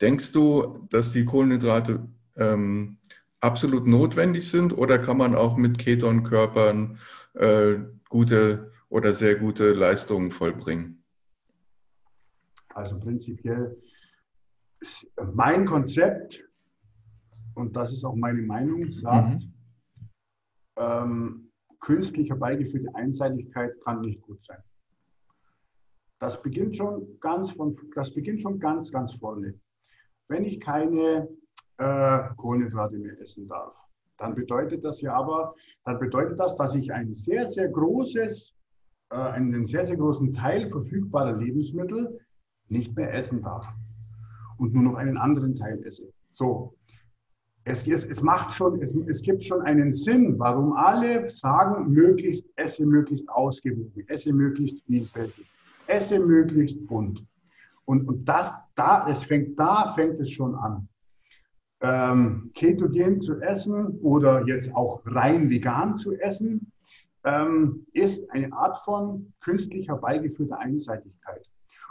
Denkst 0.00 0.32
du, 0.32 0.86
dass 0.90 1.12
die 1.12 1.24
Kohlenhydrate 1.24 2.00
ähm, 2.36 2.98
absolut 3.42 3.86
notwendig 3.86 4.50
sind 4.50 4.72
oder 4.72 4.98
kann 4.98 5.18
man 5.18 5.34
auch 5.34 5.56
mit 5.56 5.78
Ketonkörpern 5.78 6.98
äh, 7.34 7.74
gute 8.08 8.72
oder 8.88 9.12
sehr 9.12 9.36
gute 9.36 9.72
Leistungen 9.72 10.30
vollbringen? 10.30 11.02
Also 12.68 12.98
prinzipiell 12.98 13.76
mein 15.34 15.66
Konzept, 15.66 16.44
und 17.54 17.76
das 17.76 17.92
ist 17.92 18.04
auch 18.04 18.14
meine 18.14 18.42
Meinung, 18.42 18.90
sagt, 18.90 19.42
mhm. 19.42 19.52
ähm, 20.76 21.52
künstlich 21.80 22.30
herbeigeführte 22.30 22.94
Einseitigkeit 22.94 23.72
kann 23.84 24.00
nicht 24.00 24.22
gut 24.22 24.42
sein. 24.44 24.62
Das 26.20 26.40
beginnt 26.40 26.76
schon 26.76 27.18
ganz 27.20 27.50
von, 27.50 27.76
das 27.94 28.14
beginnt 28.14 28.40
schon 28.40 28.60
ganz, 28.60 28.92
ganz 28.92 29.12
vorne. 29.14 29.58
Wenn 30.28 30.44
ich 30.44 30.60
keine 30.60 31.28
äh, 31.78 32.20
Kohlenhydrate 32.36 32.96
mehr 32.96 33.20
essen 33.20 33.48
darf. 33.48 33.74
Dann 34.18 34.34
bedeutet 34.34 34.84
das 34.84 35.00
ja 35.00 35.14
aber, 35.14 35.54
dann 35.84 35.98
bedeutet 35.98 36.38
das, 36.38 36.54
dass 36.54 36.74
ich 36.74 36.92
ein 36.92 37.12
sehr, 37.12 37.50
sehr 37.50 37.68
großes, 37.68 38.54
äh, 39.10 39.16
einen 39.16 39.66
sehr, 39.66 39.84
sehr 39.84 39.96
großen 39.96 40.32
Teil 40.34 40.70
verfügbarer 40.70 41.36
Lebensmittel 41.36 42.20
nicht 42.68 42.94
mehr 42.96 43.12
essen 43.12 43.42
darf 43.42 43.66
und 44.58 44.74
nur 44.74 44.84
noch 44.84 44.94
einen 44.94 45.16
anderen 45.16 45.56
Teil 45.56 45.82
esse. 45.84 46.12
So, 46.32 46.74
es, 47.64 47.86
es, 47.86 48.04
es, 48.04 48.22
macht 48.22 48.54
schon, 48.54 48.80
es, 48.80 48.94
es 48.94 49.22
gibt 49.22 49.44
schon 49.44 49.62
einen 49.62 49.92
Sinn, 49.92 50.38
warum 50.38 50.72
alle 50.72 51.30
sagen, 51.30 51.90
möglichst 51.90 52.46
esse 52.56 52.84
möglichst 52.86 53.28
ausgewogen, 53.28 54.04
esse 54.08 54.32
möglichst 54.32 54.82
vielfältig, 54.84 55.46
esse 55.86 56.18
möglichst 56.18 56.86
bunt. 56.86 57.24
Und, 57.84 58.06
und 58.06 58.24
das, 58.24 58.52
da, 58.76 59.08
es 59.08 59.24
fängt, 59.24 59.58
da 59.58 59.94
fängt 59.94 60.20
es 60.20 60.30
schon 60.30 60.54
an 60.54 60.88
ähm, 61.82 62.50
ketogen 62.54 63.20
zu 63.20 63.40
essen 63.40 63.98
oder 64.00 64.46
jetzt 64.46 64.74
auch 64.74 65.02
rein 65.04 65.50
vegan 65.50 65.96
zu 65.96 66.12
essen, 66.14 66.72
ähm, 67.24 67.86
ist 67.92 68.30
eine 68.30 68.52
Art 68.52 68.78
von 68.84 69.32
künstlich 69.40 69.88
herbeigeführter 69.88 70.58
Einseitigkeit. 70.58 71.44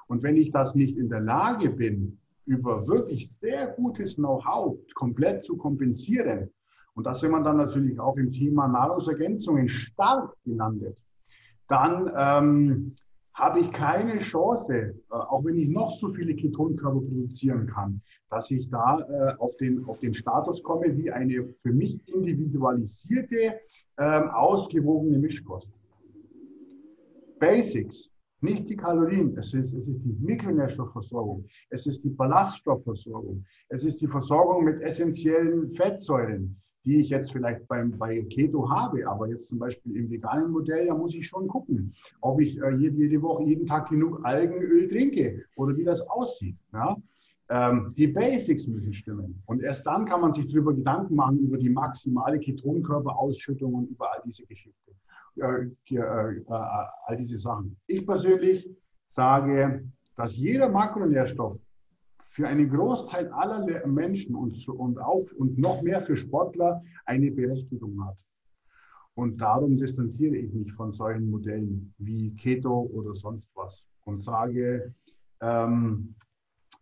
Und 0.08 0.24
wenn 0.24 0.38
ich 0.38 0.52
das 0.52 0.76
nicht 0.76 0.98
in 0.98 1.10
der 1.10 1.22
Lage 1.22 1.70
bin, 1.70 2.18
über 2.46 2.88
wirklich 2.88 3.32
sehr 3.32 3.68
gutes 3.68 4.16
Know-how 4.16 4.78
komplett 4.96 5.44
zu 5.44 5.58
kompensieren, 5.58 6.50
und 6.94 7.06
da 7.06 7.14
sind 7.14 7.32
wir 7.32 7.42
dann 7.42 7.58
natürlich 7.58 8.00
auch 8.00 8.18
im 8.18 8.32
Thema 8.32 8.68
Nahrungsergänzungen 8.68 9.70
stark 9.70 10.36
gelandet, 10.44 10.98
dann 11.68 12.12
ähm, 12.16 12.96
habe 13.34 13.60
ich 13.60 13.72
keine 13.72 14.20
Chance, 14.20 14.74
äh, 14.74 14.94
auch 15.10 15.44
wenn 15.46 15.58
ich 15.58 15.70
noch 15.70 15.92
so 15.98 16.10
viele 16.10 16.36
Ketonkörper 16.36 17.00
produzieren 17.00 17.68
kann, 17.68 18.02
dass 18.30 18.52
ich 18.52 18.70
da 18.70 19.00
äh, 19.00 19.36
auf, 19.38 19.56
den, 19.58 19.86
auf 19.86 20.00
den 20.00 20.14
Status 20.14 20.62
komme 20.64 20.96
wie 20.98 21.12
eine 21.12 21.48
für 21.62 21.72
mich 21.72 22.00
individualisierte, 22.08 23.60
ähm, 23.98 24.30
ausgewogene 24.30 25.18
Mischkost. 25.18 25.68
Basics, 27.40 28.10
nicht 28.42 28.68
die 28.70 28.76
Kalorien, 28.76 29.36
es 29.38 29.54
ist, 29.54 29.74
es 29.74 29.88
ist 29.88 30.04
die 30.04 30.16
Mikronährstoffversorgung, 30.20 31.46
es 31.70 31.88
ist 31.88 32.04
die 32.04 32.10
Ballaststoffversorgung, 32.10 33.46
es 33.70 33.84
ist 33.84 34.02
die 34.02 34.08
Versorgung 34.08 34.64
mit 34.64 34.82
essentiellen 34.82 35.74
Fettsäuren, 35.76 36.62
die 36.86 37.02
ich 37.02 37.10
jetzt 37.10 37.32
vielleicht 37.32 37.68
beim, 37.68 37.98
bei 37.98 38.22
Keto 38.24 38.70
habe, 38.70 39.08
aber 39.08 39.28
jetzt 39.28 39.48
zum 39.48 39.60
Beispiel 39.60 39.96
im 39.96 40.10
veganen 40.10 40.52
Modell, 40.52 40.88
da 40.88 40.96
muss 40.96 41.14
ich 41.14 41.28
schon 41.28 41.48
gucken, 41.48 41.92
ob 42.22 42.42
ich 42.42 42.60
äh, 42.60 42.76
jede, 42.76 42.98
jede, 42.98 43.22
Woche, 43.22 43.44
jeden 43.44 43.66
Tag 43.66 43.90
genug 43.90 44.22
Algenöl 44.24 44.88
trinke 44.88 45.44
oder 45.56 45.76
wie 45.78 45.84
das 45.84 46.02
aussieht. 46.02 46.58
Ja? 46.74 46.98
Ähm, 47.50 47.94
die 47.98 48.08
Basics 48.08 48.66
müssen 48.68 48.94
stimmen. 48.94 49.44
Und 49.46 49.62
erst 49.62 49.86
dann 49.86 50.06
kann 50.06 50.22
man 50.22 50.34
sich 50.34 50.48
darüber 50.48 50.74
Gedanken 50.74 51.16
machen, 51.16 51.40
über 51.40 51.58
die 51.58 51.70
maximale 51.70 52.40
Ketonkörperausschüttung 52.40 53.74
und 53.74 53.90
über 53.90 54.12
all 54.14 54.22
diese 54.26 54.46
Geschichten, 54.46 54.92
äh, 55.36 55.68
äh, 55.90 55.98
äh, 55.98 56.44
all 56.48 57.18
diese 57.18 57.38
Sachen. 57.38 57.76
Ich 57.88 58.06
persönlich 58.08 58.70
sage, 59.06 59.84
dass 60.16 60.38
jeder 60.38 60.70
Makronährstoff 60.70 61.58
für 62.32 62.48
einen 62.48 62.70
Großteil 62.70 63.28
aller 63.34 63.86
Menschen 63.86 64.36
und, 64.36 64.68
und, 64.70 64.98
auch, 65.00 65.26
und 65.38 65.58
noch 65.58 65.82
mehr 65.82 66.02
für 66.02 66.16
Sportler 66.16 66.82
eine 67.06 67.30
Berechtigung 67.30 68.06
hat. 68.06 68.18
Und 69.16 69.42
darum 69.42 69.76
distanziere 69.76 70.38
ich 70.38 70.54
mich 70.54 70.72
von 70.72 70.94
solchen 70.94 71.30
Modellen 71.30 71.94
wie 71.98 72.34
Keto 72.38 72.90
oder 72.94 73.14
sonst 73.14 73.50
was 73.54 73.84
und 74.06 74.22
sage, 74.22 74.96
ähm, 75.42 76.16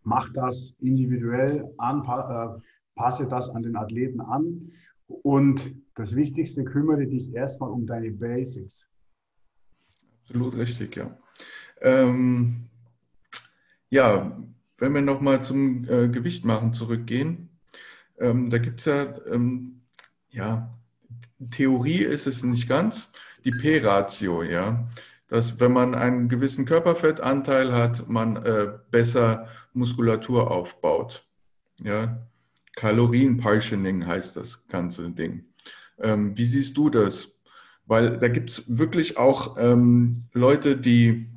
mach 0.04 0.32
das 0.34 0.76
individuell 0.82 1.68
an, 1.80 2.04
äh, 2.04 2.62
passe 2.96 3.28
das 3.28 3.50
an 3.50 3.64
den 3.64 3.76
Athleten 3.76 4.22
an 4.22 4.72
und 5.08 5.76
das 5.96 6.16
Wichtigste, 6.16 6.64
kümmere 6.64 7.08
dich 7.08 7.34
erstmal 7.34 7.72
um 7.72 7.88
deine 7.88 8.12
Basics. 8.12 8.86
Absolut 10.26 10.56
richtig, 10.58 10.96
ja. 10.96 11.18
Ähm, 11.82 12.70
ja, 13.90 14.40
wenn 14.80 14.94
wir 14.94 15.02
nochmal 15.02 15.44
zum 15.44 15.84
äh, 15.90 16.08
Gewicht 16.08 16.46
machen 16.46 16.74
zurückgehen, 16.74 17.50
ähm, 18.20 18.50
da 18.50 18.58
gibt 18.58 18.80
es 18.80 18.86
ja, 18.86 19.14
ähm, 19.32 19.82
ja, 20.30 20.74
Theorie 21.52 22.04
ist 22.04 22.28
es 22.28 22.44
nicht 22.44 22.68
ganz, 22.68 23.10
die 23.46 23.52
P-Ratio, 23.52 24.44
ja, 24.44 24.88
dass 25.28 25.60
wenn 25.60 25.72
man 25.72 25.96
einen 25.96 26.28
gewissen 26.28 26.66
Körperfettanteil 26.66 27.72
hat, 27.72 28.10
man 28.10 28.38
äh, 28.38 28.68
besser 28.92 29.48
Muskulatur 29.74 30.52
aufbaut. 30.52 31.26
Ja, 31.82 32.28
Kalorienpartioning 32.76 34.06
heißt 34.06 34.36
das 34.36 34.68
ganze 34.68 35.10
Ding. 35.12 35.46
Ähm, 36.00 36.38
wie 36.38 36.46
siehst 36.46 36.78
du 36.78 36.90
das? 36.90 37.32
Weil 37.86 38.18
da 38.20 38.28
gibt 38.28 38.52
es 38.52 38.78
wirklich 38.78 39.18
auch 39.18 39.58
ähm, 39.58 40.26
Leute, 40.34 40.78
die 40.78 41.30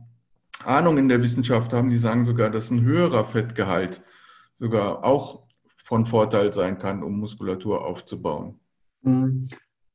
Ahnung 0.67 0.99
in 0.99 1.09
der 1.09 1.23
Wissenschaft 1.23 1.73
haben, 1.73 1.91
die 1.91 1.97
sagen 1.97 2.25
sogar, 2.25 2.51
dass 2.51 2.71
ein 2.71 2.83
höherer 2.83 3.25
Fettgehalt 3.25 4.03
sogar 4.59 5.05
auch 5.05 5.43
von 5.85 6.07
Vorteil 6.07 6.53
sein 6.53 6.79
kann, 6.79 7.03
um 7.03 7.19
Muskulatur 7.19 7.85
aufzubauen. 7.85 8.61
Mhm. 9.03 9.49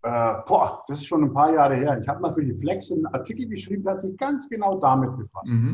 Äh, 0.04 0.34
boah, 0.46 0.84
das 0.88 1.00
ist 1.00 1.08
schon 1.08 1.24
ein 1.24 1.34
paar 1.34 1.54
Jahre 1.54 1.76
her. 1.76 2.00
Ich 2.02 2.08
habe 2.08 2.22
mal 2.22 2.34
für 2.34 2.44
die 2.44 2.54
Flex 2.54 2.92
einen 2.92 3.08
Artikel 3.08 3.48
geschrieben, 3.48 3.84
der 3.84 3.94
hat 3.94 4.02
sich 4.02 4.16
ganz 4.18 4.48
genau 4.48 4.80
damit 4.80 5.18
befasst. 5.18 5.52
Mhm. 5.52 5.74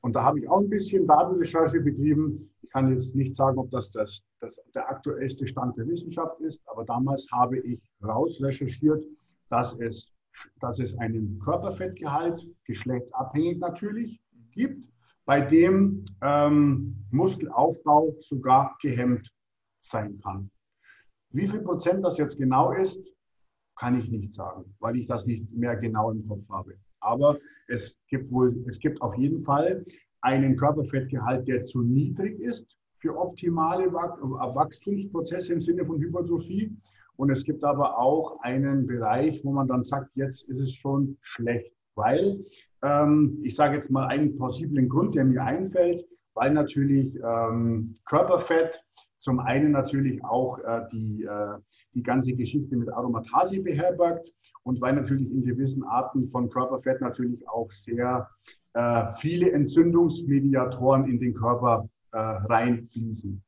Und 0.00 0.14
da 0.14 0.22
habe 0.22 0.38
ich 0.38 0.48
auch 0.48 0.60
ein 0.60 0.68
bisschen 0.68 1.06
Datenrecherche 1.06 1.80
betrieben. 1.80 2.50
Ich 2.60 2.68
kann 2.70 2.90
jetzt 2.90 3.14
nicht 3.14 3.34
sagen, 3.34 3.58
ob 3.58 3.70
das, 3.70 3.90
das, 3.90 4.20
das 4.40 4.60
der 4.74 4.88
aktuellste 4.88 5.46
Stand 5.46 5.78
der 5.78 5.88
Wissenschaft 5.88 6.38
ist, 6.40 6.60
aber 6.66 6.84
damals 6.84 7.26
habe 7.32 7.58
ich 7.60 7.80
rausrecherchiert, 8.04 9.02
dass 9.48 9.78
es, 9.80 10.12
dass 10.60 10.78
es 10.78 10.96
einen 10.98 11.40
Körperfettgehalt, 11.42 12.46
geschlechtsabhängig 12.66 13.58
natürlich, 13.60 14.20
gibt, 14.54 14.88
bei 15.26 15.40
dem 15.40 16.04
ähm, 16.22 16.96
Muskelaufbau 17.10 18.16
sogar 18.20 18.76
gehemmt 18.82 19.30
sein 19.82 20.18
kann. 20.22 20.50
Wie 21.30 21.48
viel 21.48 21.62
Prozent 21.62 22.04
das 22.04 22.18
jetzt 22.18 22.36
genau 22.36 22.72
ist, 22.72 23.00
kann 23.76 23.98
ich 23.98 24.08
nicht 24.08 24.32
sagen, 24.32 24.74
weil 24.78 24.96
ich 24.96 25.06
das 25.06 25.26
nicht 25.26 25.50
mehr 25.52 25.76
genau 25.76 26.10
im 26.10 26.26
Kopf 26.28 26.48
habe. 26.48 26.74
Aber 27.00 27.38
es 27.68 27.96
gibt 28.08 28.30
wohl, 28.30 28.64
es 28.68 28.78
gibt 28.78 29.00
auf 29.02 29.16
jeden 29.16 29.42
Fall 29.44 29.84
einen 30.20 30.56
Körperfettgehalt, 30.56 31.46
der 31.48 31.64
zu 31.64 31.82
niedrig 31.82 32.38
ist 32.40 32.66
für 33.00 33.18
optimale 33.18 33.92
Wachstumsprozesse 33.92 35.52
im 35.52 35.60
Sinne 35.60 35.84
von 35.84 36.00
Hypertrophie. 36.00 36.74
Und 37.16 37.30
es 37.30 37.44
gibt 37.44 37.62
aber 37.62 37.98
auch 37.98 38.40
einen 38.40 38.86
Bereich, 38.86 39.44
wo 39.44 39.52
man 39.52 39.68
dann 39.68 39.84
sagt, 39.84 40.10
jetzt 40.14 40.48
ist 40.48 40.60
es 40.60 40.74
schon 40.74 41.18
schlecht, 41.20 41.72
weil 41.94 42.40
ähm, 42.82 43.38
ich 43.42 43.54
sage 43.54 43.76
jetzt 43.76 43.90
mal 43.90 44.06
einen 44.06 44.36
plausiblen 44.36 44.88
Grund, 44.88 45.14
der 45.14 45.24
mir 45.24 45.42
einfällt, 45.42 46.04
weil 46.34 46.52
natürlich 46.52 47.14
ähm, 47.24 47.94
Körperfett 48.04 48.82
zum 49.18 49.40
einen 49.40 49.70
natürlich 49.70 50.22
auch 50.24 50.58
äh, 50.58 50.82
die, 50.92 51.22
äh, 51.22 51.58
die 51.94 52.02
ganze 52.02 52.34
Geschichte 52.34 52.76
mit 52.76 52.92
Aromatase 52.92 53.62
beherbergt 53.62 54.32
und 54.64 54.80
weil 54.80 54.94
natürlich 54.94 55.30
in 55.30 55.44
gewissen 55.44 55.84
Arten 55.84 56.26
von 56.26 56.50
Körperfett 56.50 57.00
natürlich 57.00 57.48
auch 57.48 57.70
sehr 57.70 58.28
äh, 58.74 59.14
viele 59.16 59.52
Entzündungsmediatoren 59.52 61.06
in 61.06 61.20
den 61.20 61.34
Körper 61.34 61.88
äh, 62.12 62.18
reinfließen. 62.18 63.42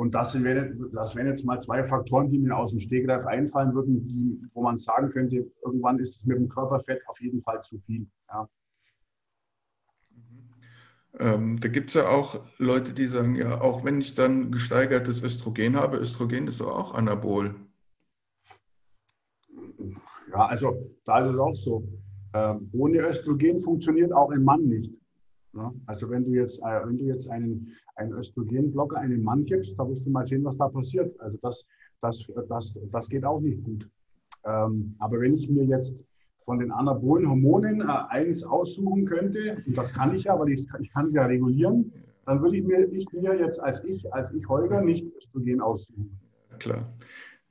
Und 0.00 0.14
das, 0.14 0.32
wären, 0.42 0.90
das 0.94 1.14
wären 1.14 1.26
jetzt 1.26 1.44
mal 1.44 1.60
zwei 1.60 1.84
Faktoren, 1.84 2.30
die 2.30 2.38
mir 2.38 2.56
aus 2.56 2.70
dem 2.70 2.80
Stegreif 2.80 3.26
einfallen 3.26 3.74
würden, 3.74 4.08
die, 4.08 4.40
wo 4.54 4.62
man 4.62 4.78
sagen 4.78 5.10
könnte, 5.10 5.46
irgendwann 5.62 5.98
ist 5.98 6.16
es 6.16 6.24
mit 6.24 6.38
dem 6.38 6.48
Körperfett 6.48 7.06
auf 7.06 7.20
jeden 7.20 7.42
Fall 7.42 7.60
zu 7.60 7.76
viel. 7.78 8.06
Ja. 8.30 8.48
Ähm, 11.18 11.60
da 11.60 11.68
gibt 11.68 11.88
es 11.88 11.94
ja 11.96 12.08
auch 12.08 12.40
Leute, 12.56 12.94
die 12.94 13.08
sagen, 13.08 13.34
ja, 13.34 13.60
auch 13.60 13.84
wenn 13.84 14.00
ich 14.00 14.14
dann 14.14 14.50
gesteigertes 14.50 15.22
Östrogen 15.22 15.76
habe, 15.76 15.98
Östrogen 15.98 16.46
ist 16.46 16.62
auch 16.62 16.94
Anabol. 16.94 17.56
Ja, 20.30 20.46
also 20.46 20.96
da 21.04 21.26
ist 21.26 21.34
es 21.34 21.38
auch 21.38 21.54
so. 21.54 21.86
Ähm, 22.32 22.70
ohne 22.72 23.06
Östrogen 23.06 23.60
funktioniert 23.60 24.14
auch 24.14 24.30
ein 24.30 24.44
Mann 24.44 24.66
nicht. 24.66 24.94
Ja? 25.54 25.72
Also 25.86 26.08
wenn 26.10 26.24
du 26.24 26.30
jetzt, 26.30 26.58
äh, 26.60 26.86
wenn 26.86 26.96
du 26.96 27.04
jetzt 27.04 27.28
einen, 27.28 27.72
einen 28.00 28.12
Östrogenblocker 28.12 28.98
einem 28.98 29.22
Mann 29.22 29.44
gibst, 29.44 29.78
da 29.78 29.88
wirst 29.88 30.06
du 30.06 30.10
mal 30.10 30.26
sehen, 30.26 30.44
was 30.44 30.56
da 30.56 30.68
passiert. 30.68 31.18
Also 31.20 31.38
das, 31.42 31.66
das, 32.00 32.26
das, 32.48 32.78
das 32.90 33.08
geht 33.08 33.24
auch 33.24 33.40
nicht 33.40 33.62
gut. 33.62 33.88
Ähm, 34.44 34.96
aber 34.98 35.20
wenn 35.20 35.34
ich 35.34 35.48
mir 35.48 35.64
jetzt 35.64 36.04
von 36.44 36.58
den 36.58 36.72
anabolen 36.72 37.28
Hormonen 37.28 37.82
äh, 37.82 37.84
eins 38.08 38.42
aussuchen 38.42 39.04
könnte, 39.04 39.62
und 39.66 39.76
das 39.76 39.92
kann 39.92 40.14
ich 40.14 40.24
ja, 40.24 40.38
weil 40.38 40.48
ich, 40.48 40.66
ich 40.80 40.92
kann 40.92 41.08
sie 41.08 41.16
ja 41.16 41.26
regulieren, 41.26 41.92
dann 42.26 42.42
würde 42.42 42.56
ich 42.56 42.64
mir, 42.64 42.90
ich 42.92 43.06
mir 43.12 43.38
jetzt 43.38 43.60
als 43.60 43.84
ich, 43.84 44.12
als 44.12 44.32
ich 44.32 44.48
Holger 44.48 44.80
nicht 44.80 45.04
Östrogen 45.16 45.60
aussuchen. 45.60 46.18
Klar. 46.58 46.92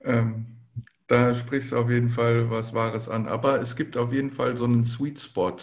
Ähm, 0.02 0.46
da 1.08 1.34
sprichst 1.36 1.72
du 1.72 1.78
auf 1.78 1.90
jeden 1.90 2.10
Fall 2.10 2.50
was 2.50 2.74
Wahres 2.74 3.10
an. 3.10 3.28
Aber 3.28 3.60
es 3.60 3.76
gibt 3.76 3.98
auf 3.98 4.14
jeden 4.14 4.32
Fall 4.32 4.58
so 4.58 4.66
einen 4.66 4.84
Sweet 4.84 5.20
Spot, 5.20 5.56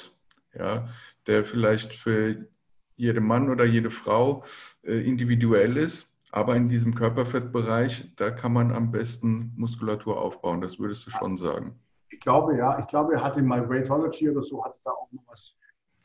ja, 0.55 0.89
der 1.27 1.45
vielleicht 1.45 1.95
für 1.95 2.47
jeden 2.97 3.27
Mann 3.27 3.51
oder 3.51 3.65
jede 3.65 3.91
Frau 3.91 4.45
äh, 4.83 4.99
individuell 5.07 5.77
ist. 5.77 6.09
Aber 6.33 6.57
in 6.57 6.69
diesem 6.69 6.95
Körperfettbereich, 6.95 8.15
da 8.17 8.31
kann 8.31 8.53
man 8.53 8.73
am 8.73 8.91
besten 8.91 9.53
Muskulatur 9.57 10.21
aufbauen. 10.21 10.61
Das 10.61 10.79
würdest 10.79 11.07
du 11.07 11.11
schon 11.11 11.39
sagen. 11.39 11.79
Ich 12.11 12.21
glaube, 12.21 12.57
ja. 12.57 12.79
Ich 12.79 12.87
glaube, 12.89 13.15
er 13.15 13.23
hatte 13.23 13.43
mal 13.43 13.69
Weightology 13.69 14.31
oder 14.31 14.43
so, 14.43 14.65
hatte 14.65 14.79
da 14.85 14.91
auch 14.91 15.11
noch 15.13 15.23
was. 15.29 15.57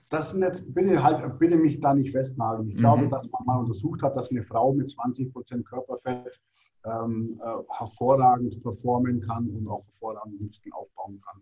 Das 0.09 0.33
nicht, 0.33 0.73
bitte, 0.73 1.01
halt, 1.01 1.39
bitte 1.39 1.55
mich 1.55 1.79
da 1.79 1.93
nicht 1.93 2.11
festnageln. 2.11 2.67
Ich 2.69 2.75
mhm. 2.75 2.79
glaube, 2.79 3.07
dass 3.09 3.29
man 3.31 3.45
mal 3.45 3.59
untersucht 3.59 4.03
hat, 4.03 4.15
dass 4.15 4.29
eine 4.29 4.43
Frau 4.43 4.73
mit 4.73 4.89
20 4.89 5.31
Prozent 5.31 5.65
Körperfett 5.65 6.39
ähm, 6.85 7.39
äh, 7.43 7.77
hervorragend 7.77 8.61
performen 8.61 9.21
kann 9.21 9.49
und 9.49 9.67
auch 9.67 9.85
hervorragend 9.85 10.41
Muskeln 10.41 10.73
aufbauen 10.73 11.21
kann. 11.25 11.41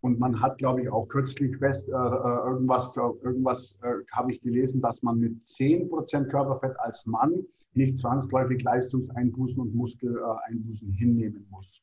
Und 0.00 0.18
man 0.18 0.40
hat, 0.40 0.58
glaube 0.58 0.82
ich, 0.82 0.88
auch 0.90 1.06
kürzlich 1.08 1.56
fest, 1.56 1.88
äh, 1.88 1.92
äh 1.92 2.50
irgendwas, 2.50 2.96
irgendwas 2.96 3.76
äh, 3.82 3.94
habe 4.12 4.32
ich 4.32 4.40
gelesen, 4.40 4.80
dass 4.80 5.02
man 5.02 5.18
mit 5.18 5.44
10% 5.44 6.26
Körperfett 6.26 6.78
als 6.80 7.04
Mann 7.06 7.44
nicht 7.74 7.96
zwangsläufig 7.96 8.62
Leistungseinbußen 8.62 9.58
und 9.58 9.74
Muskeleinbußen 9.74 10.92
hinnehmen 10.92 11.46
muss 11.50 11.82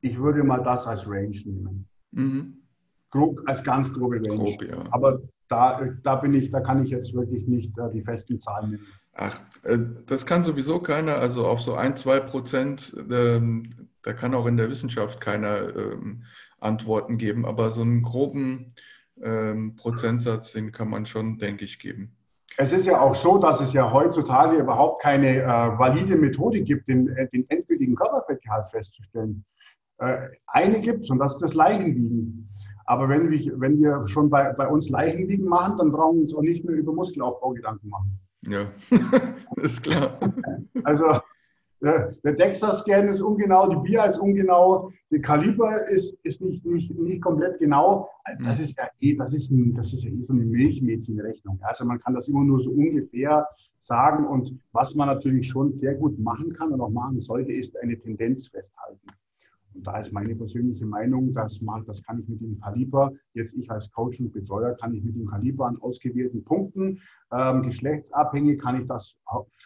ich 0.00 0.18
würde 0.18 0.42
mal 0.42 0.62
das 0.62 0.86
als 0.86 1.06
Range 1.08 1.36
nehmen. 1.44 1.86
Mhm. 2.12 2.56
Grob, 3.10 3.40
als 3.46 3.62
ganz 3.62 3.92
grobe 3.92 4.16
Range. 4.16 4.28
Grob, 4.28 4.62
ja. 4.62 4.84
Aber 4.90 5.20
da, 5.48 5.88
da 6.02 6.16
bin 6.16 6.34
ich, 6.34 6.50
da 6.50 6.60
kann 6.60 6.82
ich 6.82 6.90
jetzt 6.90 7.12
wirklich 7.12 7.46
nicht 7.46 7.76
äh, 7.78 7.90
die 7.92 8.02
festen 8.02 8.38
Zahlen 8.38 8.70
nehmen. 8.70 8.86
Ach, 9.14 9.40
äh, 9.64 9.78
das 10.06 10.24
kann 10.24 10.44
sowieso 10.44 10.78
keiner, 10.80 11.16
also 11.16 11.46
auf 11.46 11.60
so 11.60 11.74
ein, 11.74 11.96
zwei 11.96 12.20
Prozent, 12.20 12.94
ähm, 13.10 13.89
da 14.02 14.12
kann 14.12 14.34
auch 14.34 14.46
in 14.46 14.56
der 14.56 14.70
Wissenschaft 14.70 15.20
keiner 15.20 15.74
ähm, 15.76 16.24
Antworten 16.58 17.18
geben, 17.18 17.46
aber 17.46 17.70
so 17.70 17.82
einen 17.82 18.02
groben 18.02 18.74
ähm, 19.22 19.76
Prozentsatz, 19.76 20.52
den 20.52 20.72
kann 20.72 20.88
man 20.88 21.06
schon, 21.06 21.38
denke 21.38 21.64
ich, 21.64 21.78
geben. 21.78 22.16
Es 22.56 22.72
ist 22.72 22.84
ja 22.84 23.00
auch 23.00 23.14
so, 23.14 23.38
dass 23.38 23.60
es 23.60 23.72
ja 23.72 23.92
heutzutage 23.92 24.56
überhaupt 24.56 25.02
keine 25.02 25.38
äh, 25.38 25.46
valide 25.46 26.16
Methode 26.16 26.62
gibt, 26.62 26.88
den, 26.88 27.08
äh, 27.08 27.28
den 27.28 27.48
endgültigen 27.48 27.94
Körperfettgehalt 27.94 28.70
festzustellen. 28.70 29.44
Äh, 29.98 30.28
eine 30.46 30.80
gibt 30.80 31.04
es 31.04 31.10
und 31.10 31.18
das 31.18 31.34
ist 31.34 31.42
das 31.42 31.54
Leichenwiegen. 31.54 32.48
Aber 32.86 33.08
wenn 33.08 33.30
wir, 33.30 33.60
wenn 33.60 33.80
wir 33.80 34.06
schon 34.08 34.30
bei, 34.30 34.52
bei 34.52 34.66
uns 34.66 34.88
Leichenwiegen 34.88 35.46
machen, 35.46 35.78
dann 35.78 35.92
brauchen 35.92 36.16
wir 36.16 36.22
uns 36.22 36.34
auch 36.34 36.42
nicht 36.42 36.64
mehr 36.64 36.74
über 36.74 36.92
Muskelaufbau 36.92 37.50
Gedanken 37.50 37.88
machen. 37.88 38.18
Ja, 38.42 38.66
ist 39.56 39.82
klar. 39.82 40.18
Also 40.84 41.20
der 41.80 42.34
DEXA-Scan 42.34 43.08
ist 43.08 43.20
ungenau, 43.20 43.68
die 43.68 43.76
BIA 43.76 44.04
ist 44.04 44.18
ungenau, 44.18 44.90
der 45.10 45.22
Kaliber 45.22 45.88
ist, 45.88 46.14
ist 46.24 46.40
nicht, 46.42 46.64
nicht, 46.64 46.90
nicht 46.98 47.22
komplett 47.22 47.58
genau. 47.58 48.08
Das 48.44 48.58
mhm. 48.58 48.64
ist 48.64 48.76
ja 48.76 48.88
eh, 49.00 49.16
das 49.16 49.32
ist, 49.32 49.50
ein, 49.50 49.74
das 49.74 49.92
ist 49.92 50.04
ja 50.04 50.10
eh 50.10 50.22
so 50.22 50.34
eine 50.34 50.44
Milchmädchenrechnung. 50.44 51.58
Also 51.62 51.84
man 51.86 51.98
kann 52.00 52.14
das 52.14 52.28
immer 52.28 52.44
nur 52.44 52.60
so 52.60 52.70
ungefähr 52.70 53.48
sagen. 53.78 54.26
Und 54.26 54.58
was 54.72 54.94
man 54.94 55.08
natürlich 55.08 55.48
schon 55.48 55.74
sehr 55.74 55.94
gut 55.94 56.18
machen 56.18 56.52
kann 56.52 56.70
und 56.72 56.80
auch 56.80 56.90
machen 56.90 57.18
sollte, 57.18 57.52
ist 57.52 57.76
eine 57.78 57.98
Tendenz 57.98 58.48
festhalten. 58.48 59.08
Und 59.72 59.86
da 59.86 59.98
ist 59.98 60.12
meine 60.12 60.34
persönliche 60.34 60.84
Meinung, 60.84 61.32
dass 61.32 61.62
man, 61.62 61.84
das 61.86 62.02
kann 62.02 62.20
ich 62.20 62.28
mit 62.28 62.40
dem 62.40 62.60
Kaliber, 62.60 63.12
jetzt 63.34 63.54
ich 63.54 63.70
als 63.70 63.90
Coach 63.90 64.20
und 64.20 64.32
Betreuer, 64.32 64.74
kann 64.74 64.92
ich 64.94 65.02
mit 65.02 65.14
dem 65.14 65.26
Kaliber 65.26 65.66
an 65.66 65.78
ausgewählten 65.80 66.44
Punkten, 66.44 67.00
ähm, 67.32 67.62
geschlechtsabhängig, 67.62 68.60
kann 68.60 68.80
ich 68.80 68.86
das 68.86 69.16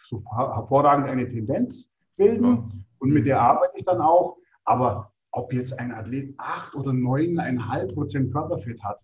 so 0.07 0.23
hervorragend 0.31 1.09
eine 1.09 1.27
Tendenz 1.27 1.89
bilden. 2.17 2.45
Ja. 2.45 2.69
Und 2.99 3.13
mit 3.13 3.27
der 3.27 3.41
arbeite 3.41 3.77
ich 3.77 3.85
dann 3.85 4.01
auch. 4.01 4.37
Aber 4.63 5.11
ob 5.31 5.53
jetzt 5.53 5.77
ein 5.79 5.91
Athlet 5.91 6.33
acht 6.37 6.75
oder 6.75 6.93
neuneinhalb 6.93 7.93
Prozent 7.93 8.31
Körperfett 8.31 8.81
hat, 8.83 8.99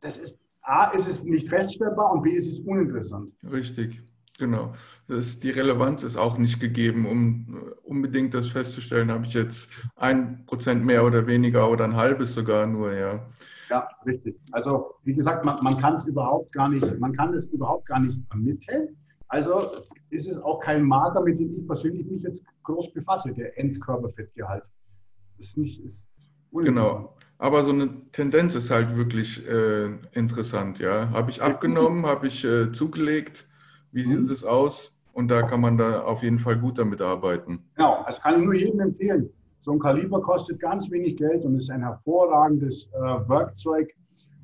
das 0.00 0.18
ist 0.18 0.38
A, 0.62 0.90
ist 0.90 1.08
es 1.08 1.24
nicht 1.24 1.48
feststellbar 1.48 2.12
und 2.12 2.22
B, 2.22 2.30
ist 2.30 2.46
es 2.46 2.60
uninteressant. 2.60 3.32
Richtig. 3.50 4.00
Genau. 4.38 4.74
Das, 5.08 5.38
die 5.40 5.50
Relevanz 5.50 6.02
ist 6.02 6.16
auch 6.16 6.38
nicht 6.38 6.58
gegeben, 6.58 7.06
um 7.06 7.72
unbedingt 7.82 8.34
das 8.34 8.48
festzustellen, 8.48 9.10
habe 9.10 9.26
ich 9.26 9.34
jetzt 9.34 9.68
ein 9.96 10.44
Prozent 10.46 10.84
mehr 10.84 11.04
oder 11.04 11.26
weniger 11.26 11.70
oder 11.70 11.84
ein 11.84 11.96
halbes 11.96 12.34
sogar 12.34 12.66
nur, 12.66 12.92
ja. 12.92 13.26
Ja, 13.68 13.88
richtig. 14.04 14.38
Also 14.50 14.94
wie 15.04 15.14
gesagt, 15.14 15.44
man, 15.44 15.62
man 15.62 15.78
kann 15.78 15.94
es 15.94 16.06
überhaupt 16.06 16.52
gar 16.52 16.68
nicht, 16.68 16.98
man 16.98 17.12
kann 17.12 17.32
es 17.34 17.46
überhaupt 17.46 17.86
gar 17.86 18.00
nicht 18.00 18.18
ermitteln. 18.30 18.96
Also 19.32 19.62
ist 20.10 20.28
es 20.28 20.36
auch 20.36 20.60
kein 20.60 20.84
Marker, 20.84 21.22
mit 21.22 21.40
dem 21.40 21.54
ich 21.54 21.66
persönlich 21.66 22.06
mich 22.06 22.22
jetzt 22.22 22.44
groß 22.64 22.92
befasse, 22.92 23.32
der 23.32 23.58
Endkörperfettgehalt. 23.58 24.62
Das 25.38 25.46
ist 25.46 25.56
nicht, 25.56 25.82
ist 25.82 26.06
Genau. 26.52 27.16
Aber 27.38 27.62
so 27.64 27.70
eine 27.70 27.88
Tendenz 28.12 28.54
ist 28.54 28.70
halt 28.70 28.94
wirklich 28.94 29.48
äh, 29.48 29.86
interessant, 30.12 30.80
ja. 30.80 31.08
Habe 31.10 31.30
ich 31.30 31.40
abgenommen, 31.40 32.04
habe 32.04 32.26
ich 32.26 32.44
äh, 32.44 32.72
zugelegt, 32.72 33.48
wie 33.90 34.02
sieht 34.02 34.20
mhm. 34.20 34.28
das 34.28 34.44
aus? 34.44 34.94
Und 35.14 35.28
da 35.28 35.40
kann 35.40 35.62
man 35.62 35.78
da 35.78 36.02
auf 36.02 36.22
jeden 36.22 36.38
Fall 36.38 36.58
gut 36.58 36.78
damit 36.78 37.00
arbeiten. 37.00 37.64
Genau, 37.76 38.04
das 38.06 38.20
kann 38.20 38.38
ich 38.38 38.44
nur 38.44 38.54
jedem 38.54 38.80
empfehlen. 38.80 39.30
So 39.60 39.72
ein 39.72 39.78
Kaliber 39.78 40.20
kostet 40.20 40.60
ganz 40.60 40.90
wenig 40.90 41.16
Geld 41.16 41.42
und 41.46 41.56
ist 41.56 41.70
ein 41.70 41.80
hervorragendes 41.80 42.90
äh, 42.92 43.00
Werkzeug, 43.00 43.94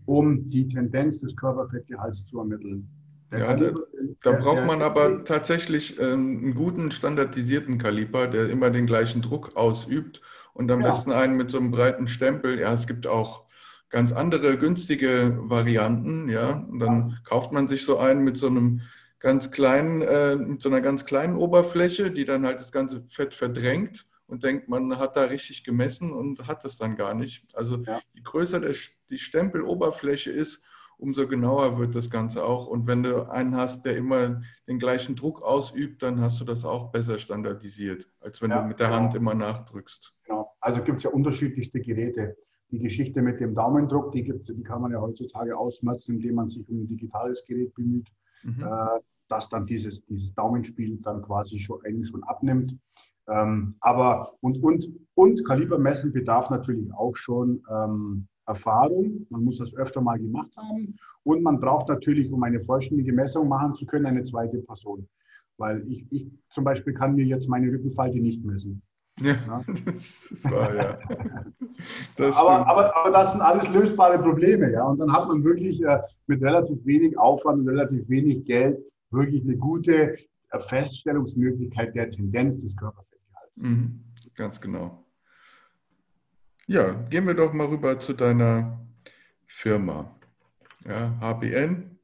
um 0.06 0.48
die 0.48 0.66
Tendenz 0.66 1.20
des 1.20 1.36
Körperfettgehalts 1.36 2.24
zu 2.24 2.38
ermitteln. 2.38 2.88
Der 3.30 3.40
ja, 3.40 3.46
Kaliber, 3.46 3.80
da, 4.22 4.32
da 4.32 4.40
braucht 4.40 4.64
man 4.64 4.82
aber 4.82 5.24
tatsächlich 5.24 5.98
äh, 5.98 6.12
einen 6.12 6.54
guten 6.54 6.90
standardisierten 6.90 7.78
Kaliber, 7.78 8.26
der 8.26 8.48
immer 8.48 8.70
den 8.70 8.86
gleichen 8.86 9.22
Druck 9.22 9.56
ausübt 9.56 10.22
und 10.54 10.70
am 10.70 10.80
ja. 10.80 10.88
besten 10.88 11.12
einen 11.12 11.36
mit 11.36 11.50
so 11.50 11.58
einem 11.58 11.70
breiten 11.70 12.08
Stempel. 12.08 12.58
Ja, 12.58 12.72
es 12.72 12.86
gibt 12.86 13.06
auch 13.06 13.44
ganz 13.90 14.12
andere 14.12 14.58
günstige 14.58 15.38
Varianten, 15.42 16.28
ja. 16.28 16.64
Und 16.68 16.78
dann 16.80 17.18
kauft 17.24 17.52
man 17.52 17.68
sich 17.68 17.84
so 17.84 17.98
einen 17.98 18.24
mit 18.24 18.36
so 18.36 18.46
einem 18.46 18.82
ganz 19.20 19.50
kleinen, 19.50 20.02
äh, 20.02 20.36
mit 20.36 20.60
so 20.60 20.68
einer 20.68 20.80
ganz 20.80 21.04
kleinen 21.04 21.36
Oberfläche, 21.36 22.10
die 22.10 22.24
dann 22.24 22.46
halt 22.46 22.60
das 22.60 22.72
ganze 22.72 23.02
Fett 23.10 23.34
verdrängt 23.34 24.06
und 24.26 24.44
denkt, 24.44 24.68
man 24.68 24.98
hat 24.98 25.16
da 25.16 25.24
richtig 25.24 25.64
gemessen 25.64 26.12
und 26.12 26.46
hat 26.46 26.64
das 26.64 26.76
dann 26.76 26.96
gar 26.96 27.14
nicht. 27.14 27.44
Also 27.54 27.78
ja. 27.78 28.00
je 28.12 28.22
größer 28.22 28.60
der, 28.60 28.74
die 29.10 29.18
Stempeloberfläche 29.18 30.30
ist, 30.30 30.62
umso 30.98 31.26
genauer 31.26 31.78
wird 31.78 31.94
das 31.94 32.10
Ganze 32.10 32.44
auch. 32.44 32.66
Und 32.66 32.86
wenn 32.86 33.02
du 33.02 33.30
einen 33.30 33.56
hast, 33.56 33.84
der 33.84 33.96
immer 33.96 34.42
den 34.66 34.78
gleichen 34.78 35.16
Druck 35.16 35.42
ausübt, 35.42 36.02
dann 36.02 36.20
hast 36.20 36.40
du 36.40 36.44
das 36.44 36.64
auch 36.64 36.90
besser 36.90 37.18
standardisiert, 37.18 38.10
als 38.20 38.42
wenn 38.42 38.50
ja, 38.50 38.60
du 38.60 38.68
mit 38.68 38.78
der 38.80 38.88
genau. 38.88 38.98
Hand 39.00 39.14
immer 39.14 39.34
nachdrückst. 39.34 40.12
Genau. 40.24 40.52
Also 40.60 40.82
gibt 40.82 40.98
es 40.98 41.04
ja 41.04 41.10
unterschiedlichste 41.10 41.80
Geräte. 41.80 42.36
Die 42.70 42.78
Geschichte 42.78 43.22
mit 43.22 43.40
dem 43.40 43.54
Daumendruck, 43.54 44.12
die, 44.12 44.24
gibt's, 44.24 44.52
die 44.52 44.62
kann 44.62 44.82
man 44.82 44.92
ja 44.92 45.00
heutzutage 45.00 45.56
ausmerzen, 45.56 46.16
indem 46.16 46.34
man 46.34 46.48
sich 46.50 46.68
um 46.68 46.82
ein 46.82 46.88
digitales 46.88 47.42
Gerät 47.46 47.74
bemüht 47.74 48.08
mhm. 48.42 48.62
äh, 48.62 49.00
dass 49.28 49.48
dann 49.48 49.66
dieses, 49.66 50.04
dieses 50.06 50.34
Daumenspiel 50.34 50.98
dann 51.02 51.22
quasi 51.22 51.58
schon 51.58 51.80
eigentlich 51.84 52.08
schon 52.08 52.24
abnimmt. 52.24 52.76
Ähm, 53.28 53.76
aber 53.80 54.32
und, 54.40 54.62
und, 54.62 54.88
und 55.14 55.44
Kalibermessen 55.46 56.12
bedarf 56.12 56.48
natürlich 56.48 56.90
auch 56.94 57.14
schon 57.14 57.62
ähm, 57.70 58.26
Erfahrung. 58.48 59.26
Man 59.30 59.44
muss 59.44 59.58
das 59.58 59.74
öfter 59.74 60.00
mal 60.00 60.18
gemacht 60.18 60.50
haben. 60.56 60.96
Und 61.22 61.42
man 61.42 61.60
braucht 61.60 61.88
natürlich, 61.88 62.32
um 62.32 62.42
eine 62.42 62.60
vollständige 62.60 63.12
Messung 63.12 63.48
machen 63.48 63.74
zu 63.74 63.86
können, 63.86 64.06
eine 64.06 64.24
zweite 64.24 64.58
Person. 64.58 65.06
Weil 65.58 65.84
ich, 65.88 66.06
ich 66.10 66.30
zum 66.48 66.64
Beispiel 66.64 66.94
kann 66.94 67.14
mir 67.14 67.24
jetzt 67.24 67.48
meine 67.48 67.70
Rückenfalte 67.70 68.18
nicht 68.18 68.44
messen. 68.44 68.82
Ja, 69.20 69.34
ja. 69.34 69.64
Das, 69.84 70.44
war 70.44 70.74
ja. 70.74 70.98
Das 72.16 72.36
aber, 72.36 72.66
aber, 72.66 72.96
aber 72.96 73.10
das 73.10 73.32
sind 73.32 73.40
alles 73.40 73.68
lösbare 73.68 74.18
Probleme, 74.18 74.72
ja. 74.72 74.84
Und 74.84 74.98
dann 74.98 75.12
hat 75.12 75.28
man 75.28 75.44
wirklich 75.44 75.82
äh, 75.82 76.00
mit 76.26 76.42
relativ 76.42 76.84
wenig 76.84 77.18
Aufwand 77.18 77.60
und 77.60 77.68
relativ 77.68 78.08
wenig 78.08 78.44
Geld 78.44 78.78
wirklich 79.10 79.42
eine 79.42 79.56
gute 79.56 80.16
äh, 80.50 80.60
Feststellungsmöglichkeit 80.60 81.94
der 81.94 82.10
Tendenz 82.10 82.58
des 82.58 82.76
Körperfettgehalts. 82.76 83.62
Mhm, 83.62 84.04
ganz 84.34 84.60
genau. 84.60 85.04
Ja, 86.70 86.92
gehen 87.08 87.26
wir 87.26 87.32
doch 87.32 87.54
mal 87.54 87.66
rüber 87.66 87.98
zu 87.98 88.12
deiner 88.12 88.78
Firma. 89.46 90.14
Ja, 90.86 91.16
HBN. 91.18 91.98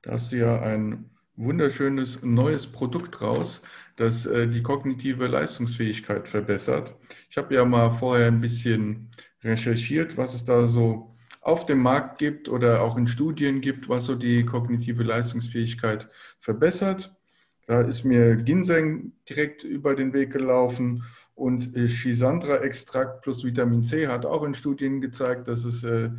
Da 0.00 0.12
hast 0.12 0.32
du 0.32 0.36
ja 0.36 0.62
ein 0.62 1.10
wunderschönes 1.36 2.22
neues 2.22 2.66
Produkt 2.66 3.20
raus, 3.20 3.60
das 3.96 4.24
äh, 4.24 4.48
die 4.48 4.62
kognitive 4.62 5.26
Leistungsfähigkeit 5.26 6.28
verbessert. 6.28 6.94
Ich 7.28 7.36
habe 7.36 7.54
ja 7.54 7.66
mal 7.66 7.90
vorher 7.90 8.28
ein 8.28 8.40
bisschen 8.40 9.10
recherchiert, 9.44 10.16
was 10.16 10.32
es 10.32 10.46
da 10.46 10.66
so 10.66 11.14
auf 11.42 11.66
dem 11.66 11.80
Markt 11.80 12.16
gibt 12.18 12.48
oder 12.48 12.80
auch 12.80 12.96
in 12.96 13.06
Studien 13.06 13.60
gibt, 13.60 13.86
was 13.86 14.06
so 14.06 14.14
die 14.14 14.46
kognitive 14.46 15.02
Leistungsfähigkeit 15.02 16.08
verbessert. 16.40 17.14
Da 17.66 17.82
ist 17.82 18.04
mir 18.04 18.34
Ginseng 18.36 19.12
direkt 19.28 19.62
über 19.62 19.94
den 19.94 20.14
Weg 20.14 20.32
gelaufen 20.32 21.04
und 21.42 21.72
Schisandra-Extrakt 21.90 23.22
plus 23.22 23.44
Vitamin 23.44 23.82
C 23.82 24.06
hat 24.06 24.24
auch 24.24 24.44
in 24.44 24.54
Studien 24.54 25.00
gezeigt, 25.00 25.48
dass 25.48 25.64
es 25.64 25.82
äh, 25.82 26.10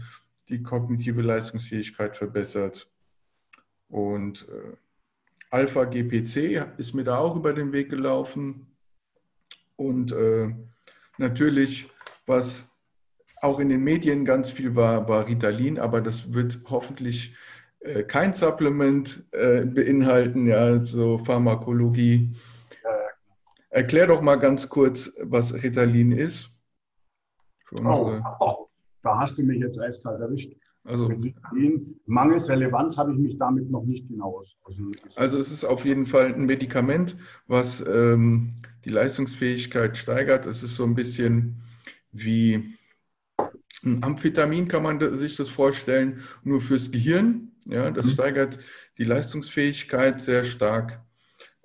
die 0.49 0.61
kognitive 0.61 1.21
Leistungsfähigkeit 1.21 2.17
verbessert. 2.17 2.91
Und 3.88 4.45
äh, 4.49 4.76
Alpha-GPC 5.49 6.78
ist 6.78 6.93
mir 6.93 7.05
da 7.05 7.19
auch 7.19 7.38
über 7.38 7.53
den 7.53 7.71
Weg 7.71 7.89
gelaufen. 7.89 8.67
Und 9.78 10.11
äh, 10.11 10.53
natürlich, 11.17 11.89
was 12.26 12.67
auch 13.41 13.61
in 13.61 13.69
den 13.69 13.82
Medien 13.82 14.26
ganz 14.26 14.49
viel 14.49 14.76
war, 14.76 15.07
war 15.07 15.26
Ritalin, 15.26 15.80
aber 15.80 16.01
das 16.01 16.34
wird 16.34 16.59
hoffentlich 16.69 17.34
äh, 17.80 18.03
kein 18.03 18.34
Supplement 18.34 19.24
äh, 19.32 19.61
beinhalten, 19.61 20.47
ja, 20.47 20.84
so 20.84 21.17
Pharmakologie. 21.19 22.36
Erklär 23.74 24.05
doch 24.05 24.21
mal 24.21 24.36
ganz 24.36 24.69
kurz, 24.69 25.11
was 25.19 25.51
Ritalin 25.51 26.11
ist. 26.11 26.51
Oh, 27.84 28.19
oh, 28.39 28.67
da 29.01 29.19
hast 29.19 29.36
du 29.39 29.41
mich 29.41 29.59
jetzt 29.59 29.80
eiskalt 29.80 30.21
erwischt. 30.21 30.53
Also 30.84 31.11
mangels 32.05 32.49
Relevanz 32.49 32.97
habe 32.97 33.13
ich 33.13 33.17
mich 33.17 33.38
damit 33.39 33.71
noch 33.71 33.84
nicht 33.84 34.07
genau 34.09 34.43
auseinandergesetzt. 34.63 35.17
Also 35.17 35.39
es 35.39 35.51
ist 35.51 35.63
auf 35.63 35.86
jeden 35.86 36.05
Fall 36.05 36.36
ein 36.36 36.45
Medikament, 36.45 37.17
was 37.47 37.84
ähm, 37.88 38.51
die 38.86 38.89
Leistungsfähigkeit 38.89 39.97
steigert. 39.97 40.45
Es 40.45 40.61
ist 40.61 40.76
so 40.76 40.84
ein 40.84 40.93
bisschen 40.93 41.63
wie 42.11 42.78
ein 43.84 44.03
Amphetamin, 44.03 44.67
kann 44.67 44.84
man 44.84 45.15
sich 45.15 45.36
das 45.36 45.49
vorstellen, 45.49 46.21
nur 46.43 46.61
fürs 46.61 46.91
Gehirn. 46.91 47.53
Ja, 47.65 47.89
das 47.89 48.05
mhm. 48.05 48.09
steigert 48.09 48.59
die 48.99 49.05
Leistungsfähigkeit 49.05 50.21
sehr 50.21 50.43
stark. 50.43 51.01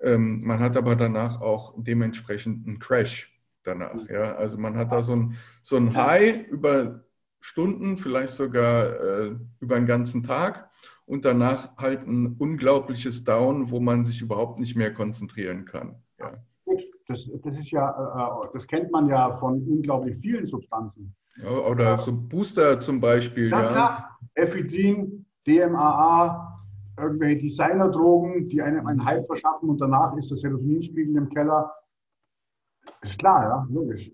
Ähm, 0.01 0.42
man 0.44 0.61
hat 0.61 0.76
aber 0.76 0.96
danach 0.96 1.40
auch 1.40 1.74
dementsprechend 1.76 2.66
einen 2.66 2.78
Crash 2.78 3.38
danach. 3.64 3.94
Mhm. 3.94 4.09
Ja, 4.11 4.34
also 4.36 4.59
man 4.59 4.76
hat 4.76 4.92
da 4.92 4.99
so 5.01 5.12
ein, 5.12 5.36
so 5.62 5.76
ein 5.76 5.94
High 5.96 6.46
über 6.49 7.05
Stunden, 7.40 7.96
vielleicht 7.96 8.32
sogar 8.32 9.01
äh, 9.01 9.36
über 9.61 9.76
einen 9.76 9.86
ganzen 9.86 10.22
Tag 10.22 10.70
und 11.07 11.24
danach 11.24 11.76
halt 11.76 12.07
ein 12.07 12.36
unglaubliches 12.38 13.24
Down, 13.24 13.70
wo 13.70 13.80
man 13.80 14.07
sich 14.07 14.20
überhaupt 14.20 14.59
nicht 14.59 14.76
mehr 14.76 14.92
konzentrieren 14.92 15.64
kann. 15.64 15.96
Ja. 16.18 16.34
Gut, 16.64 16.82
das, 17.07 17.30
das 17.42 17.59
ist 17.59 17.70
ja, 17.70 17.88
äh, 17.88 18.46
äh, 18.46 18.51
das 18.53 18.66
kennt 18.66 18.90
man 18.90 19.09
ja 19.09 19.36
von 19.36 19.62
unglaublich 19.62 20.18
vielen 20.18 20.46
Substanzen. 20.46 21.14
Ja, 21.42 21.51
oder 21.51 22.01
so 22.01 22.12
Booster 22.12 22.80
zum 22.80 23.01
Beispiel. 23.01 23.51
Ja, 23.51 23.62
ja. 23.62 23.68
klar. 23.68 24.18
Ephedrin, 24.34 25.24
DMAA, 25.46 26.47
irgendwelche 26.99 27.42
Designerdrogen, 27.42 28.49
die 28.49 28.62
einem 28.62 28.86
einen 28.86 29.05
Hype 29.05 29.26
verschaffen 29.26 29.68
und 29.68 29.80
danach 29.80 30.16
ist 30.16 30.30
der 30.30 30.38
Serotoninspiegel 30.38 31.16
im 31.16 31.28
Keller. 31.30 31.72
Ist 33.03 33.18
klar, 33.18 33.42
ja, 33.42 33.66
logisch. 33.70 34.11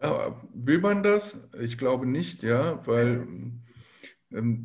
Ja, 0.00 0.34
will 0.52 0.80
man 0.80 1.02
das? 1.02 1.40
Ich 1.60 1.78
glaube 1.78 2.06
nicht, 2.06 2.42
ja, 2.42 2.84
weil 2.86 3.26
ähm, 4.32 4.64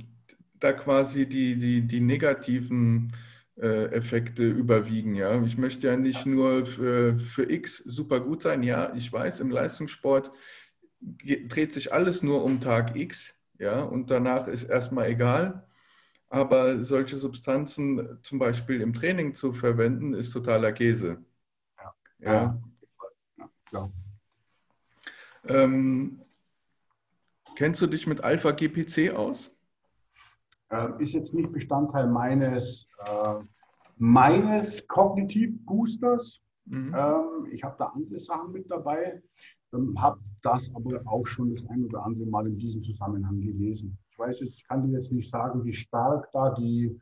da 0.59 0.73
quasi 0.73 1.27
die, 1.27 1.57
die, 1.57 1.81
die 1.81 1.99
negativen 1.99 3.13
äh, 3.57 3.85
Effekte 3.91 4.43
überwiegen. 4.43 5.15
Ja, 5.15 5.41
ich 5.43 5.57
möchte 5.57 5.87
ja 5.87 5.95
nicht 5.95 6.25
nur 6.25 6.65
für, 6.65 7.19
für 7.19 7.49
X 7.51 7.77
super 7.77 8.19
gut 8.19 8.41
sein. 8.41 8.63
Ja, 8.63 8.93
ich 8.95 9.11
weiß, 9.11 9.39
im 9.39 9.51
Leistungssport 9.51 10.31
dreht 10.99 11.73
sich 11.73 11.93
alles 11.93 12.23
nur 12.23 12.43
um 12.43 12.61
Tag 12.61 12.95
X. 12.95 13.35
Ja, 13.59 13.81
und 13.81 14.11
danach 14.11 14.47
ist 14.47 14.63
erstmal 14.63 15.09
egal. 15.09 15.66
Aber 16.29 16.81
solche 16.83 17.15
Substanzen 17.15 18.19
zum 18.21 18.39
Beispiel 18.39 18.81
im 18.81 18.93
Training 18.93 19.33
zu 19.33 19.53
verwenden, 19.53 20.13
ist 20.13 20.31
totaler 20.31 20.73
Käse. 20.73 21.23
Ja. 21.77 21.93
ja. 22.19 22.61
ja. 23.71 23.89
Ähm, 25.45 26.21
kennst 27.55 27.81
du 27.81 27.87
dich 27.87 28.07
mit 28.07 28.21
Alpha 28.21 28.51
GPC 28.51 29.15
aus? 29.15 29.51
Äh, 30.69 31.01
ist 31.01 31.13
jetzt 31.13 31.33
nicht 31.33 31.51
Bestandteil 31.51 32.07
meines, 32.07 32.87
äh, 33.05 33.35
meines 33.97 34.85
Kognitiv-Boosters. 34.87 36.41
Mhm. 36.65 36.93
Ähm, 36.93 37.47
ich 37.51 37.63
habe 37.63 37.75
da 37.79 37.85
andere 37.85 38.19
Sachen 38.19 38.51
mit 38.51 38.69
dabei, 38.69 39.21
ähm, 39.73 39.95
habe 40.01 40.19
das 40.41 40.69
aber 40.75 41.01
auch 41.05 41.25
schon 41.25 41.55
das 41.55 41.65
ein 41.69 41.85
oder 41.85 42.03
andere 42.03 42.25
Mal 42.25 42.47
in 42.47 42.57
diesem 42.57 42.83
Zusammenhang 42.83 43.39
gelesen. 43.39 43.97
Ich 44.17 44.25
weiß 44.25 44.39
jetzt, 44.39 44.55
ich 44.55 44.67
kann 44.67 44.81
dir 44.81 44.97
jetzt 44.97 45.11
nicht 45.11 45.29
sagen, 45.29 45.63
wie 45.63 45.73
stark 45.73 46.27
da 46.33 46.49
die, 46.55 46.99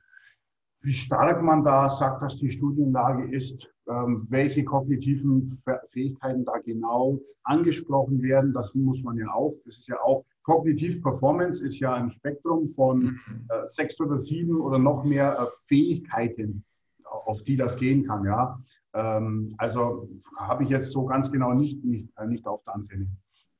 wie 0.81 0.91
stark 0.91 1.41
man 1.41 1.63
da 1.63 1.89
sagt, 1.89 2.21
dass 2.21 2.35
die 2.35 2.51
Studienlage 2.51 3.31
ist, 3.31 3.69
ähm, 3.87 4.27
welche 4.29 4.65
kognitiven 4.65 5.47
Fähigkeiten 5.91 6.43
da 6.43 6.57
genau 6.57 7.21
angesprochen 7.43 8.21
werden. 8.21 8.51
Das 8.53 8.75
muss 8.75 9.01
man 9.01 9.15
ja 9.15 9.31
auch. 9.33 9.55
Das 9.65 9.77
ist 9.77 9.87
ja 9.87 9.97
auch 10.01 10.25
Kognitiv 10.43 11.01
Performance 11.01 11.63
ist 11.63 11.79
ja 11.79 11.93
ein 11.93 12.11
Spektrum 12.11 12.67
von 12.67 12.99
mhm. 12.99 13.47
äh, 13.47 13.65
sechs 13.67 13.97
oder 14.01 14.21
sieben 14.21 14.59
oder 14.59 14.77
noch 14.77 15.05
mehr 15.05 15.39
äh, 15.39 15.45
Fähigkeiten, 15.67 16.65
auf 17.05 17.43
die 17.43 17.55
das 17.55 17.77
gehen 17.77 18.05
kann. 18.05 18.25
Ja, 18.25 18.59
ähm, 18.93 19.55
also 19.57 20.09
habe 20.37 20.65
ich 20.65 20.69
jetzt 20.69 20.91
so 20.91 21.05
ganz 21.05 21.31
genau 21.31 21.53
nicht, 21.53 21.81
nicht, 21.85 22.09
äh, 22.17 22.27
nicht 22.27 22.45
auf 22.45 22.61
der 22.63 22.75
Antenne. 22.75 23.07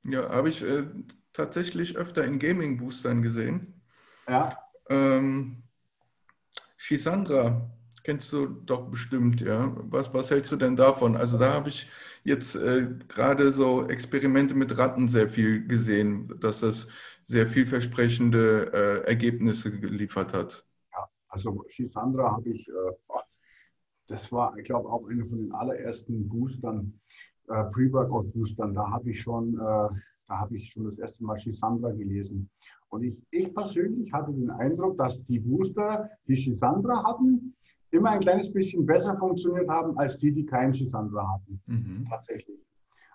Ja, 0.03 0.29
habe 0.29 0.49
ich 0.49 0.61
äh, 0.61 0.83
tatsächlich 1.35 1.97
öfter 1.97 2.23
in 2.23 2.39
Gaming-Boostern 2.39 3.21
gesehen. 3.21 3.81
Ja. 4.27 4.57
Ähm, 4.89 5.63
Shisandra 6.77 7.69
kennst 8.03 8.31
du 8.31 8.45
doch 8.45 8.89
bestimmt, 8.89 9.41
ja. 9.41 9.75
Was, 9.89 10.13
was 10.13 10.29
hältst 10.29 10.51
du 10.51 10.55
denn 10.55 10.75
davon? 10.75 11.17
Also 11.17 11.37
da 11.37 11.53
habe 11.53 11.69
ich 11.69 11.89
jetzt 12.23 12.55
äh, 12.55 12.87
gerade 13.07 13.51
so 13.51 13.87
Experimente 13.87 14.53
mit 14.53 14.77
Ratten 14.77 15.07
sehr 15.07 15.27
viel 15.27 15.67
gesehen, 15.67 16.31
dass 16.39 16.59
das 16.59 16.87
sehr 17.23 17.47
vielversprechende 17.47 18.71
äh, 18.71 19.07
Ergebnisse 19.07 19.71
geliefert 19.71 20.33
hat. 20.33 20.63
Ja, 20.93 21.07
also 21.29 21.65
Shisandra 21.67 22.31
habe 22.31 22.49
ich, 22.49 22.67
äh, 22.67 23.19
das 24.07 24.31
war, 24.31 24.55
ich 24.57 24.65
glaube, 24.65 24.87
auch 24.89 25.07
einer 25.07 25.25
von 25.25 25.39
den 25.39 25.51
allerersten 25.51 26.29
Boostern, 26.29 26.99
äh, 27.47 27.63
Pre-Workout-Boostern. 27.71 28.75
Da 28.75 28.91
habe 28.91 29.09
ich 29.09 29.21
schon, 29.21 29.59
äh, 29.59 29.89
da 30.27 30.39
habe 30.39 30.57
ich 30.57 30.71
schon 30.71 30.85
das 30.85 30.97
erste 30.97 31.23
Mal 31.23 31.37
Shisandra 31.37 31.91
gelesen. 31.91 32.49
Und 32.89 33.03
ich, 33.03 33.21
ich 33.31 33.53
persönlich 33.53 34.11
hatte 34.11 34.31
den 34.31 34.49
Eindruck, 34.49 34.97
dass 34.97 35.23
die 35.25 35.39
Booster, 35.39 36.09
die 36.27 36.37
Shisandra 36.37 37.03
hatten, 37.03 37.55
immer 37.91 38.11
ein 38.11 38.19
kleines 38.19 38.51
bisschen 38.51 38.85
besser 38.85 39.17
funktioniert 39.17 39.69
haben 39.69 39.97
als 39.97 40.17
die, 40.17 40.31
die 40.31 40.45
keinen 40.45 40.73
Shisandra 40.73 41.33
hatten. 41.33 41.61
Mhm. 41.67 42.05
Tatsächlich. 42.09 42.59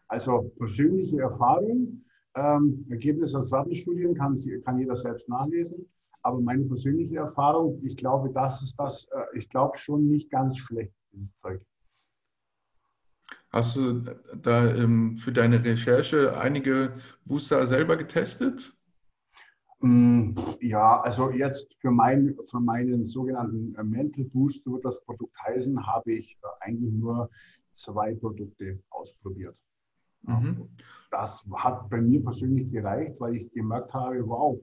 Also 0.08 0.50
persönliche 0.58 1.20
Erfahrung, 1.20 2.02
ähm, 2.34 2.86
Ergebnis 2.90 3.34
aus 3.34 3.52
Rattenstudien 3.52 4.14
kann, 4.14 4.38
kann 4.64 4.78
jeder 4.78 4.96
selbst 4.96 5.28
nachlesen. 5.28 5.86
Aber 6.22 6.40
meine 6.40 6.64
persönliche 6.64 7.16
Erfahrung, 7.16 7.78
ich 7.82 7.96
glaube, 7.96 8.30
das 8.30 8.62
ist 8.62 8.74
das, 8.78 9.06
äh, 9.12 9.38
ich 9.38 9.48
glaube 9.48 9.78
schon 9.78 10.06
nicht 10.08 10.30
ganz 10.30 10.58
schlecht, 10.58 10.92
dieses 11.12 11.34
Zeug. 11.38 11.62
Hast 13.52 13.74
du 13.74 14.04
da 14.36 14.72
ähm, 14.74 15.16
für 15.16 15.32
deine 15.32 15.62
Recherche 15.64 16.38
einige 16.38 16.94
Booster 17.24 17.66
selber 17.66 17.96
getestet? 17.96 18.76
Mm, 19.80 20.34
ja, 20.60 21.00
also 21.00 21.30
jetzt 21.30 21.74
für, 21.80 21.90
mein, 21.90 22.36
für 22.48 22.60
meinen 22.60 23.06
sogenannten 23.06 23.74
äh, 23.74 23.82
Mental 23.82 24.24
Boost 24.26 24.64
wird 24.66 24.84
das 24.84 25.02
Produkt 25.04 25.34
heißen, 25.42 25.86
habe 25.86 26.12
ich 26.12 26.38
äh, 26.42 26.46
eigentlich 26.60 26.92
nur 26.92 27.28
zwei 27.70 28.14
Produkte 28.14 28.78
ausprobiert. 28.90 29.56
Mhm. 30.22 30.68
Das 31.10 31.44
hat 31.56 31.88
bei 31.88 32.00
mir 32.00 32.22
persönlich 32.22 32.70
gereicht, 32.70 33.18
weil 33.18 33.36
ich 33.36 33.50
gemerkt 33.52 33.92
habe, 33.94 34.24
wow, 34.28 34.60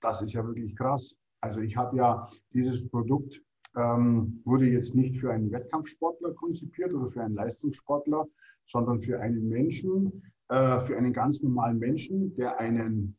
das 0.00 0.22
ist 0.22 0.32
ja 0.32 0.46
wirklich 0.46 0.74
krass. 0.76 1.14
Also 1.42 1.60
ich 1.60 1.76
habe 1.76 1.96
ja 1.96 2.26
dieses 2.54 2.88
Produkt 2.88 3.42
ähm, 3.76 4.40
wurde 4.44 4.66
jetzt 4.66 4.94
nicht 4.94 5.18
für 5.18 5.32
einen 5.32 5.50
Wettkampfsportler 5.50 6.32
konzipiert 6.34 6.92
oder 6.92 7.08
für 7.08 7.22
einen 7.22 7.34
Leistungssportler, 7.34 8.26
sondern 8.66 9.00
für 9.00 9.20
einen 9.20 9.48
Menschen, 9.48 10.22
äh, 10.48 10.80
für 10.80 10.96
einen 10.96 11.12
ganz 11.12 11.42
normalen 11.42 11.78
Menschen, 11.78 12.34
der 12.36 12.58
einen 12.58 13.16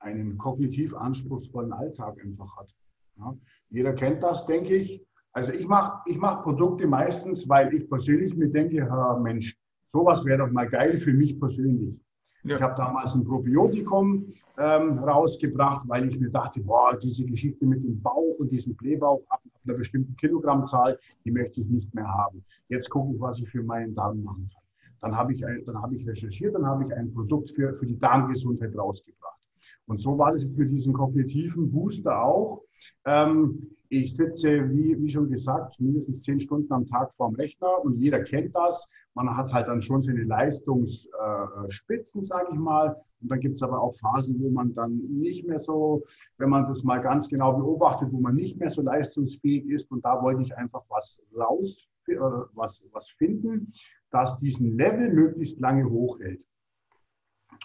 einen 0.00 0.38
kognitiv 0.38 0.94
anspruchsvollen 0.94 1.72
Alltag 1.72 2.18
einfach 2.24 2.56
hat. 2.56 2.74
Ja, 3.18 3.36
jeder 3.68 3.92
kennt 3.92 4.22
das, 4.22 4.46
denke 4.46 4.74
ich. 4.74 5.04
Also 5.32 5.52
ich 5.52 5.66
mache 5.68 6.00
ich 6.06 6.16
mach 6.16 6.42
Produkte 6.42 6.86
meistens, 6.86 7.48
weil 7.48 7.72
ich 7.74 7.88
persönlich 7.88 8.34
mir 8.34 8.48
denke, 8.48 8.84
Herr 8.84 9.20
Mensch, 9.20 9.56
sowas 9.86 10.24
wäre 10.24 10.38
doch 10.38 10.50
mal 10.50 10.68
geil 10.68 10.98
für 10.98 11.12
mich 11.12 11.38
persönlich. 11.38 12.00
Ja. 12.42 12.56
Ich 12.56 12.62
habe 12.62 12.74
damals 12.76 13.14
ein 13.14 13.24
Probiotikum 13.24 14.32
ähm, 14.60 14.98
rausgebracht, 14.98 15.88
weil 15.88 16.08
ich 16.08 16.20
mir 16.20 16.30
dachte, 16.30 16.60
boah, 16.60 16.96
diese 17.02 17.24
Geschichte 17.24 17.64
mit 17.64 17.82
dem 17.82 18.00
Bauch 18.00 18.36
und 18.38 18.52
diesem 18.52 18.74
Blähbauch 18.76 19.22
ab, 19.30 19.40
einer 19.64 19.76
bestimmten 19.76 20.14
Kilogrammzahl, 20.16 20.98
die 21.24 21.30
möchte 21.30 21.62
ich 21.62 21.68
nicht 21.68 21.94
mehr 21.94 22.06
haben. 22.06 22.44
Jetzt 22.68 22.90
gucke 22.90 23.14
ich, 23.14 23.20
was 23.20 23.40
ich 23.40 23.48
für 23.48 23.62
meinen 23.62 23.94
Darm 23.94 24.22
machen 24.22 24.50
kann. 24.52 24.62
Dann 25.00 25.16
habe 25.16 25.32
ich, 25.32 25.42
hab 25.42 25.92
ich 25.92 26.06
recherchiert, 26.06 26.54
dann 26.54 26.66
habe 26.66 26.84
ich 26.84 26.94
ein 26.94 27.12
Produkt 27.12 27.50
für, 27.50 27.74
für 27.74 27.86
die 27.86 27.98
Darmgesundheit 27.98 28.76
rausgebracht. 28.76 29.40
Und 29.86 30.00
so 30.00 30.18
war 30.18 30.32
das 30.32 30.42
jetzt 30.44 30.58
mit 30.58 30.70
diesem 30.70 30.92
kognitiven 30.92 31.70
Booster 31.70 32.22
auch. 32.22 32.62
Ähm, 33.06 33.70
ich 33.90 34.14
sitze, 34.14 34.70
wie, 34.70 34.96
wie 35.00 35.10
schon 35.10 35.28
gesagt, 35.28 35.80
mindestens 35.80 36.22
zehn 36.22 36.40
Stunden 36.40 36.72
am 36.72 36.86
Tag 36.86 37.12
vorm 37.12 37.34
Rechner 37.34 37.84
und 37.84 37.98
jeder 37.98 38.22
kennt 38.22 38.54
das. 38.54 38.88
Man 39.14 39.36
hat 39.36 39.52
halt 39.52 39.66
dann 39.66 39.82
schon 39.82 40.04
seine 40.04 40.22
Leistungsspitzen, 40.22 42.20
äh, 42.22 42.24
sage 42.24 42.50
ich 42.52 42.58
mal. 42.58 42.94
Und 43.20 43.30
dann 43.30 43.40
gibt 43.40 43.56
es 43.56 43.62
aber 43.62 43.82
auch 43.82 43.96
Phasen, 43.96 44.40
wo 44.40 44.48
man 44.50 44.72
dann 44.74 44.96
nicht 44.96 45.44
mehr 45.44 45.58
so, 45.58 46.04
wenn 46.38 46.50
man 46.50 46.68
das 46.68 46.84
mal 46.84 47.02
ganz 47.02 47.28
genau 47.28 47.52
beobachtet, 47.52 48.12
wo 48.12 48.20
man 48.20 48.36
nicht 48.36 48.60
mehr 48.60 48.70
so 48.70 48.80
leistungsfähig 48.80 49.66
ist. 49.68 49.90
Und 49.90 50.04
da 50.04 50.22
wollte 50.22 50.42
ich 50.42 50.56
einfach 50.56 50.84
was 50.88 51.20
raus, 51.36 51.88
äh, 52.06 52.16
was, 52.54 52.84
was 52.92 53.10
finden, 53.10 53.72
das 54.12 54.36
diesen 54.36 54.76
Level 54.76 55.12
möglichst 55.12 55.58
lange 55.58 55.90
hochhält. 55.90 56.40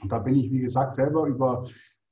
Und 0.01 0.11
da 0.11 0.17
bin 0.17 0.33
ich, 0.33 0.51
wie 0.51 0.59
gesagt, 0.59 0.95
selber 0.95 1.27
über 1.27 1.65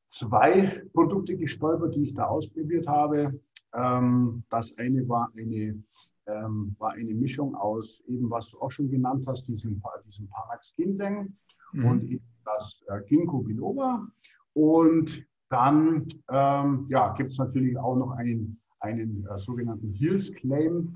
zwei 0.07 0.83
Produkte 0.93 1.35
gestolpert, 1.35 1.95
die 1.95 2.03
ich 2.03 2.13
da 2.13 2.25
ausprobiert 2.25 2.87
habe. 2.87 3.39
Ähm, 3.73 4.43
das 4.49 4.77
eine 4.77 5.07
war 5.07 5.31
eine, 5.37 5.83
ähm, 6.27 6.75
war 6.77 6.91
eine 6.91 7.13
Mischung 7.13 7.55
aus 7.55 8.01
eben, 8.07 8.29
was 8.29 8.49
du 8.49 8.59
auch 8.59 8.71
schon 8.71 8.89
genannt 8.89 9.25
hast, 9.27 9.47
diesem, 9.47 9.81
diesem 10.05 10.27
Parax 10.29 10.73
Ginseng 10.75 11.35
mhm. 11.73 11.85
und 11.85 12.21
das 12.45 12.83
äh, 12.87 13.01
Ginkgo 13.07 13.39
biloba. 13.39 14.07
Und 14.53 15.25
dann 15.49 16.05
ähm, 16.29 16.85
ja, 16.89 17.13
gibt 17.13 17.31
es 17.31 17.37
natürlich 17.37 17.77
auch 17.77 17.95
noch 17.95 18.11
einen, 18.11 18.59
einen 18.79 19.25
äh, 19.29 19.37
sogenannten 19.37 19.91
Hills 19.91 20.31
Claim 20.33 20.95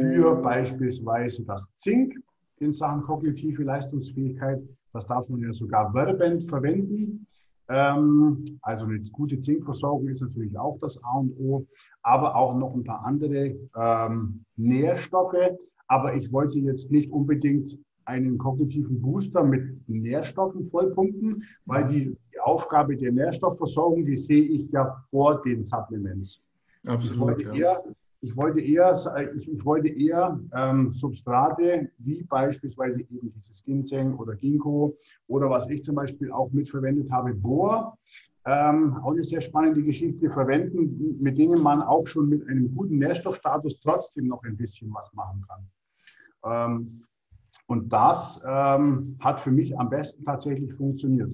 für 0.00 0.34
beispielsweise 0.36 1.44
das 1.44 1.72
Zink 1.76 2.14
in 2.58 2.72
Sachen 2.72 3.02
kognitive 3.02 3.62
Leistungsfähigkeit. 3.62 4.62
Das 4.92 5.06
darf 5.06 5.28
man 5.28 5.40
ja 5.40 5.52
sogar 5.52 5.92
werbend 5.94 6.48
verwenden. 6.48 7.26
Ähm, 7.68 8.44
also 8.62 8.84
eine 8.84 9.00
gute 9.10 9.40
Zinkversorgung 9.40 10.08
ist 10.08 10.20
natürlich 10.20 10.56
auch 10.58 10.78
das 10.78 11.02
A 11.02 11.18
und 11.18 11.36
O, 11.38 11.66
aber 12.02 12.36
auch 12.36 12.54
noch 12.56 12.74
ein 12.74 12.84
paar 12.84 13.04
andere 13.04 13.56
ähm, 13.76 14.44
Nährstoffe. 14.56 15.34
Aber 15.88 16.14
ich 16.14 16.32
wollte 16.32 16.58
jetzt 16.58 16.90
nicht 16.90 17.10
unbedingt 17.10 17.78
einen 18.04 18.38
kognitiven 18.38 19.00
Booster 19.00 19.42
mit 19.42 19.64
Nährstoffen 19.88 20.64
vollpumpen, 20.64 21.42
weil 21.64 21.88
die, 21.88 22.16
die 22.32 22.40
Aufgabe 22.40 22.96
der 22.96 23.12
Nährstoffversorgung, 23.12 24.04
die 24.04 24.16
sehe 24.16 24.42
ich 24.42 24.70
ja 24.70 25.04
vor 25.10 25.42
den 25.42 25.64
Supplements. 25.64 26.40
Absolut. 26.86 27.12
Ich 27.12 27.20
wollte 27.20 27.42
ja. 27.42 27.52
eher 27.54 27.84
ich 28.26 28.36
wollte 28.36 28.60
eher, 28.60 28.92
ich, 29.36 29.48
ich 29.48 29.64
wollte 29.64 29.88
eher 29.88 30.40
ähm, 30.52 30.92
Substrate 30.92 31.88
wie 31.98 32.24
beispielsweise 32.24 33.00
eben 33.02 33.32
dieses 33.32 33.62
Ginseng 33.62 34.14
oder 34.16 34.34
Ginkgo 34.34 34.96
oder 35.28 35.48
was 35.48 35.70
ich 35.70 35.84
zum 35.84 35.94
Beispiel 35.94 36.32
auch 36.32 36.50
mitverwendet 36.50 37.08
habe, 37.10 37.32
Bohr. 37.34 37.96
Ähm, 38.44 38.96
auch 39.02 39.12
eine 39.12 39.24
sehr 39.24 39.40
spannende 39.40 39.82
Geschichte 39.82 40.28
verwenden, 40.30 41.16
mit 41.20 41.38
denen 41.38 41.60
man 41.60 41.82
auch 41.82 42.06
schon 42.06 42.28
mit 42.28 42.46
einem 42.48 42.74
guten 42.74 42.98
Nährstoffstatus 42.98 43.80
trotzdem 43.80 44.26
noch 44.26 44.42
ein 44.42 44.56
bisschen 44.56 44.92
was 44.92 45.12
machen 45.12 45.44
kann. 45.48 45.68
Ähm, 46.44 47.04
und 47.68 47.92
das 47.92 48.42
ähm, 48.46 49.16
hat 49.20 49.40
für 49.40 49.52
mich 49.52 49.78
am 49.78 49.88
besten 49.88 50.24
tatsächlich 50.24 50.72
funktioniert. 50.74 51.30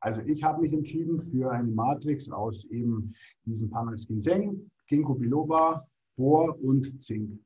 Also 0.00 0.22
ich 0.22 0.42
habe 0.42 0.62
mich 0.62 0.72
entschieden 0.72 1.20
für 1.20 1.50
eine 1.50 1.70
Matrix 1.70 2.30
aus 2.30 2.64
eben 2.70 3.14
diesem 3.44 3.70
Panax 3.70 4.06
Ginseng, 4.06 4.70
Ginkgo 4.88 5.14
biloba, 5.14 5.86
Bohr 6.22 6.56
und 6.62 7.02
Zink. 7.02 7.40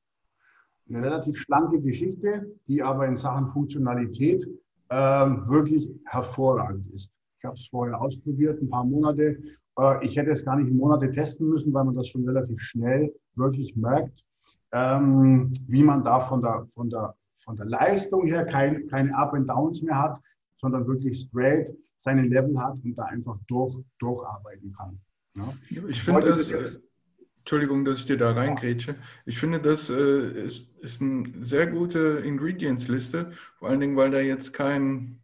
Eine 0.88 1.02
relativ 1.02 1.38
schlanke 1.38 1.80
Geschichte, 1.80 2.46
die 2.68 2.82
aber 2.82 3.06
in 3.06 3.16
Sachen 3.16 3.48
Funktionalität 3.48 4.46
äh, 4.90 4.96
wirklich 4.96 5.88
hervorragend 6.04 6.86
ist. 6.92 7.10
Ich 7.38 7.44
habe 7.44 7.56
es 7.56 7.66
vorher 7.68 7.98
ausprobiert, 7.98 8.60
ein 8.60 8.68
paar 8.68 8.84
Monate. 8.84 9.38
Äh, 9.78 10.04
ich 10.04 10.16
hätte 10.16 10.30
es 10.30 10.44
gar 10.44 10.56
nicht 10.56 10.70
Monate 10.70 11.10
testen 11.10 11.48
müssen, 11.48 11.72
weil 11.72 11.84
man 11.84 11.96
das 11.96 12.08
schon 12.08 12.28
relativ 12.28 12.60
schnell 12.60 13.14
wirklich 13.34 13.74
merkt, 13.76 14.22
ähm, 14.72 15.50
wie 15.68 15.82
man 15.82 16.04
da 16.04 16.20
von 16.20 16.42
der, 16.42 16.66
von 16.68 16.90
der, 16.90 17.14
von 17.34 17.56
der 17.56 17.66
Leistung 17.66 18.26
her 18.26 18.44
kein, 18.44 18.86
keine 18.88 19.16
Up 19.16 19.32
and 19.32 19.48
Downs 19.48 19.80
mehr 19.80 19.98
hat, 19.98 20.20
sondern 20.58 20.86
wirklich 20.86 21.18
straight 21.18 21.74
seine 21.96 22.22
Level 22.22 22.58
hat 22.60 22.76
und 22.84 22.94
da 22.94 23.04
einfach 23.04 23.38
durch, 23.48 23.74
durcharbeiten 23.98 24.70
kann. 24.74 25.00
Ja? 25.34 25.52
Ich 25.88 26.02
finde 26.02 26.26
das, 26.26 26.48
das 26.48 26.82
Entschuldigung, 27.46 27.84
dass 27.84 28.00
ich 28.00 28.06
dir 28.06 28.16
da 28.16 28.32
reingrätsche. 28.32 28.96
Ich 29.24 29.38
finde, 29.38 29.60
das 29.60 29.88
äh, 29.88 30.50
ist 30.80 31.00
eine 31.00 31.32
sehr 31.42 31.68
gute 31.68 32.20
Ingredients-Liste, 32.24 33.30
vor 33.60 33.68
allen 33.68 33.78
Dingen, 33.78 33.96
weil 33.96 34.10
da 34.10 34.18
jetzt 34.18 34.52
kein, 34.52 35.20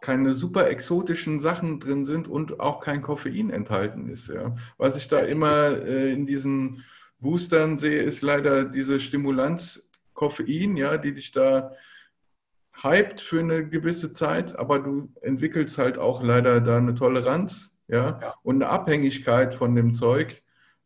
keine 0.00 0.32
super 0.32 0.70
exotischen 0.70 1.40
Sachen 1.40 1.78
drin 1.78 2.06
sind 2.06 2.26
und 2.26 2.58
auch 2.58 2.80
kein 2.80 3.02
Koffein 3.02 3.50
enthalten 3.50 4.08
ist. 4.08 4.28
Ja. 4.28 4.56
Was 4.78 4.96
ich 4.96 5.08
da 5.08 5.18
immer 5.18 5.72
äh, 5.72 6.10
in 6.14 6.26
diesen 6.26 6.84
Boostern 7.18 7.78
sehe, 7.78 8.02
ist 8.02 8.22
leider 8.22 8.64
diese 8.64 8.98
Stimulanz 8.98 9.86
Koffein, 10.14 10.78
ja, 10.78 10.96
die 10.96 11.12
dich 11.12 11.32
da 11.32 11.72
hypt 12.82 13.20
für 13.20 13.40
eine 13.40 13.68
gewisse 13.68 14.14
Zeit, 14.14 14.58
aber 14.58 14.78
du 14.78 15.12
entwickelst 15.20 15.76
halt 15.76 15.98
auch 15.98 16.22
leider 16.22 16.62
da 16.62 16.78
eine 16.78 16.94
Toleranz 16.94 17.78
ja, 17.88 18.18
ja. 18.22 18.34
und 18.42 18.62
eine 18.62 18.70
Abhängigkeit 18.70 19.54
von 19.54 19.74
dem 19.74 19.92
Zeug. 19.92 20.41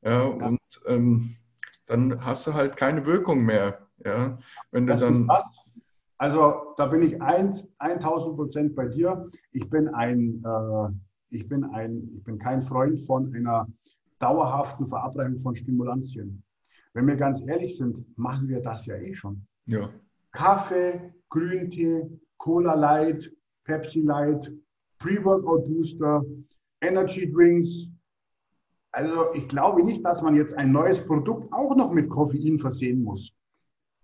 Ja, 0.07 0.22
und 0.22 0.61
ähm, 0.86 1.36
dann 1.86 2.24
hast 2.24 2.46
du 2.46 2.54
halt 2.54 2.76
keine 2.76 3.04
Wirkung 3.07 3.44
mehr. 3.44 3.86
Ja, 4.04 4.38
wenn 4.70 4.86
das 4.86 5.00
du 5.00 5.07
dann. 5.07 5.28
Also 6.18 6.74
da 6.76 6.86
bin 6.86 7.02
ich 7.02 7.20
1, 7.20 7.74
1000 7.78 8.36
Prozent 8.36 8.74
bei 8.74 8.86
dir. 8.86 9.28
Ich 9.52 9.68
bin 9.68 9.88
ein, 9.88 10.42
äh, 10.46 10.88
ich 11.30 11.46
bin 11.48 11.64
ein, 11.64 12.09
ich 12.16 12.22
bin 12.22 12.38
kein 12.38 12.62
Freund 12.62 13.00
von 13.02 13.34
einer 13.34 13.66
dauerhaften 14.20 14.86
Verabreichung 14.88 15.40
von 15.40 15.54
Stimulantien. 15.54 16.42
Wenn 16.94 17.07
wir 17.07 17.16
ganz 17.16 17.46
ehrlich 17.46 17.76
sind, 17.76 18.16
machen 18.16 18.48
wir 18.48 18.62
das 18.62 18.86
ja 18.86 18.96
eh 18.96 19.14
schon. 19.14 19.46
Ja. 19.66 19.90
Kaffee, 20.32 21.12
Grüntee, 21.28 22.09
Cola 22.38 22.74
Light, 22.74 23.30
Pepsi 23.64 24.00
Light, 24.00 24.50
Pre-Workout 25.00 25.66
Booster, 25.66 26.24
Energy 26.80 27.30
Drinks. 27.30 27.88
Also 28.97 29.26
ich 29.34 29.47
glaube 29.47 29.84
nicht, 29.84 30.03
dass 30.07 30.22
man 30.22 30.36
jetzt 30.36 30.55
ein 30.57 30.72
neues 30.72 31.05
Produkt 31.05 31.53
auch 31.53 31.76
noch 31.76 31.92
mit 31.92 32.09
Koffein 32.09 32.59
versehen 32.59 33.03
muss. 33.03 33.30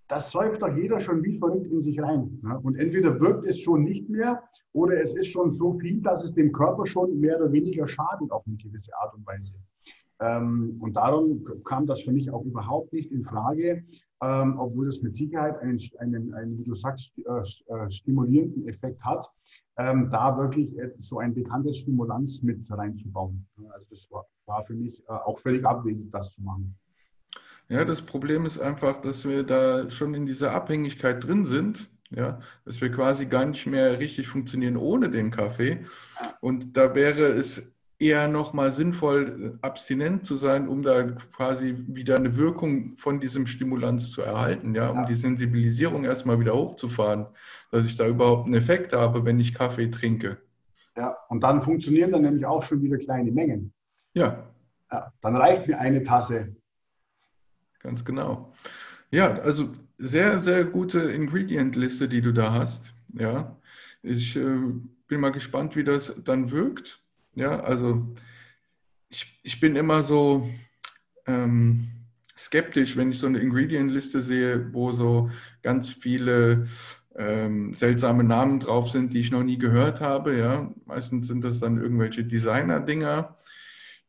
Das 0.06 0.30
säuft 0.30 0.60
doch 0.60 0.76
jeder 0.76 1.00
schon 1.00 1.24
wie 1.24 1.38
verrückt 1.38 1.72
in 1.72 1.80
sich 1.80 1.98
rein. 1.98 2.38
Ne? 2.42 2.60
Und 2.62 2.76
entweder 2.78 3.18
wirkt 3.18 3.46
es 3.46 3.58
schon 3.58 3.84
nicht 3.84 4.10
mehr 4.10 4.42
oder 4.74 5.00
es 5.00 5.14
ist 5.14 5.28
schon 5.28 5.56
so 5.56 5.72
viel, 5.72 6.02
dass 6.02 6.22
es 6.22 6.34
dem 6.34 6.52
Körper 6.52 6.84
schon 6.84 7.18
mehr 7.18 7.38
oder 7.40 7.50
weniger 7.50 7.88
schadet 7.88 8.30
auf 8.30 8.46
eine 8.46 8.56
gewisse 8.56 8.94
Art 8.98 9.14
und 9.14 9.26
Weise. 9.26 9.54
Ähm, 10.22 10.76
und 10.80 10.94
darum 10.96 11.44
kam 11.64 11.86
das 11.86 12.02
für 12.02 12.12
mich 12.12 12.30
auch 12.30 12.44
überhaupt 12.44 12.92
nicht 12.92 13.10
in 13.10 13.24
Frage, 13.24 13.84
ähm, 14.22 14.58
obwohl 14.58 14.86
es 14.86 15.02
mit 15.02 15.16
Sicherheit 15.16 15.58
einen, 15.58 15.80
einen, 15.98 16.32
einen 16.34 16.58
wie 16.58 16.64
du 16.64 16.74
sagst, 16.74 17.12
äh, 17.18 17.74
äh, 17.74 17.90
stimulierenden 17.90 18.68
Effekt 18.68 19.04
hat, 19.04 19.26
ähm, 19.78 20.10
da 20.12 20.38
wirklich 20.38 20.70
so 21.00 21.18
ein 21.18 21.34
bekanntes 21.34 21.78
Stimulanz 21.78 22.40
mit 22.42 22.64
reinzubauen. 22.70 23.44
Also 23.72 23.86
das 23.90 24.08
war, 24.10 24.26
war 24.46 24.64
für 24.64 24.74
mich 24.74 25.02
äh, 25.08 25.12
auch 25.12 25.40
völlig 25.40 25.64
abwegig, 25.66 26.10
das 26.12 26.30
zu 26.30 26.42
machen. 26.42 26.76
Ja, 27.68 27.84
das 27.84 28.02
Problem 28.02 28.44
ist 28.44 28.60
einfach, 28.60 29.00
dass 29.00 29.24
wir 29.24 29.42
da 29.42 29.88
schon 29.90 30.14
in 30.14 30.26
dieser 30.26 30.52
Abhängigkeit 30.52 31.24
drin 31.24 31.44
sind. 31.44 31.90
Ja, 32.14 32.40
dass 32.66 32.78
wir 32.82 32.92
quasi 32.92 33.24
gar 33.24 33.46
nicht 33.46 33.66
mehr 33.66 33.98
richtig 33.98 34.28
funktionieren 34.28 34.76
ohne 34.76 35.10
den 35.10 35.30
Kaffee. 35.30 35.86
Und 36.42 36.76
da 36.76 36.94
wäre 36.94 37.32
es 37.32 37.72
eher 38.02 38.26
nochmal 38.26 38.72
sinnvoll, 38.72 39.58
äh, 39.62 39.66
abstinent 39.66 40.26
zu 40.26 40.36
sein, 40.36 40.68
um 40.68 40.82
da 40.82 41.02
quasi 41.02 41.76
wieder 41.86 42.16
eine 42.16 42.36
Wirkung 42.36 42.96
von 42.98 43.20
diesem 43.20 43.46
Stimulanz 43.46 44.10
zu 44.10 44.22
erhalten, 44.22 44.74
ja, 44.74 44.90
um 44.90 44.98
ja. 44.98 45.04
die 45.04 45.14
Sensibilisierung 45.14 46.04
erstmal 46.04 46.40
wieder 46.40 46.54
hochzufahren, 46.54 47.26
dass 47.70 47.86
ich 47.86 47.96
da 47.96 48.06
überhaupt 48.06 48.46
einen 48.46 48.54
Effekt 48.54 48.92
habe, 48.92 49.24
wenn 49.24 49.38
ich 49.38 49.54
Kaffee 49.54 49.90
trinke. 49.90 50.38
Ja, 50.96 51.16
und 51.28 51.42
dann 51.42 51.62
funktionieren 51.62 52.10
dann 52.10 52.22
nämlich 52.22 52.44
auch 52.44 52.62
schon 52.62 52.82
wieder 52.82 52.98
kleine 52.98 53.30
Mengen. 53.30 53.72
Ja. 54.12 54.50
ja 54.90 55.12
dann 55.20 55.36
reicht 55.36 55.68
mir 55.68 55.78
eine 55.78 56.02
Tasse. 56.02 56.56
Ganz 57.78 58.04
genau. 58.04 58.52
Ja, 59.10 59.38
also 59.40 59.68
sehr, 59.98 60.40
sehr 60.40 60.64
gute 60.64 61.00
Ingredient-Liste, 61.00 62.08
die 62.08 62.20
du 62.20 62.32
da 62.32 62.52
hast. 62.52 62.92
Ja, 63.14 63.56
ich 64.02 64.36
äh, 64.36 64.58
bin 65.06 65.20
mal 65.20 65.32
gespannt, 65.32 65.76
wie 65.76 65.84
das 65.84 66.14
dann 66.24 66.50
wirkt. 66.50 67.02
Ja, 67.34 67.60
also 67.60 68.14
ich, 69.08 69.40
ich 69.42 69.60
bin 69.60 69.76
immer 69.76 70.02
so 70.02 70.48
ähm, 71.26 71.88
skeptisch, 72.36 72.96
wenn 72.96 73.10
ich 73.10 73.18
so 73.18 73.26
eine 73.26 73.38
Ingredient-Liste 73.38 74.20
sehe, 74.20 74.72
wo 74.72 74.90
so 74.90 75.30
ganz 75.62 75.88
viele 75.90 76.66
ähm, 77.14 77.74
seltsame 77.74 78.24
Namen 78.24 78.60
drauf 78.60 78.90
sind, 78.90 79.12
die 79.12 79.20
ich 79.20 79.30
noch 79.30 79.42
nie 79.42 79.58
gehört 79.58 80.00
habe. 80.00 80.36
Ja, 80.36 80.70
meistens 80.86 81.26
sind 81.28 81.44
das 81.44 81.60
dann 81.60 81.80
irgendwelche 81.80 82.24
Designer-Dinger, 82.24 83.36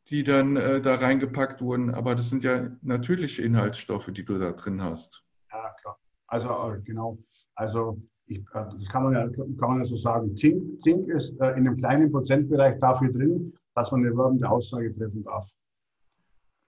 die 0.10 0.24
dann 0.24 0.56
äh, 0.58 0.82
da 0.82 0.96
reingepackt 0.96 1.62
wurden. 1.62 1.94
Aber 1.94 2.16
das 2.16 2.30
sind 2.30 2.44
ja 2.44 2.72
natürliche 2.82 3.42
Inhaltsstoffe, 3.42 4.10
die 4.12 4.26
du 4.26 4.38
da 4.38 4.52
drin 4.52 4.82
hast. 4.82 5.24
Ja, 5.52 5.74
klar. 5.82 6.00
Also 6.28 6.50
äh, 6.50 6.82
genau. 6.82 7.18
Also 7.56 8.02
ich, 8.28 8.40
äh, 8.40 8.44
das 8.54 8.88
kann 8.90 9.04
man, 9.04 9.14
ja, 9.14 9.30
kann 9.30 9.56
man 9.58 9.78
ja 9.78 9.84
so 9.84 9.98
sagen, 9.98 10.36
Zink, 10.36 10.82
Zink 10.82 11.10
ist 11.10 11.32
äh, 11.40 11.52
in 11.52 11.68
einem 11.68 11.78
kleinen 11.78 12.12
Prozentbereich 12.12 12.80
dafür 12.80 13.12
drin, 13.12 13.54
dass 13.76 13.92
man 13.92 14.02
eine 14.02 14.16
werbende 14.16 14.50
Aussage 14.50 14.94
treffen 14.96 15.24
darf. 15.24 15.50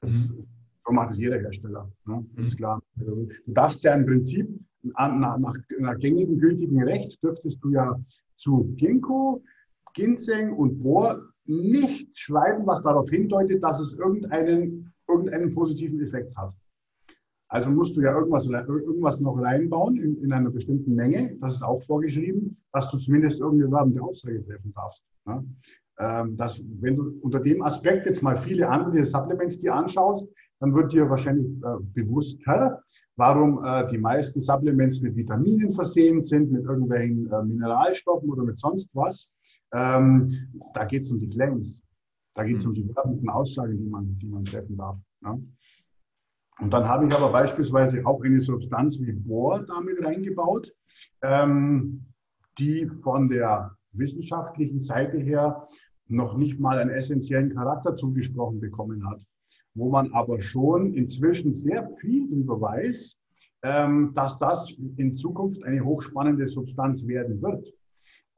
Das, 0.01 0.12
mhm. 0.12 0.47
So 0.86 0.93
macht 0.93 1.12
es 1.12 1.18
jeder 1.18 1.39
Hersteller. 1.39 1.89
Ne? 2.06 2.26
Das 2.36 2.45
mhm. 2.45 2.49
ist 2.49 2.58
klar. 2.58 2.82
Also, 2.99 3.28
du 3.45 3.53
darfst 3.53 3.84
ja 3.84 3.95
im 3.95 4.06
Prinzip 4.06 4.47
nach, 4.84 5.38
nach, 5.39 5.58
nach 5.80 5.99
gängigen 5.99 6.38
gültigen 6.38 6.84
Recht 6.84 7.22
dürftest 7.24 7.64
du 7.64 7.72
ja 7.72 7.99
zu 8.36 8.72
Ginkgo, 8.76 9.43
Ginseng 9.93 10.53
und 10.53 10.84
Bohr 10.84 11.22
nichts 11.45 12.20
schreiben, 12.20 12.68
was 12.68 12.84
darauf 12.84 13.10
hindeutet, 13.10 13.64
dass 13.64 13.80
es 13.80 13.95
irgendeinen, 13.95 14.93
irgendeinen 15.08 15.53
positiven 15.53 16.01
Effekt 16.01 16.36
hat. 16.36 16.53
Also 17.56 17.70
musst 17.70 17.95
du 17.95 18.01
ja 18.01 18.14
irgendwas, 18.14 18.47
irgendwas 18.47 19.22
noch 19.22 19.41
reinbauen 19.41 19.95
in, 19.95 20.22
in 20.22 20.34
einer 20.34 20.49
bestimmten 20.49 20.93
Menge. 20.93 21.38
Das 21.39 21.53
ist 21.53 21.64
auch 21.64 21.82
vorgeschrieben, 21.84 22.58
dass 22.74 22.91
du 22.91 22.97
zumindest 22.97 23.39
irgendeine 23.39 23.72
werbende 23.72 24.01
Aussage 24.01 24.45
treffen 24.45 24.74
darfst. 24.74 25.06
Ja? 25.26 25.41
Ähm, 25.99 26.36
dass, 26.36 26.62
wenn 26.82 26.97
du 26.97 27.18
unter 27.22 27.39
dem 27.39 27.64
Aspekt 27.64 28.08
jetzt 28.08 28.22
mal 28.22 28.38
viele 28.41 28.68
andere 28.68 29.06
Supplements 29.06 29.58
dir 29.58 29.74
anschaust, 29.74 30.28
dann 30.60 30.76
wird 30.76 30.91
dir 30.91 31.10
wahrscheinlich 31.10 31.47
äh, 31.64 31.78
bewusster, 31.93 32.84
warum 33.16 33.64
äh, 33.64 33.89
die 33.89 33.99
meisten 33.99 34.41
Supplements 34.41 34.99
mit 34.99 35.16
Vitaminen 35.16 35.72
versehen 35.72 36.22
sind, 36.24 36.51
mit 36.51 36.66
irgendwelchen 36.66 37.32
äh, 37.32 37.41
Mineralstoffen 37.41 38.30
oder 38.30 38.43
mit 38.43 38.60
sonst 38.60 38.89
was. 38.93 39.32
Ähm, 39.74 40.49
da 40.74 40.84
geht 40.84 41.03
es 41.03 41.12
um 41.12 41.22
die 41.22 41.30
Claims. 41.30 41.82
Da 42.34 42.43
geht 42.43 42.58
es 42.58 42.66
mhm. 42.66 42.72
um 42.72 42.76
die 42.76 42.93
werbenden 42.93 43.30
Aussagen, 43.30 43.78
die 43.78 43.88
man, 43.88 44.18
die 44.20 44.28
man 44.28 44.43
treffen 44.43 44.76
darf. 44.76 44.97
Ja? 45.24 45.39
Und 46.62 46.72
dann 46.72 46.88
habe 46.88 47.06
ich 47.06 47.14
aber 47.14 47.32
beispielsweise 47.32 48.06
auch 48.06 48.24
eine 48.24 48.39
Substanz 48.39 48.99
wie 48.99 49.12
Bohr 49.12 49.66
damit 49.68 50.03
reingebaut, 50.03 50.74
ähm, 51.22 52.06
die 52.58 52.88
von 52.88 53.28
der 53.28 53.76
wissenschaftlichen 53.91 54.80
Seite 54.80 55.18
her 55.18 55.68
noch 56.08 56.38
nicht 56.38 56.60
mal 56.60 56.78
einen 56.78 56.91
essentiellen 56.91 57.53
Charakter 57.53 57.95
zugesprochen 57.95 58.60
bekommen 58.60 59.08
hat, 59.10 59.20
wo 59.74 59.89
man 59.89 60.14
aber 60.14 60.39
schon 60.39 60.93
inzwischen 60.93 61.53
sehr 61.53 61.89
viel 61.99 62.30
darüber 62.30 62.62
weiß, 62.62 63.18
ähm, 63.64 64.14
dass 64.14 64.38
das 64.38 64.72
in 64.97 65.16
Zukunft 65.18 65.64
eine 65.64 65.84
hochspannende 65.84 66.47
Substanz 66.47 67.06
werden 67.08 67.41
wird. 67.41 67.74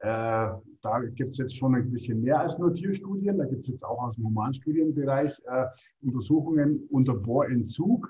Äh, 0.00 0.50
da 0.82 1.00
gibt 1.00 1.32
es 1.32 1.38
jetzt 1.38 1.56
schon 1.56 1.74
ein 1.74 1.90
bisschen 1.90 2.22
mehr 2.22 2.40
als 2.40 2.58
nur 2.58 2.72
Tierstudien. 2.72 3.38
Da 3.38 3.44
gibt 3.44 3.62
es 3.62 3.68
jetzt 3.68 3.84
auch 3.84 4.02
aus 4.02 4.16
dem 4.16 4.26
Humanstudienbereich 4.26 5.32
äh, 5.46 5.66
Untersuchungen 6.02 6.86
unter 6.90 7.14
Bohrentzug, 7.14 8.08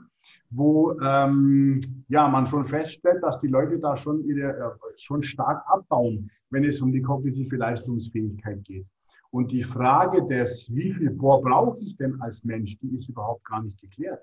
wo 0.51 0.99
ähm, 1.01 1.81
ja, 2.09 2.29
man 2.29 2.47
schon 2.47 2.67
feststellt, 2.67 3.23
dass 3.23 3.39
die 3.39 3.49
Leute 3.49 3.79
da 3.79 3.97
schon, 3.97 4.25
ihre, 4.25 4.51
äh, 4.51 4.71
schon 4.97 5.23
stark 5.23 5.63
abbauen, 5.67 6.31
wenn 6.51 6.65
es 6.65 6.81
um 6.83 6.93
die 6.93 7.03
kognitive 7.03 7.57
Leistungsfähigkeit 7.57 8.65
geht. 8.65 8.87
Und 9.31 9.53
die 9.53 9.63
Frage 9.63 10.27
des, 10.27 10.75
wie 10.75 10.93
viel 10.93 11.11
Bohr 11.11 11.43
brauche 11.43 11.79
ich 11.81 11.97
denn 11.97 12.21
als 12.21 12.45
Mensch, 12.45 12.79
die 12.79 12.95
ist 12.97 13.09
überhaupt 13.09 13.45
gar 13.45 13.63
nicht 13.63 13.81
geklärt. 13.81 14.23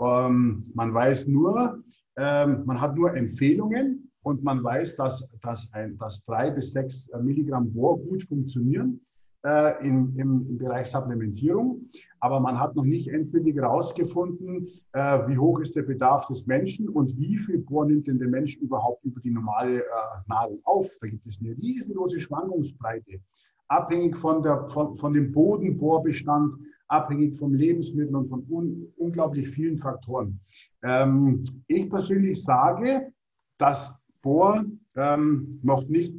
Ähm, 0.00 0.70
man 0.74 0.92
weiß 0.92 1.26
nur, 1.26 1.82
ähm, 2.16 2.64
man 2.64 2.80
hat 2.80 2.96
nur 2.96 3.14
Empfehlungen, 3.14 4.05
und 4.26 4.42
man 4.42 4.64
weiß, 4.64 4.96
dass, 4.96 5.30
dass, 5.40 5.72
ein, 5.72 5.96
dass 5.98 6.24
drei 6.24 6.50
bis 6.50 6.72
sechs 6.72 7.08
Milligramm 7.22 7.72
Bohr 7.72 7.96
gut 7.96 8.24
funktionieren 8.24 9.00
äh, 9.44 9.86
im, 9.86 10.16
im, 10.16 10.44
im, 10.48 10.58
Bereich 10.58 10.88
Supplementierung. 10.88 11.88
Aber 12.18 12.40
man 12.40 12.58
hat 12.58 12.74
noch 12.74 12.82
nicht 12.82 13.06
endgültig 13.06 13.54
herausgefunden, 13.54 14.66
äh, 14.94 15.28
wie 15.28 15.38
hoch 15.38 15.60
ist 15.60 15.76
der 15.76 15.82
Bedarf 15.82 16.26
des 16.26 16.44
Menschen 16.44 16.88
und 16.88 17.16
wie 17.16 17.36
viel 17.36 17.58
Bohr 17.58 17.86
nimmt 17.86 18.08
denn 18.08 18.18
der 18.18 18.26
Mensch 18.26 18.56
überhaupt 18.56 19.04
über 19.04 19.20
die 19.20 19.30
normale 19.30 19.82
äh, 19.82 19.84
Nahrung 20.26 20.58
auf. 20.64 20.90
Da 21.00 21.06
gibt 21.06 21.24
es 21.24 21.38
eine 21.40 21.56
riesengroße 21.56 22.18
Schwankungsbreite, 22.18 23.20
abhängig 23.68 24.16
von, 24.16 24.42
der, 24.42 24.66
von, 24.70 24.96
von 24.96 25.12
dem 25.12 25.30
Bodenbohrbestand, 25.30 26.52
abhängig 26.88 27.38
vom 27.38 27.54
Lebensmittel 27.54 28.16
und 28.16 28.26
von 28.26 28.44
un, 28.50 28.92
unglaublich 28.96 29.48
vielen 29.50 29.78
Faktoren. 29.78 30.40
Ähm, 30.82 31.44
ich 31.68 31.88
persönlich 31.88 32.42
sage, 32.42 33.12
dass 33.58 33.95
Bohr 34.26 34.64
ähm, 34.96 35.60
noch 35.62 35.86
nicht 35.86 36.12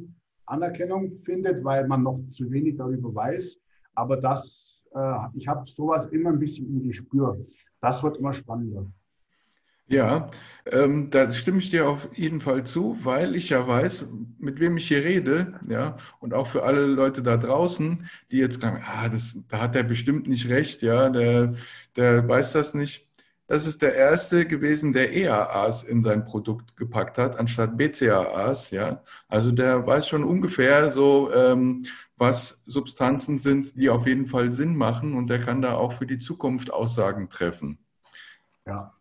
Anerkennung 0.46 1.20
findet, 1.26 1.62
weil 1.62 1.86
man 1.86 2.02
noch 2.02 2.18
zu 2.30 2.50
wenig 2.50 2.76
darüber 2.78 3.14
weiß. 3.14 3.58
Aber 3.94 4.16
das, 4.16 4.82
äh, 4.94 5.14
ich 5.34 5.46
habe 5.46 5.68
sowas 5.68 6.06
immer 6.06 6.30
ein 6.30 6.38
bisschen 6.38 6.66
im 6.68 6.82
Gespür. 6.82 7.38
Das 7.82 8.02
wird 8.02 8.16
immer 8.16 8.32
spannender. 8.32 8.86
Ja, 9.88 10.30
ähm, 10.66 11.10
da 11.10 11.30
stimme 11.32 11.58
ich 11.58 11.68
dir 11.68 11.88
auf 11.88 12.08
jeden 12.14 12.40
Fall 12.40 12.64
zu, 12.64 12.96
weil 13.02 13.34
ich 13.36 13.50
ja 13.50 13.66
weiß, 13.66 14.06
mit 14.38 14.58
wem 14.58 14.78
ich 14.78 14.88
hier 14.88 15.04
rede, 15.04 15.60
ja, 15.68 15.96
und 16.20 16.32
auch 16.32 16.46
für 16.46 16.62
alle 16.62 16.86
Leute 16.86 17.22
da 17.22 17.36
draußen, 17.36 18.06
die 18.30 18.36
jetzt 18.36 18.60
sagen, 18.60 18.82
ah, 18.84 19.08
das, 19.08 19.36
da 19.48 19.60
hat 19.60 19.76
er 19.76 19.82
bestimmt 19.82 20.28
nicht 20.28 20.48
recht, 20.48 20.82
ja, 20.82 21.08
der, 21.10 21.54
der 21.96 22.26
weiß 22.28 22.52
das 22.52 22.74
nicht. 22.74 23.07
Das 23.48 23.66
ist 23.66 23.82
der 23.82 23.94
erste 23.94 24.46
gewesen, 24.46 24.92
der 24.92 25.12
EAAs 25.12 25.82
in 25.82 26.04
sein 26.04 26.24
Produkt 26.24 26.76
gepackt 26.76 27.18
hat, 27.18 27.36
anstatt 27.36 27.76
BCAAs, 27.76 28.70
ja. 28.70 29.02
Also 29.26 29.50
der 29.50 29.84
weiß 29.86 30.06
schon 30.06 30.22
ungefähr 30.22 30.90
so, 30.92 31.32
ähm, 31.32 31.86
was 32.16 32.62
Substanzen 32.66 33.38
sind, 33.38 33.74
die 33.74 33.90
auf 33.90 34.06
jeden 34.06 34.26
Fall 34.26 34.52
Sinn 34.52 34.76
machen 34.76 35.14
und 35.14 35.28
der 35.28 35.40
kann 35.40 35.62
da 35.62 35.74
auch 35.74 35.94
für 35.94 36.06
die 36.06 36.18
Zukunft 36.18 36.72
Aussagen 36.72 37.30
treffen. 37.30 37.78
Ja, 38.66 38.92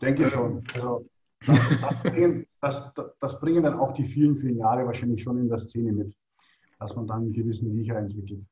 Denke 0.00 0.28
schon. 0.28 0.62
Also, 0.74 1.08
das, 1.46 1.58
das, 1.80 2.02
bringen, 2.02 2.46
das, 2.60 2.92
das, 3.20 3.40
bringen, 3.40 3.62
dann 3.62 3.78
auch 3.78 3.92
die 3.94 4.04
vielen, 4.04 4.36
vielen 4.38 4.58
Jahre 4.58 4.86
wahrscheinlich 4.86 5.22
schon 5.22 5.38
in 5.38 5.48
der 5.48 5.58
Szene 5.58 5.92
mit, 5.92 6.14
dass 6.78 6.96
man 6.96 7.06
dann 7.06 7.22
einen 7.22 7.32
gewissen 7.32 7.70
Riecher 7.70 7.96
entwickelt. 7.96 8.46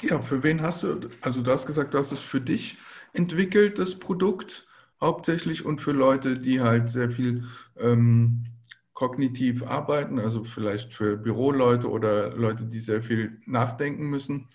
Ja, 0.00 0.20
für 0.20 0.42
wen 0.42 0.60
hast 0.60 0.82
du, 0.82 1.08
also 1.20 1.42
du 1.42 1.50
hast 1.50 1.66
gesagt, 1.66 1.94
du 1.94 1.98
hast 1.98 2.10
es 2.10 2.18
für 2.18 2.40
dich 2.40 2.76
entwickelt, 3.12 3.78
das 3.78 3.98
Produkt 3.98 4.66
hauptsächlich 5.00 5.64
und 5.64 5.80
für 5.80 5.92
Leute, 5.92 6.38
die 6.38 6.60
halt 6.60 6.88
sehr 6.90 7.10
viel 7.10 7.44
ähm, 7.78 8.44
kognitiv 8.92 9.64
arbeiten, 9.64 10.18
also 10.18 10.44
vielleicht 10.44 10.92
für 10.92 11.16
Büroleute 11.16 11.90
oder 11.90 12.30
Leute, 12.36 12.64
die 12.64 12.78
sehr 12.78 13.02
viel 13.02 13.40
nachdenken 13.46 14.04
müssen. 14.04 14.48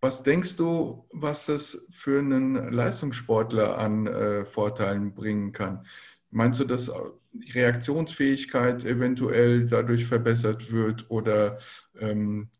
Was 0.00 0.22
denkst 0.22 0.56
du, 0.56 1.08
was 1.12 1.46
das 1.46 1.86
für 1.90 2.18
einen 2.18 2.72
Leistungssportler 2.72 3.78
an 3.78 4.06
äh, 4.06 4.44
Vorteilen 4.44 5.14
bringen 5.14 5.52
kann? 5.52 5.86
Meinst 6.30 6.60
du, 6.60 6.64
dass 6.64 6.92
die 7.32 7.50
Reaktionsfähigkeit 7.52 8.84
eventuell 8.84 9.66
dadurch 9.66 10.04
verbessert 10.04 10.70
wird 10.70 11.10
oder 11.10 11.58
ähm, 11.98 12.50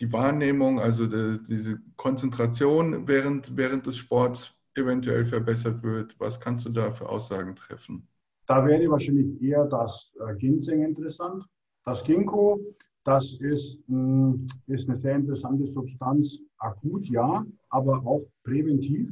die 0.00 0.12
Wahrnehmung, 0.12 0.80
also 0.80 1.06
de, 1.06 1.38
diese 1.46 1.80
Konzentration 1.96 3.06
während, 3.06 3.56
während 3.56 3.86
des 3.86 3.96
Sports 3.96 4.53
eventuell 4.76 5.24
verbessert 5.24 5.82
wird? 5.82 6.14
Was 6.18 6.40
kannst 6.40 6.66
du 6.66 6.70
da 6.70 6.92
für 6.92 7.08
Aussagen 7.08 7.54
treffen? 7.54 8.08
Da 8.46 8.64
wäre 8.66 8.90
wahrscheinlich 8.90 9.40
eher 9.42 9.64
das 9.66 10.12
äh, 10.20 10.34
Ginseng 10.36 10.82
interessant. 10.82 11.44
Das 11.84 12.04
Ginkgo, 12.04 12.60
das 13.04 13.40
ist, 13.40 13.78
mh, 13.88 14.46
ist 14.66 14.88
eine 14.88 14.98
sehr 14.98 15.16
interessante 15.16 15.66
Substanz, 15.66 16.38
akut 16.58 17.06
ja, 17.06 17.44
aber 17.70 18.06
auch 18.06 18.22
präventiv, 18.42 19.10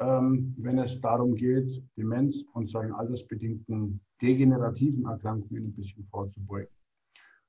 ähm, 0.00 0.54
wenn 0.58 0.78
es 0.78 1.00
darum 1.00 1.34
geht, 1.34 1.82
Demenz 1.96 2.44
und 2.54 2.68
solchen 2.68 2.92
altersbedingten 2.92 4.00
degenerativen 4.22 5.04
Erkrankungen 5.06 5.66
ein 5.66 5.72
bisschen 5.72 6.04
vorzubeugen. 6.06 6.72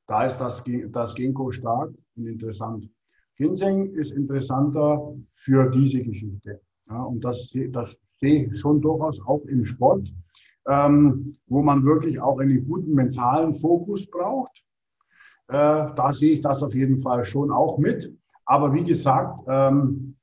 Da 0.08 0.26
ist 0.26 0.38
das, 0.38 0.64
das 0.90 1.16
Ginkgo 1.16 1.52
stark 1.52 1.94
und 2.16 2.28
interessant. 2.28 2.90
Ginseng 3.38 3.94
ist 3.96 4.12
interessanter 4.12 5.16
für 5.34 5.70
diese 5.72 6.02
Geschichte. 6.02 6.62
Ja, 6.92 7.04
und 7.04 7.24
das, 7.24 7.56
das 7.70 8.02
sehe 8.20 8.48
ich 8.48 8.60
schon 8.60 8.82
durchaus 8.82 9.22
auch 9.26 9.46
im 9.46 9.64
Sport, 9.64 10.14
ähm, 10.68 11.38
wo 11.48 11.62
man 11.62 11.86
wirklich 11.86 12.20
auch 12.20 12.40
einen 12.40 12.68
guten 12.68 12.94
mentalen 12.94 13.56
Fokus 13.56 14.06
braucht. 14.06 14.62
Äh, 15.48 15.54
da 15.96 16.12
sehe 16.12 16.34
ich 16.34 16.42
das 16.42 16.62
auf 16.62 16.74
jeden 16.74 17.00
Fall 17.00 17.24
schon 17.24 17.50
auch 17.50 17.78
mit. 17.78 18.14
Aber 18.46 18.74
wie 18.74 18.84
gesagt, 18.84 19.40
ähm, 19.48 20.18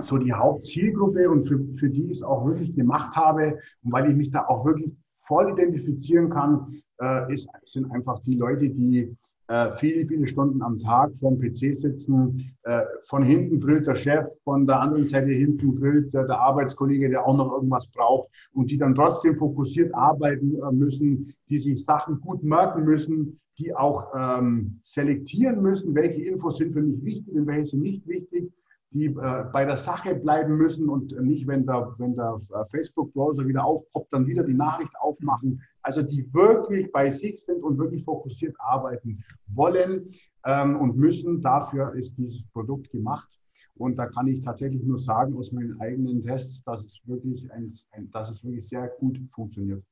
so 0.00 0.18
die 0.18 0.32
Hauptzielgruppe 0.32 1.30
und 1.30 1.42
für, 1.42 1.64
für 1.74 1.88
die 1.88 2.06
ich 2.06 2.18
es 2.18 2.22
auch 2.22 2.44
wirklich 2.46 2.74
gemacht 2.74 3.14
habe 3.14 3.58
und 3.82 3.92
weil 3.92 4.10
ich 4.10 4.16
mich 4.16 4.30
da 4.30 4.44
auch 4.46 4.64
wirklich 4.64 4.92
voll 5.10 5.52
identifizieren 5.52 6.30
kann, 6.30 6.80
äh, 7.00 7.32
ist, 7.32 7.48
sind 7.64 7.90
einfach 7.92 8.20
die 8.24 8.36
Leute, 8.36 8.68
die 8.68 9.16
äh, 9.48 9.76
viele, 9.76 10.06
viele 10.06 10.26
Stunden 10.26 10.62
am 10.62 10.78
Tag 10.78 11.10
vorm 11.18 11.38
PC 11.38 11.76
sitzen. 11.76 12.54
Äh, 12.64 12.82
von 13.04 13.22
hinten 13.22 13.60
brüllt 13.60 13.86
der 13.86 13.94
Chef, 13.94 14.26
von 14.44 14.66
der 14.66 14.80
anderen 14.80 15.06
Seite 15.06 15.30
hinten 15.30 15.74
brüllt 15.74 16.12
der, 16.12 16.26
der, 16.26 16.38
Arbeitskollege, 16.38 17.08
der 17.08 17.26
auch 17.26 17.36
noch 17.36 17.52
irgendwas 17.52 17.88
braucht 17.88 18.28
und 18.52 18.70
die 18.70 18.78
dann 18.78 18.94
trotzdem 18.94 19.36
fokussiert 19.36 19.94
arbeiten 19.94 20.54
äh, 20.56 20.72
müssen, 20.72 21.34
die 21.48 21.58
sich 21.58 21.82
Sachen 21.82 22.20
gut 22.20 22.42
merken 22.42 22.84
müssen, 22.84 23.40
die 23.58 23.74
auch 23.74 24.12
ähm, 24.14 24.78
selektieren 24.82 25.62
müssen, 25.62 25.94
welche 25.94 26.22
Infos 26.22 26.58
sind 26.58 26.74
für 26.74 26.82
mich 26.82 27.02
wichtig 27.02 27.34
und 27.34 27.46
welche 27.46 27.66
sind 27.66 27.82
nicht 27.82 28.06
wichtig, 28.06 28.52
die 28.90 29.06
äh, 29.06 29.44
bei 29.52 29.64
der 29.64 29.76
Sache 29.76 30.14
bleiben 30.14 30.56
müssen 30.56 30.88
und 30.88 31.12
nicht, 31.22 31.46
wenn 31.46 31.66
der, 31.66 31.94
wenn 31.98 32.14
der 32.14 32.40
äh, 32.54 32.64
Facebook-Browser 32.70 33.46
wieder 33.46 33.64
aufpoppt, 33.64 34.12
dann 34.12 34.26
wieder 34.26 34.44
die 34.44 34.54
Nachricht 34.54 34.92
aufmachen. 35.00 35.62
Also 35.88 36.02
die 36.02 36.22
wirklich 36.34 36.92
bei 36.92 37.10
sich 37.10 37.42
sind 37.42 37.62
und 37.62 37.78
wirklich 37.78 38.04
fokussiert 38.04 38.54
arbeiten 38.58 39.24
wollen 39.46 40.10
ähm, 40.44 40.76
und 40.76 40.98
müssen. 40.98 41.40
Dafür 41.40 41.94
ist 41.94 42.14
dieses 42.18 42.42
Produkt 42.52 42.90
gemacht. 42.90 43.26
Und 43.74 43.98
da 43.98 44.04
kann 44.04 44.26
ich 44.26 44.42
tatsächlich 44.42 44.82
nur 44.82 44.98
sagen 44.98 45.34
aus 45.38 45.50
meinen 45.50 45.80
eigenen 45.80 46.22
Tests, 46.22 46.62
dass 46.64 46.84
es 46.84 47.00
wirklich, 47.04 47.50
ein, 47.52 47.72
dass 48.12 48.28
es 48.28 48.44
wirklich 48.44 48.68
sehr 48.68 48.88
gut 49.00 49.18
funktioniert. 49.32 49.82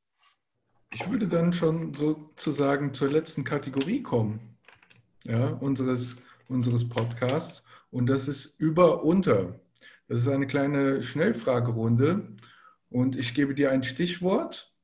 Ich 0.93 1.11
würde 1.11 1.29
dann 1.29 1.55
schon 1.55 1.95
sozusagen 1.95 2.93
zur 2.93 3.09
letzten 3.09 3.43
Kategorie 3.43 4.03
kommen, 4.03 4.39
ja, 5.25 5.49
unseres, 5.49 6.17
unseres 6.47 6.87
Podcasts. 6.87 7.63
Und 7.91 8.09
das 8.09 8.29
ist 8.29 8.61
über-unter. 8.61 9.59
Das 10.09 10.19
ist 10.21 10.29
eine 10.29 10.47
kleine 10.47 11.03
Schnellfragerunde. 11.03 12.37
Und 12.91 13.17
ich 13.17 13.33
gebe 13.33 13.55
dir 13.55 13.71
ein 13.71 13.83
Stichwort. 13.83 14.76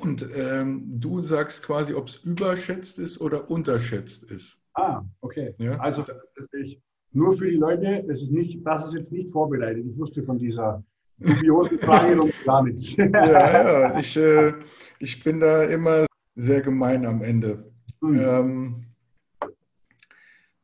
Und 0.00 0.26
ähm, 0.34 0.84
du 1.00 1.20
sagst 1.20 1.62
quasi, 1.62 1.94
ob 1.94 2.08
es 2.08 2.16
überschätzt 2.16 2.98
ist 2.98 3.20
oder 3.20 3.50
unterschätzt 3.50 4.24
ist. 4.24 4.58
Ah, 4.74 5.02
okay. 5.20 5.54
Ja? 5.58 5.78
Also 5.78 6.04
ich, 6.52 6.80
nur 7.12 7.36
für 7.36 7.50
die 7.50 7.56
Leute, 7.56 8.04
das 8.06 8.22
ist, 8.22 8.32
nicht, 8.32 8.64
das 8.66 8.88
ist 8.88 8.94
jetzt 8.94 9.12
nicht 9.12 9.30
vorbereitet. 9.32 9.86
Ich 9.86 9.98
wusste 9.98 10.22
von 10.22 10.38
dieser 10.38 10.84
dubiosen 11.18 11.78
Frage 11.78 12.30
gar 12.44 12.62
nichts. 12.62 12.92
ja, 12.96 13.06
ja, 13.08 13.98
ich, 13.98 14.16
äh, 14.16 14.52
ich 14.98 15.24
bin 15.24 15.40
da 15.40 15.64
immer 15.64 16.04
sehr 16.34 16.60
gemein 16.60 17.06
am 17.06 17.22
Ende. 17.22 17.72
Mhm. 18.02 18.20
Ähm, 18.20 18.80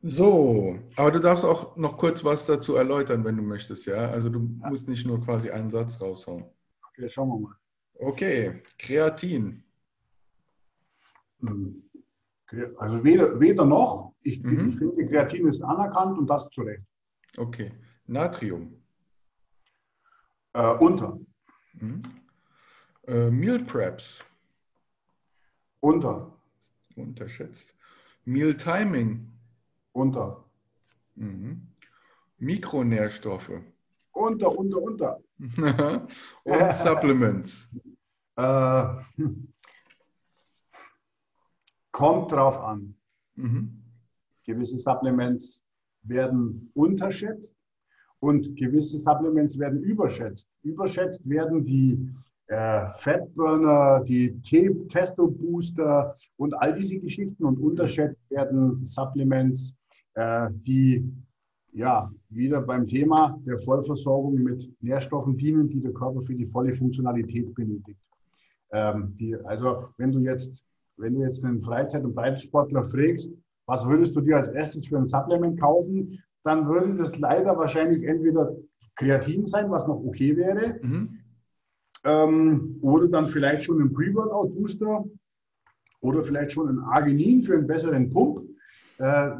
so, 0.05 0.77
aber 0.95 1.11
du 1.11 1.19
darfst 1.19 1.45
auch 1.45 1.77
noch 1.77 1.97
kurz 1.97 2.23
was 2.23 2.45
dazu 2.45 2.75
erläutern, 2.75 3.23
wenn 3.23 3.37
du 3.37 3.41
möchtest, 3.41 3.85
ja? 3.85 4.11
Also 4.11 4.29
du 4.29 4.39
ja. 4.61 4.69
musst 4.69 4.87
nicht 4.87 5.07
nur 5.07 5.21
quasi 5.21 5.49
einen 5.49 5.71
Satz 5.71 5.99
raushauen. 5.99 6.43
Okay, 6.89 7.09
schauen 7.09 7.29
wir 7.29 7.39
mal. 7.39 7.55
Okay, 7.95 8.61
Kreatin. 8.77 9.63
Hm. 11.39 11.83
Also 12.77 13.03
weder, 13.03 13.39
weder 13.39 13.65
noch. 13.65 14.13
Ich, 14.21 14.41
mhm. 14.43 14.69
ich 14.69 14.77
finde, 14.77 15.07
Kreatin 15.07 15.47
ist 15.47 15.61
anerkannt 15.61 16.17
und 16.17 16.27
das 16.27 16.47
zu 16.49 16.61
Recht. 16.61 16.83
Okay. 17.37 17.71
Natrium. 18.05 18.79
Äh, 20.53 20.75
unter. 20.75 21.19
Mhm. 21.73 22.01
Äh, 23.07 23.31
Meal 23.31 23.59
Preps. 23.59 24.23
Unter. 25.79 26.37
Unterschätzt. 26.95 27.75
Meal 28.25 28.55
Timing. 28.55 29.31
Unter. 29.93 30.45
Mhm. 31.15 31.67
Mikronährstoffe. 32.37 33.61
Unter, 34.11 34.57
unter, 34.57 34.81
unter. 34.81 35.19
Und 36.43 36.75
Supplements. 36.75 37.67
Äh, 38.35 38.85
kommt 41.91 42.31
drauf 42.31 42.57
an. 42.59 42.95
Mhm. 43.35 43.81
Gewisse 44.45 44.79
Supplements 44.79 45.61
werden 46.03 46.71
unterschätzt 46.73 47.55
und 48.19 48.55
gewisse 48.55 48.97
Supplements 48.97 49.57
werden 49.59 49.83
überschätzt. 49.83 50.47
Überschätzt 50.63 51.27
werden 51.29 51.65
die 51.65 52.09
äh, 52.47 52.87
Fatburner, 52.95 54.03
die 54.03 54.39
Testo-Booster 54.41 56.17
und 56.37 56.53
all 56.55 56.73
diese 56.75 56.99
Geschichten 56.99 57.43
und 57.43 57.57
unterschätzt 57.57 58.19
werden 58.29 58.85
Supplements, 58.85 59.75
äh, 60.15 60.47
die 60.51 61.05
ja 61.73 62.11
wieder 62.29 62.61
beim 62.61 62.85
Thema 62.85 63.39
der 63.45 63.59
Vollversorgung 63.59 64.35
mit 64.35 64.69
Nährstoffen 64.81 65.37
dienen, 65.37 65.69
die 65.69 65.81
der 65.81 65.93
Körper 65.93 66.21
für 66.21 66.35
die 66.35 66.45
volle 66.45 66.75
Funktionalität 66.75 67.53
benötigt. 67.55 67.99
Ähm, 68.71 69.15
die, 69.19 69.35
also 69.45 69.87
wenn 69.97 70.11
du 70.11 70.19
jetzt, 70.19 70.53
wenn 70.97 71.15
du 71.15 71.21
jetzt 71.21 71.43
einen 71.43 71.61
Freizeit- 71.61 72.03
und 72.03 72.15
Breitensportler 72.15 72.83
fragst, 72.89 73.31
was 73.65 73.85
würdest 73.87 74.15
du 74.15 74.21
dir 74.21 74.37
als 74.37 74.49
erstes 74.49 74.87
für 74.87 74.97
ein 74.97 75.05
Supplement 75.05 75.59
kaufen, 75.59 76.21
dann 76.43 76.67
würde 76.67 76.95
das 76.95 77.17
leider 77.17 77.57
wahrscheinlich 77.57 78.03
entweder 78.03 78.55
Kreatin 78.95 79.45
sein, 79.45 79.71
was 79.71 79.87
noch 79.87 80.03
okay 80.03 80.35
wäre, 80.35 80.79
mhm. 80.81 81.19
ähm, 82.03 82.77
oder 82.81 83.07
dann 83.07 83.27
vielleicht 83.27 83.63
schon 83.63 83.81
ein 83.81 83.93
Pre-Workout-Booster 83.93 85.05
oder 86.01 86.23
vielleicht 86.23 86.51
schon 86.51 86.69
ein 86.69 86.79
Arginin 86.79 87.41
für 87.43 87.53
einen 87.57 87.67
besseren 87.67 88.11
Pump. 88.11 88.42
Äh, 89.03 89.31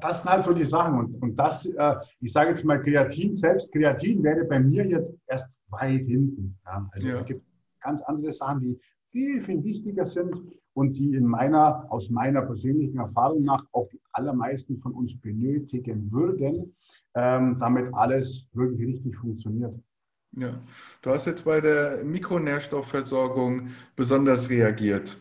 das 0.00 0.22
sind 0.22 0.30
halt 0.30 0.44
so 0.44 0.52
die 0.54 0.64
Sachen. 0.64 0.98
Und, 0.98 1.22
und 1.22 1.36
das, 1.36 1.66
äh, 1.66 1.94
ich 2.20 2.32
sage 2.32 2.50
jetzt 2.50 2.64
mal 2.64 2.80
Kreatin 2.80 3.34
selbst, 3.34 3.70
Kreatin 3.72 4.22
wäre 4.22 4.44
bei 4.44 4.60
mir 4.60 4.86
jetzt 4.86 5.14
erst 5.26 5.50
weit 5.68 6.06
hinten. 6.06 6.56
Ja? 6.64 6.88
Also 6.92 7.08
ja. 7.08 7.20
es 7.20 7.26
gibt 7.26 7.42
ganz 7.82 8.00
andere 8.02 8.32
Sachen, 8.32 8.60
die 8.60 8.80
viel, 9.10 9.42
viel 9.42 9.62
wichtiger 9.62 10.06
sind 10.06 10.34
und 10.74 10.94
die 10.94 11.14
in 11.14 11.26
meiner, 11.26 11.86
aus 11.90 12.08
meiner 12.08 12.40
persönlichen 12.42 12.98
Erfahrung 12.98 13.44
nach 13.44 13.66
auch 13.72 13.88
die 13.90 14.00
allermeisten 14.12 14.78
von 14.78 14.92
uns 14.92 15.20
benötigen 15.20 16.10
würden, 16.10 16.74
ähm, 17.14 17.58
damit 17.58 17.92
alles 17.92 18.48
wirklich 18.54 18.88
richtig 18.88 19.16
funktioniert. 19.18 19.74
Ja, 20.34 20.58
du 21.02 21.10
hast 21.10 21.26
jetzt 21.26 21.44
bei 21.44 21.60
der 21.60 22.02
Mikronährstoffversorgung 22.04 23.68
besonders 23.96 24.48
reagiert. 24.48 25.18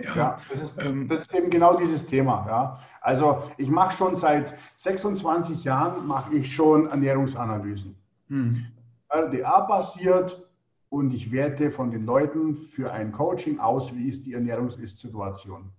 Ja, 0.00 0.16
ja 0.16 0.38
das, 0.50 0.62
ist, 0.62 0.84
ähm, 0.84 1.08
das, 1.08 1.20
ist, 1.20 1.34
eben 1.34 1.50
genau 1.50 1.76
dieses 1.76 2.06
Thema. 2.06 2.44
Ja. 2.48 2.80
Also 3.00 3.42
ich 3.58 3.68
mache 3.68 3.96
schon 3.96 4.16
seit 4.16 4.54
26 4.76 5.64
Jahren 5.64 6.06
mache 6.06 6.34
ich 6.34 6.52
schon 6.52 6.88
Ernährungsanalysen. 6.88 7.96
Hm. 8.28 8.66
RDA-basiert 9.10 10.42
und 10.88 11.12
ich 11.12 11.30
werte 11.32 11.70
von 11.70 11.90
den 11.90 12.06
Leuten 12.06 12.56
für 12.56 12.92
ein 12.92 13.12
Coaching 13.12 13.58
aus, 13.58 13.94
wie 13.94 14.08
ist 14.08 14.24
die 14.24 14.34
Ernährungssituation. 14.34 15.70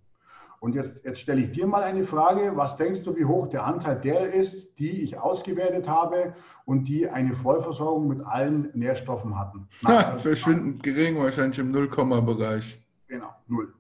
Und 0.60 0.76
jetzt, 0.76 1.04
jetzt 1.04 1.20
stelle 1.20 1.42
ich 1.42 1.52
dir 1.52 1.68
mal 1.68 1.84
eine 1.84 2.06
Frage. 2.06 2.54
Was 2.56 2.78
denkst 2.78 3.04
du, 3.04 3.14
wie 3.18 3.26
hoch 3.26 3.48
der 3.48 3.66
Anteil 3.66 4.00
der 4.00 4.34
ist, 4.34 4.80
die 4.80 5.04
ich 5.04 5.18
ausgewertet 5.18 5.90
habe 5.90 6.36
und 6.64 6.88
die 6.88 7.10
eine 7.10 7.36
Vollversorgung 7.36 8.08
mit 8.08 8.26
allen 8.26 8.70
Nährstoffen 8.74 9.38
hatten? 9.38 9.68
Ha, 9.86 10.18
verschwindend 10.20 10.82
gering, 10.82 11.20
wahrscheinlich 11.20 11.60
im 11.60 11.72
Nullkomma-Bereich. 11.72 12.80
Genau, 13.08 13.28
null. 13.48 13.74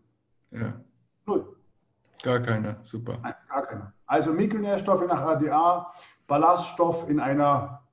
Ja. 0.53 0.73
Null. 1.25 1.55
Gar 2.21 2.39
keine, 2.39 2.77
super. 2.83 3.19
Nein, 3.21 3.33
gar 3.49 3.65
keine. 3.65 3.93
Also 4.05 4.31
Mikronährstoffe 4.31 5.05
nach 5.07 5.21
ADA, 5.21 5.91
Ballaststoff 6.27 7.09
in 7.09 7.19
einer 7.19 7.83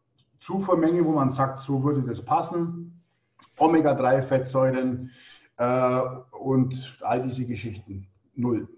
Zufuhrmenge, 0.41 1.05
wo 1.05 1.13
man 1.13 1.31
sagt, 1.31 1.61
so 1.61 1.83
würde 1.83 2.03
das 2.03 2.25
passen. 2.25 3.03
Omega-3-Fettsäuren 3.59 5.11
äh, 5.57 6.01
und 6.39 6.99
all 7.03 7.23
diese 7.23 7.45
Geschichten. 7.45 8.07
Null. 8.35 8.69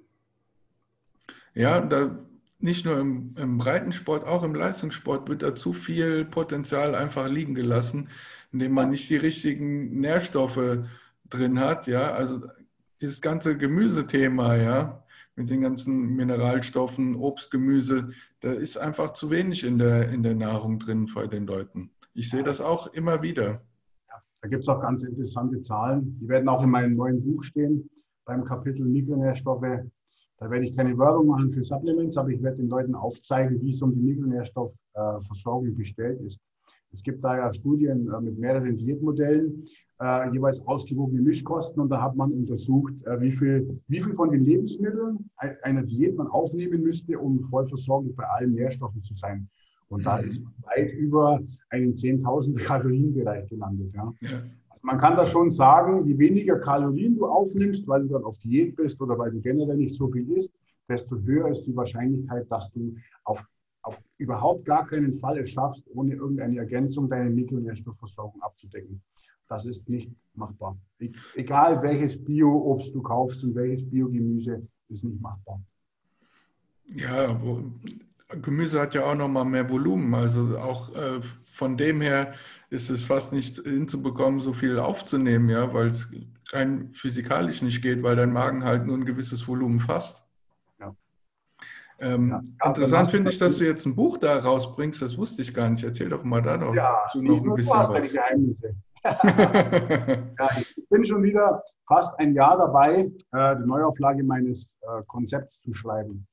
Ja, 1.54 1.80
da 1.80 2.10
nicht 2.58 2.86
nur 2.86 2.98
im, 2.98 3.34
im 3.36 3.58
Breitensport, 3.58 4.24
auch 4.24 4.42
im 4.42 4.54
Leistungssport 4.54 5.28
wird 5.28 5.42
da 5.42 5.54
zu 5.54 5.72
viel 5.72 6.24
Potenzial 6.24 6.94
einfach 6.94 7.28
liegen 7.28 7.54
gelassen, 7.54 8.08
indem 8.52 8.72
man 8.72 8.90
nicht 8.90 9.10
die 9.10 9.16
richtigen 9.16 10.00
Nährstoffe 10.00 10.78
drin 11.28 11.60
hat. 11.60 11.86
Ja, 11.88 12.12
also 12.12 12.42
dieses 13.02 13.20
ganze 13.20 13.58
Gemüsethema, 13.58 14.56
ja, 14.56 15.04
mit 15.34 15.50
den 15.50 15.62
ganzen 15.62 16.14
Mineralstoffen, 16.14 17.16
Obst, 17.16 17.50
Gemüse, 17.50 18.10
da 18.40 18.52
ist 18.52 18.78
einfach 18.78 19.12
zu 19.12 19.30
wenig 19.30 19.64
in 19.64 19.78
der, 19.78 20.10
in 20.10 20.22
der 20.22 20.34
Nahrung 20.34 20.78
drin 20.78 21.10
bei 21.14 21.26
den 21.26 21.46
Leuten. 21.46 21.90
Ich 22.14 22.30
sehe 22.30 22.42
das 22.42 22.60
auch 22.60 22.92
immer 22.92 23.22
wieder. 23.22 23.62
Ja, 24.08 24.22
da 24.40 24.48
gibt 24.48 24.62
es 24.62 24.68
auch 24.68 24.80
ganz 24.80 25.02
interessante 25.02 25.60
Zahlen. 25.62 26.18
Die 26.20 26.28
werden 26.28 26.48
auch 26.48 26.62
in 26.62 26.70
meinem 26.70 26.94
neuen 26.94 27.24
Buch 27.24 27.42
stehen, 27.42 27.88
beim 28.24 28.44
Kapitel 28.44 28.84
Mikronährstoffe. 28.84 29.80
Da 30.38 30.50
werde 30.50 30.66
ich 30.66 30.76
keine 30.76 30.96
Werbung 30.98 31.26
machen 31.26 31.52
für 31.52 31.64
Supplements, 31.64 32.16
aber 32.16 32.28
ich 32.30 32.42
werde 32.42 32.58
den 32.58 32.68
Leuten 32.68 32.94
aufzeigen, 32.94 33.60
wie 33.62 33.70
es 33.70 33.82
um 33.82 33.94
die 33.94 34.02
Mikronährstoffversorgung 34.02 35.74
bestellt 35.74 36.20
ist. 36.20 36.40
Es 36.92 37.02
gibt 37.02 37.24
da 37.24 37.36
ja 37.36 37.52
Studien 37.52 38.08
äh, 38.08 38.20
mit 38.20 38.38
mehreren 38.38 38.76
Diätmodellen, 38.76 39.64
äh, 40.00 40.30
jeweils 40.32 40.60
ausgewogene 40.66 41.22
Mischkosten 41.22 41.80
und 41.80 41.88
da 41.88 42.02
hat 42.02 42.16
man 42.16 42.32
untersucht, 42.32 42.94
äh, 43.06 43.20
wie, 43.20 43.32
viel, 43.32 43.80
wie 43.88 44.00
viel 44.00 44.14
von 44.14 44.30
den 44.30 44.44
Lebensmitteln 44.44 45.30
einer 45.62 45.82
Diät 45.82 46.16
man 46.16 46.26
aufnehmen 46.28 46.82
müsste, 46.82 47.18
um 47.18 47.40
voll 47.44 47.66
versorgt 47.66 48.14
bei 48.16 48.24
allen 48.24 48.50
Nährstoffen 48.50 49.02
zu 49.02 49.14
sein. 49.14 49.48
Und 49.88 50.00
mhm. 50.00 50.04
da 50.04 50.18
ist 50.18 50.42
man 50.42 50.52
weit 50.64 50.92
über 50.94 51.40
einen 51.70 51.94
10.000 51.94 52.56
Kalorienbereich 52.62 53.48
gelandet. 53.48 53.92
Ja. 53.94 54.12
Also 54.68 54.80
man 54.82 54.98
kann 54.98 55.16
da 55.16 55.26
schon 55.26 55.50
sagen, 55.50 56.06
je 56.06 56.18
weniger 56.18 56.58
Kalorien 56.58 57.16
du 57.16 57.26
aufnimmst, 57.26 57.86
weil 57.86 58.02
du 58.02 58.08
dann 58.08 58.24
auf 58.24 58.38
Diät 58.38 58.76
bist 58.76 59.00
oder 59.00 59.18
weil 59.18 59.30
du 59.30 59.40
generell 59.40 59.76
nicht 59.76 59.94
so 59.94 60.08
viel 60.08 60.30
isst, 60.30 60.52
desto 60.88 61.16
höher 61.20 61.48
ist 61.48 61.62
die 61.66 61.76
Wahrscheinlichkeit, 61.76 62.50
dass 62.50 62.70
du 62.72 62.94
auf 63.24 63.38
auf 63.42 63.46
überhaupt 64.22 64.64
gar 64.64 64.86
keinen 64.86 65.18
Fall 65.18 65.38
es 65.38 65.50
schaffst, 65.50 65.84
ohne 65.94 66.14
irgendeine 66.14 66.58
Ergänzung 66.58 67.08
deine 67.08 67.30
Mikronährstoffversorgung 67.30 68.40
abzudecken. 68.42 69.02
Das 69.48 69.66
ist 69.66 69.88
nicht 69.88 70.10
machbar. 70.34 70.78
E-, 71.00 71.12
egal 71.34 71.82
welches 71.82 72.22
Bio-Obst 72.22 72.94
du 72.94 73.02
kaufst 73.02 73.44
und 73.44 73.54
welches 73.54 73.88
Biogemüse, 73.88 74.66
ist 74.88 75.04
nicht 75.04 75.20
machbar. 75.20 75.60
Ja, 76.94 77.40
Gemüse 78.40 78.80
hat 78.80 78.94
ja 78.94 79.04
auch 79.04 79.14
nochmal 79.14 79.44
mehr 79.44 79.68
Volumen. 79.68 80.14
Also 80.14 80.58
auch 80.58 80.94
äh, 80.94 81.20
von 81.42 81.76
dem 81.76 82.00
her 82.00 82.32
ist 82.70 82.90
es 82.90 83.04
fast 83.04 83.32
nicht 83.32 83.58
hinzubekommen, 83.58 84.40
so 84.40 84.52
viel 84.52 84.78
aufzunehmen, 84.78 85.48
ja, 85.48 85.72
weil 85.74 85.88
es 85.88 86.08
rein 86.50 86.90
physikalisch 86.94 87.62
nicht 87.62 87.82
geht, 87.82 88.02
weil 88.02 88.16
dein 88.16 88.32
Magen 88.32 88.64
halt 88.64 88.86
nur 88.86 88.96
ein 88.96 89.04
gewisses 89.04 89.46
Volumen 89.46 89.80
fasst. 89.80 90.21
Ähm, 92.02 92.30
ja, 92.30 92.68
interessant 92.68 93.10
finde 93.12 93.30
ich, 93.30 93.38
dass 93.38 93.58
du 93.58 93.64
jetzt 93.64 93.86
ein 93.86 93.94
Buch 93.94 94.18
da 94.18 94.38
rausbringst. 94.38 95.00
Das 95.00 95.16
wusste 95.16 95.42
ich 95.42 95.54
gar 95.54 95.70
nicht. 95.70 95.84
Erzähl 95.84 96.08
doch 96.08 96.24
mal 96.24 96.42
da 96.42 96.56
noch, 96.56 96.74
ja, 96.74 96.98
noch 97.14 97.44
ein 97.44 97.54
bisschen 97.54 97.72
was. 97.72 98.12
ja, 99.04 100.48
ich 100.58 100.88
bin 100.88 101.04
schon 101.04 101.22
wieder 101.22 101.62
fast 101.86 102.18
ein 102.18 102.34
Jahr 102.34 102.56
dabei, 102.56 103.10
äh, 103.32 103.56
die 103.56 103.66
Neuauflage 103.66 104.22
meines 104.22 104.76
äh, 104.82 105.02
Konzepts 105.06 105.60
zu 105.60 105.74
schreiben. 105.74 106.26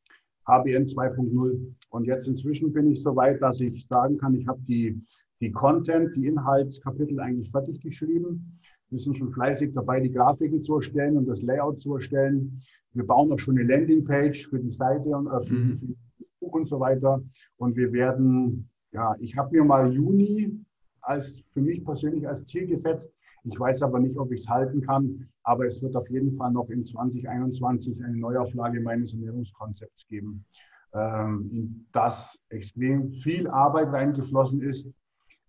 HBN 0.47 0.85
2.0. 0.85 1.75
Und 1.89 2.05
jetzt 2.05 2.27
inzwischen 2.27 2.73
bin 2.73 2.91
ich 2.91 3.01
so 3.01 3.15
weit, 3.15 3.41
dass 3.41 3.59
ich 3.59 3.87
sagen 3.87 4.17
kann, 4.17 4.35
ich 4.35 4.47
habe 4.47 4.59
die, 4.67 5.01
die 5.39 5.51
Content, 5.51 6.15
die 6.15 6.27
Inhaltskapitel 6.27 7.19
eigentlich 7.19 7.51
fertig 7.51 7.81
geschrieben. 7.81 8.59
Wir 8.89 8.99
sind 8.99 9.15
schon 9.15 9.31
fleißig 9.31 9.73
dabei, 9.73 9.99
die 9.99 10.11
Grafiken 10.11 10.61
zu 10.61 10.77
erstellen 10.77 11.17
und 11.17 11.27
das 11.27 11.43
Layout 11.43 11.79
zu 11.79 11.95
erstellen. 11.95 12.59
Wir 12.93 13.05
bauen 13.05 13.31
auch 13.31 13.39
schon 13.39 13.57
eine 13.57 13.67
Landingpage 13.67 14.49
für 14.49 14.59
die 14.59 14.71
Seite 14.71 15.09
und 15.09 15.27
äh, 15.27 15.45
für, 15.45 15.53
mhm. 15.53 15.95
das 16.17 16.27
Buch 16.39 16.53
und 16.53 16.67
so 16.67 16.79
weiter. 16.79 17.21
Und 17.57 17.75
wir 17.75 17.91
werden, 17.91 18.69
ja, 18.91 19.15
ich 19.19 19.37
habe 19.37 19.51
mir 19.51 19.63
mal 19.63 19.91
Juni 19.93 20.59
als 21.01 21.41
für 21.53 21.61
mich 21.61 21.83
persönlich 21.83 22.27
als 22.27 22.45
Ziel 22.45 22.67
gesetzt. 22.67 23.11
Ich 23.43 23.59
weiß 23.59 23.83
aber 23.83 23.99
nicht, 23.99 24.17
ob 24.17 24.31
ich 24.31 24.41
es 24.41 24.49
halten 24.49 24.81
kann, 24.81 25.27
aber 25.43 25.65
es 25.65 25.81
wird 25.81 25.95
auf 25.95 26.09
jeden 26.09 26.35
Fall 26.35 26.51
noch 26.51 26.69
in 26.69 26.83
2021 26.85 28.03
eine 28.03 28.17
Neuauflage 28.17 28.81
meines 28.81 29.13
Ernährungskonzepts 29.13 30.05
geben, 30.07 30.45
ähm, 30.93 31.49
in 31.51 31.85
das 31.93 32.37
extrem 32.49 33.11
viel 33.23 33.47
Arbeit 33.47 33.87
reingeflossen 33.89 34.61
ist, 34.61 34.87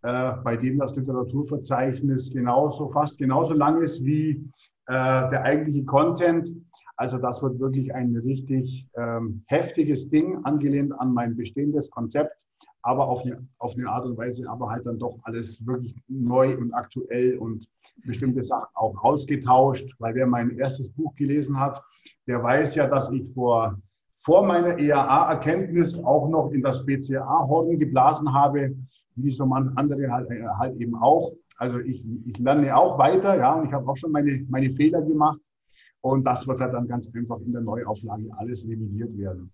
äh, 0.03 0.33
bei 0.45 0.57
dem 0.57 0.79
das 0.79 0.97
Literaturverzeichnis 0.97 2.31
genauso, 2.31 2.89
fast 2.91 3.19
genauso 3.19 3.55
lang 3.55 3.83
ist 3.83 4.03
wie 4.05 4.31
äh, 4.87 5.31
der 5.31 5.43
eigentliche 5.43 5.85
Content. 5.85 6.51
Also 7.01 7.17
das 7.17 7.43
wird 7.43 7.59
wirklich 7.59 7.95
ein 7.95 8.15
richtig 8.15 8.87
ähm, 8.95 9.43
heftiges 9.47 10.11
Ding, 10.11 10.45
angelehnt 10.45 10.93
an 11.01 11.15
mein 11.15 11.35
bestehendes 11.35 11.91
Konzept, 11.91 12.37
aber 12.83 13.09
auf 13.09 13.25
eine, 13.25 13.43
auf 13.57 13.73
eine 13.73 13.89
Art 13.89 14.05
und 14.05 14.19
Weise, 14.19 14.47
aber 14.51 14.69
halt 14.69 14.85
dann 14.85 14.99
doch 14.99 15.19
alles 15.23 15.67
wirklich 15.67 15.95
neu 16.09 16.55
und 16.59 16.75
aktuell 16.75 17.39
und 17.39 17.67
bestimmte 18.05 18.45
Sachen 18.45 18.69
auch 18.75 19.03
ausgetauscht, 19.03 19.91
weil 19.99 20.15
wer 20.15 20.27
mein 20.27 20.59
erstes 20.59 20.91
Buch 20.91 21.15
gelesen 21.15 21.59
hat, 21.59 21.83
der 22.27 22.43
weiß 22.43 22.75
ja, 22.75 22.87
dass 22.87 23.11
ich 23.11 23.25
vor, 23.33 23.79
vor 24.19 24.45
meiner 24.45 24.79
EAA-Erkenntnis 24.79 25.99
auch 26.05 26.29
noch 26.29 26.51
in 26.51 26.61
das 26.61 26.85
BCA-Horn 26.85 27.79
geblasen 27.79 28.31
habe, 28.31 28.77
wie 29.15 29.31
so 29.31 29.47
man 29.47 29.73
andere 29.77 30.13
halt, 30.13 30.31
äh, 30.31 30.45
halt 30.59 30.79
eben 30.79 30.97
auch. 30.97 31.33
Also 31.57 31.79
ich, 31.79 32.05
ich 32.27 32.37
lerne 32.37 32.77
auch 32.77 32.99
weiter, 32.99 33.39
ja, 33.39 33.55
und 33.55 33.69
ich 33.69 33.73
habe 33.73 33.91
auch 33.91 33.97
schon 33.97 34.13
meine, 34.13 34.45
meine 34.51 34.71
Fehler 34.73 35.01
gemacht. 35.01 35.41
Und 36.03 36.25
das 36.25 36.47
wird 36.47 36.61
halt 36.61 36.75
dann 36.75 36.89
ganz 36.89 37.11
einfach 37.15 37.41
in 37.41 37.53
der 37.53 37.61
Neuauflage 37.61 38.31
alles 38.39 38.65
revidiert 38.67 39.17
werden. 39.17 39.53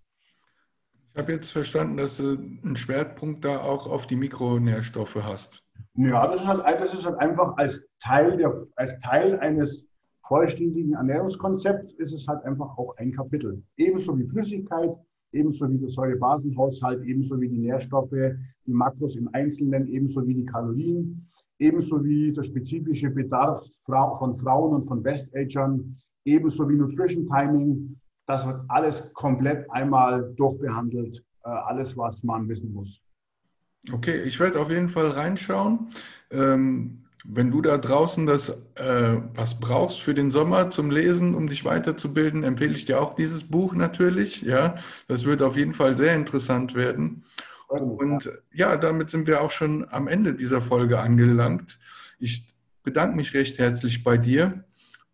Ich 1.13 1.21
habe 1.21 1.33
jetzt 1.33 1.51
verstanden, 1.51 1.97
dass 1.97 2.17
du 2.17 2.37
einen 2.63 2.75
Schwerpunkt 2.75 3.43
da 3.43 3.59
auch 3.59 3.87
auf 3.87 4.05
die 4.05 4.15
Mikronährstoffe 4.15 5.15
hast. 5.15 5.63
Ja, 5.95 6.27
das 6.27 6.41
ist 6.41 6.47
halt, 6.47 6.79
das 6.79 6.93
ist 6.93 7.05
halt 7.05 7.17
einfach 7.17 7.57
als 7.57 7.83
Teil, 7.99 8.37
der, 8.37 8.67
als 8.75 8.99
Teil 8.99 9.39
eines 9.39 9.87
vollständigen 10.27 10.93
Ernährungskonzepts 10.93 11.93
ist 11.93 12.13
es 12.13 12.27
halt 12.27 12.43
einfach 12.43 12.77
auch 12.77 12.95
ein 12.97 13.11
Kapitel. 13.13 13.63
Ebenso 13.77 14.17
wie 14.17 14.27
Flüssigkeit, 14.27 14.95
ebenso 15.31 15.69
wie 15.71 15.77
der 15.77 15.89
Säurebasenhaushalt, 15.89 17.03
ebenso 17.05 17.39
wie 17.39 17.49
die 17.49 17.57
Nährstoffe, 17.57 18.11
die 18.11 18.73
Makros 18.73 19.15
im 19.15 19.29
Einzelnen, 19.33 19.87
ebenso 19.87 20.25
wie 20.27 20.35
die 20.35 20.45
Kalorien, 20.45 21.27
ebenso 21.59 22.03
wie 22.03 22.31
der 22.33 22.43
spezifische 22.43 23.09
Bedarf 23.09 23.65
von 23.85 24.35
Frauen 24.35 24.75
und 24.75 24.83
von 24.83 25.03
Westagern, 25.03 25.97
ebenso 26.27 26.69
wie 26.69 26.75
Nutrition 26.75 27.27
Timing. 27.27 27.99
Das 28.27 28.45
wird 28.45 28.59
alles 28.67 29.13
komplett 29.13 29.69
einmal 29.71 30.33
durchbehandelt, 30.35 31.23
äh, 31.45 31.49
alles, 31.49 31.95
was 31.97 32.23
man 32.23 32.47
wissen 32.49 32.73
muss. 32.73 33.01
Okay, 33.91 34.21
ich 34.23 34.39
werde 34.39 34.59
auf 34.59 34.69
jeden 34.69 34.89
Fall 34.89 35.11
reinschauen. 35.11 35.87
Ähm, 36.29 37.05
wenn 37.23 37.51
du 37.51 37.61
da 37.61 37.77
draußen 37.77 38.25
das 38.25 38.49
äh, 38.75 39.17
was 39.33 39.59
brauchst 39.59 40.01
für 40.01 40.13
den 40.13 40.29
Sommer 40.29 40.69
zum 40.69 40.91
Lesen, 40.91 41.35
um 41.35 41.47
dich 41.47 41.65
weiterzubilden, 41.65 42.43
empfehle 42.43 42.73
ich 42.73 42.85
dir 42.85 43.01
auch 43.01 43.15
dieses 43.15 43.45
Buch 43.45 43.73
natürlich. 43.73 44.41
Ja, 44.41 44.75
das 45.07 45.25
wird 45.25 45.41
auf 45.41 45.55
jeden 45.55 45.73
Fall 45.73 45.95
sehr 45.95 46.15
interessant 46.15 46.75
werden. 46.75 47.23
Und 47.69 48.31
ja, 48.53 48.77
damit 48.77 49.09
sind 49.09 49.27
wir 49.27 49.41
auch 49.41 49.51
schon 49.51 49.87
am 49.89 50.07
Ende 50.07 50.33
dieser 50.33 50.61
Folge 50.61 50.99
angelangt. 50.99 51.79
Ich 52.19 52.47
bedanke 52.83 53.15
mich 53.15 53.33
recht 53.33 53.57
herzlich 53.57 54.03
bei 54.03 54.17
dir 54.17 54.63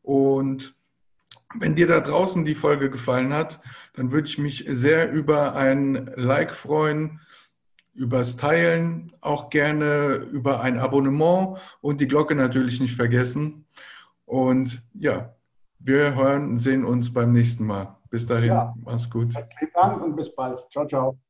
und 0.03 0.75
wenn 1.55 1.75
dir 1.75 1.87
da 1.87 1.99
draußen 1.99 2.45
die 2.45 2.55
Folge 2.55 2.89
gefallen 2.89 3.33
hat, 3.33 3.59
dann 3.93 4.11
würde 4.11 4.27
ich 4.27 4.37
mich 4.37 4.65
sehr 4.69 5.11
über 5.11 5.55
ein 5.55 6.11
Like 6.15 6.53
freuen, 6.53 7.19
übers 7.93 8.37
Teilen, 8.37 9.13
auch 9.21 9.49
gerne 9.49 10.15
über 10.15 10.61
ein 10.61 10.79
Abonnement 10.79 11.59
und 11.81 12.01
die 12.01 12.07
Glocke 12.07 12.35
natürlich 12.35 12.79
nicht 12.79 12.95
vergessen. 12.95 13.65
Und 14.25 14.83
ja, 14.93 15.35
wir 15.79 16.15
hören, 16.15 16.57
sehen 16.57 16.85
uns 16.85 17.13
beim 17.13 17.33
nächsten 17.33 17.65
Mal. 17.65 17.95
Bis 18.09 18.25
dahin, 18.25 18.49
ja. 18.49 18.73
mach's 18.83 19.09
gut. 19.09 19.33
Herzlichen 19.33 19.71
Dank 19.73 20.01
und 20.01 20.15
bis 20.15 20.33
bald. 20.33 20.59
Ciao, 20.71 20.87
ciao. 20.87 21.22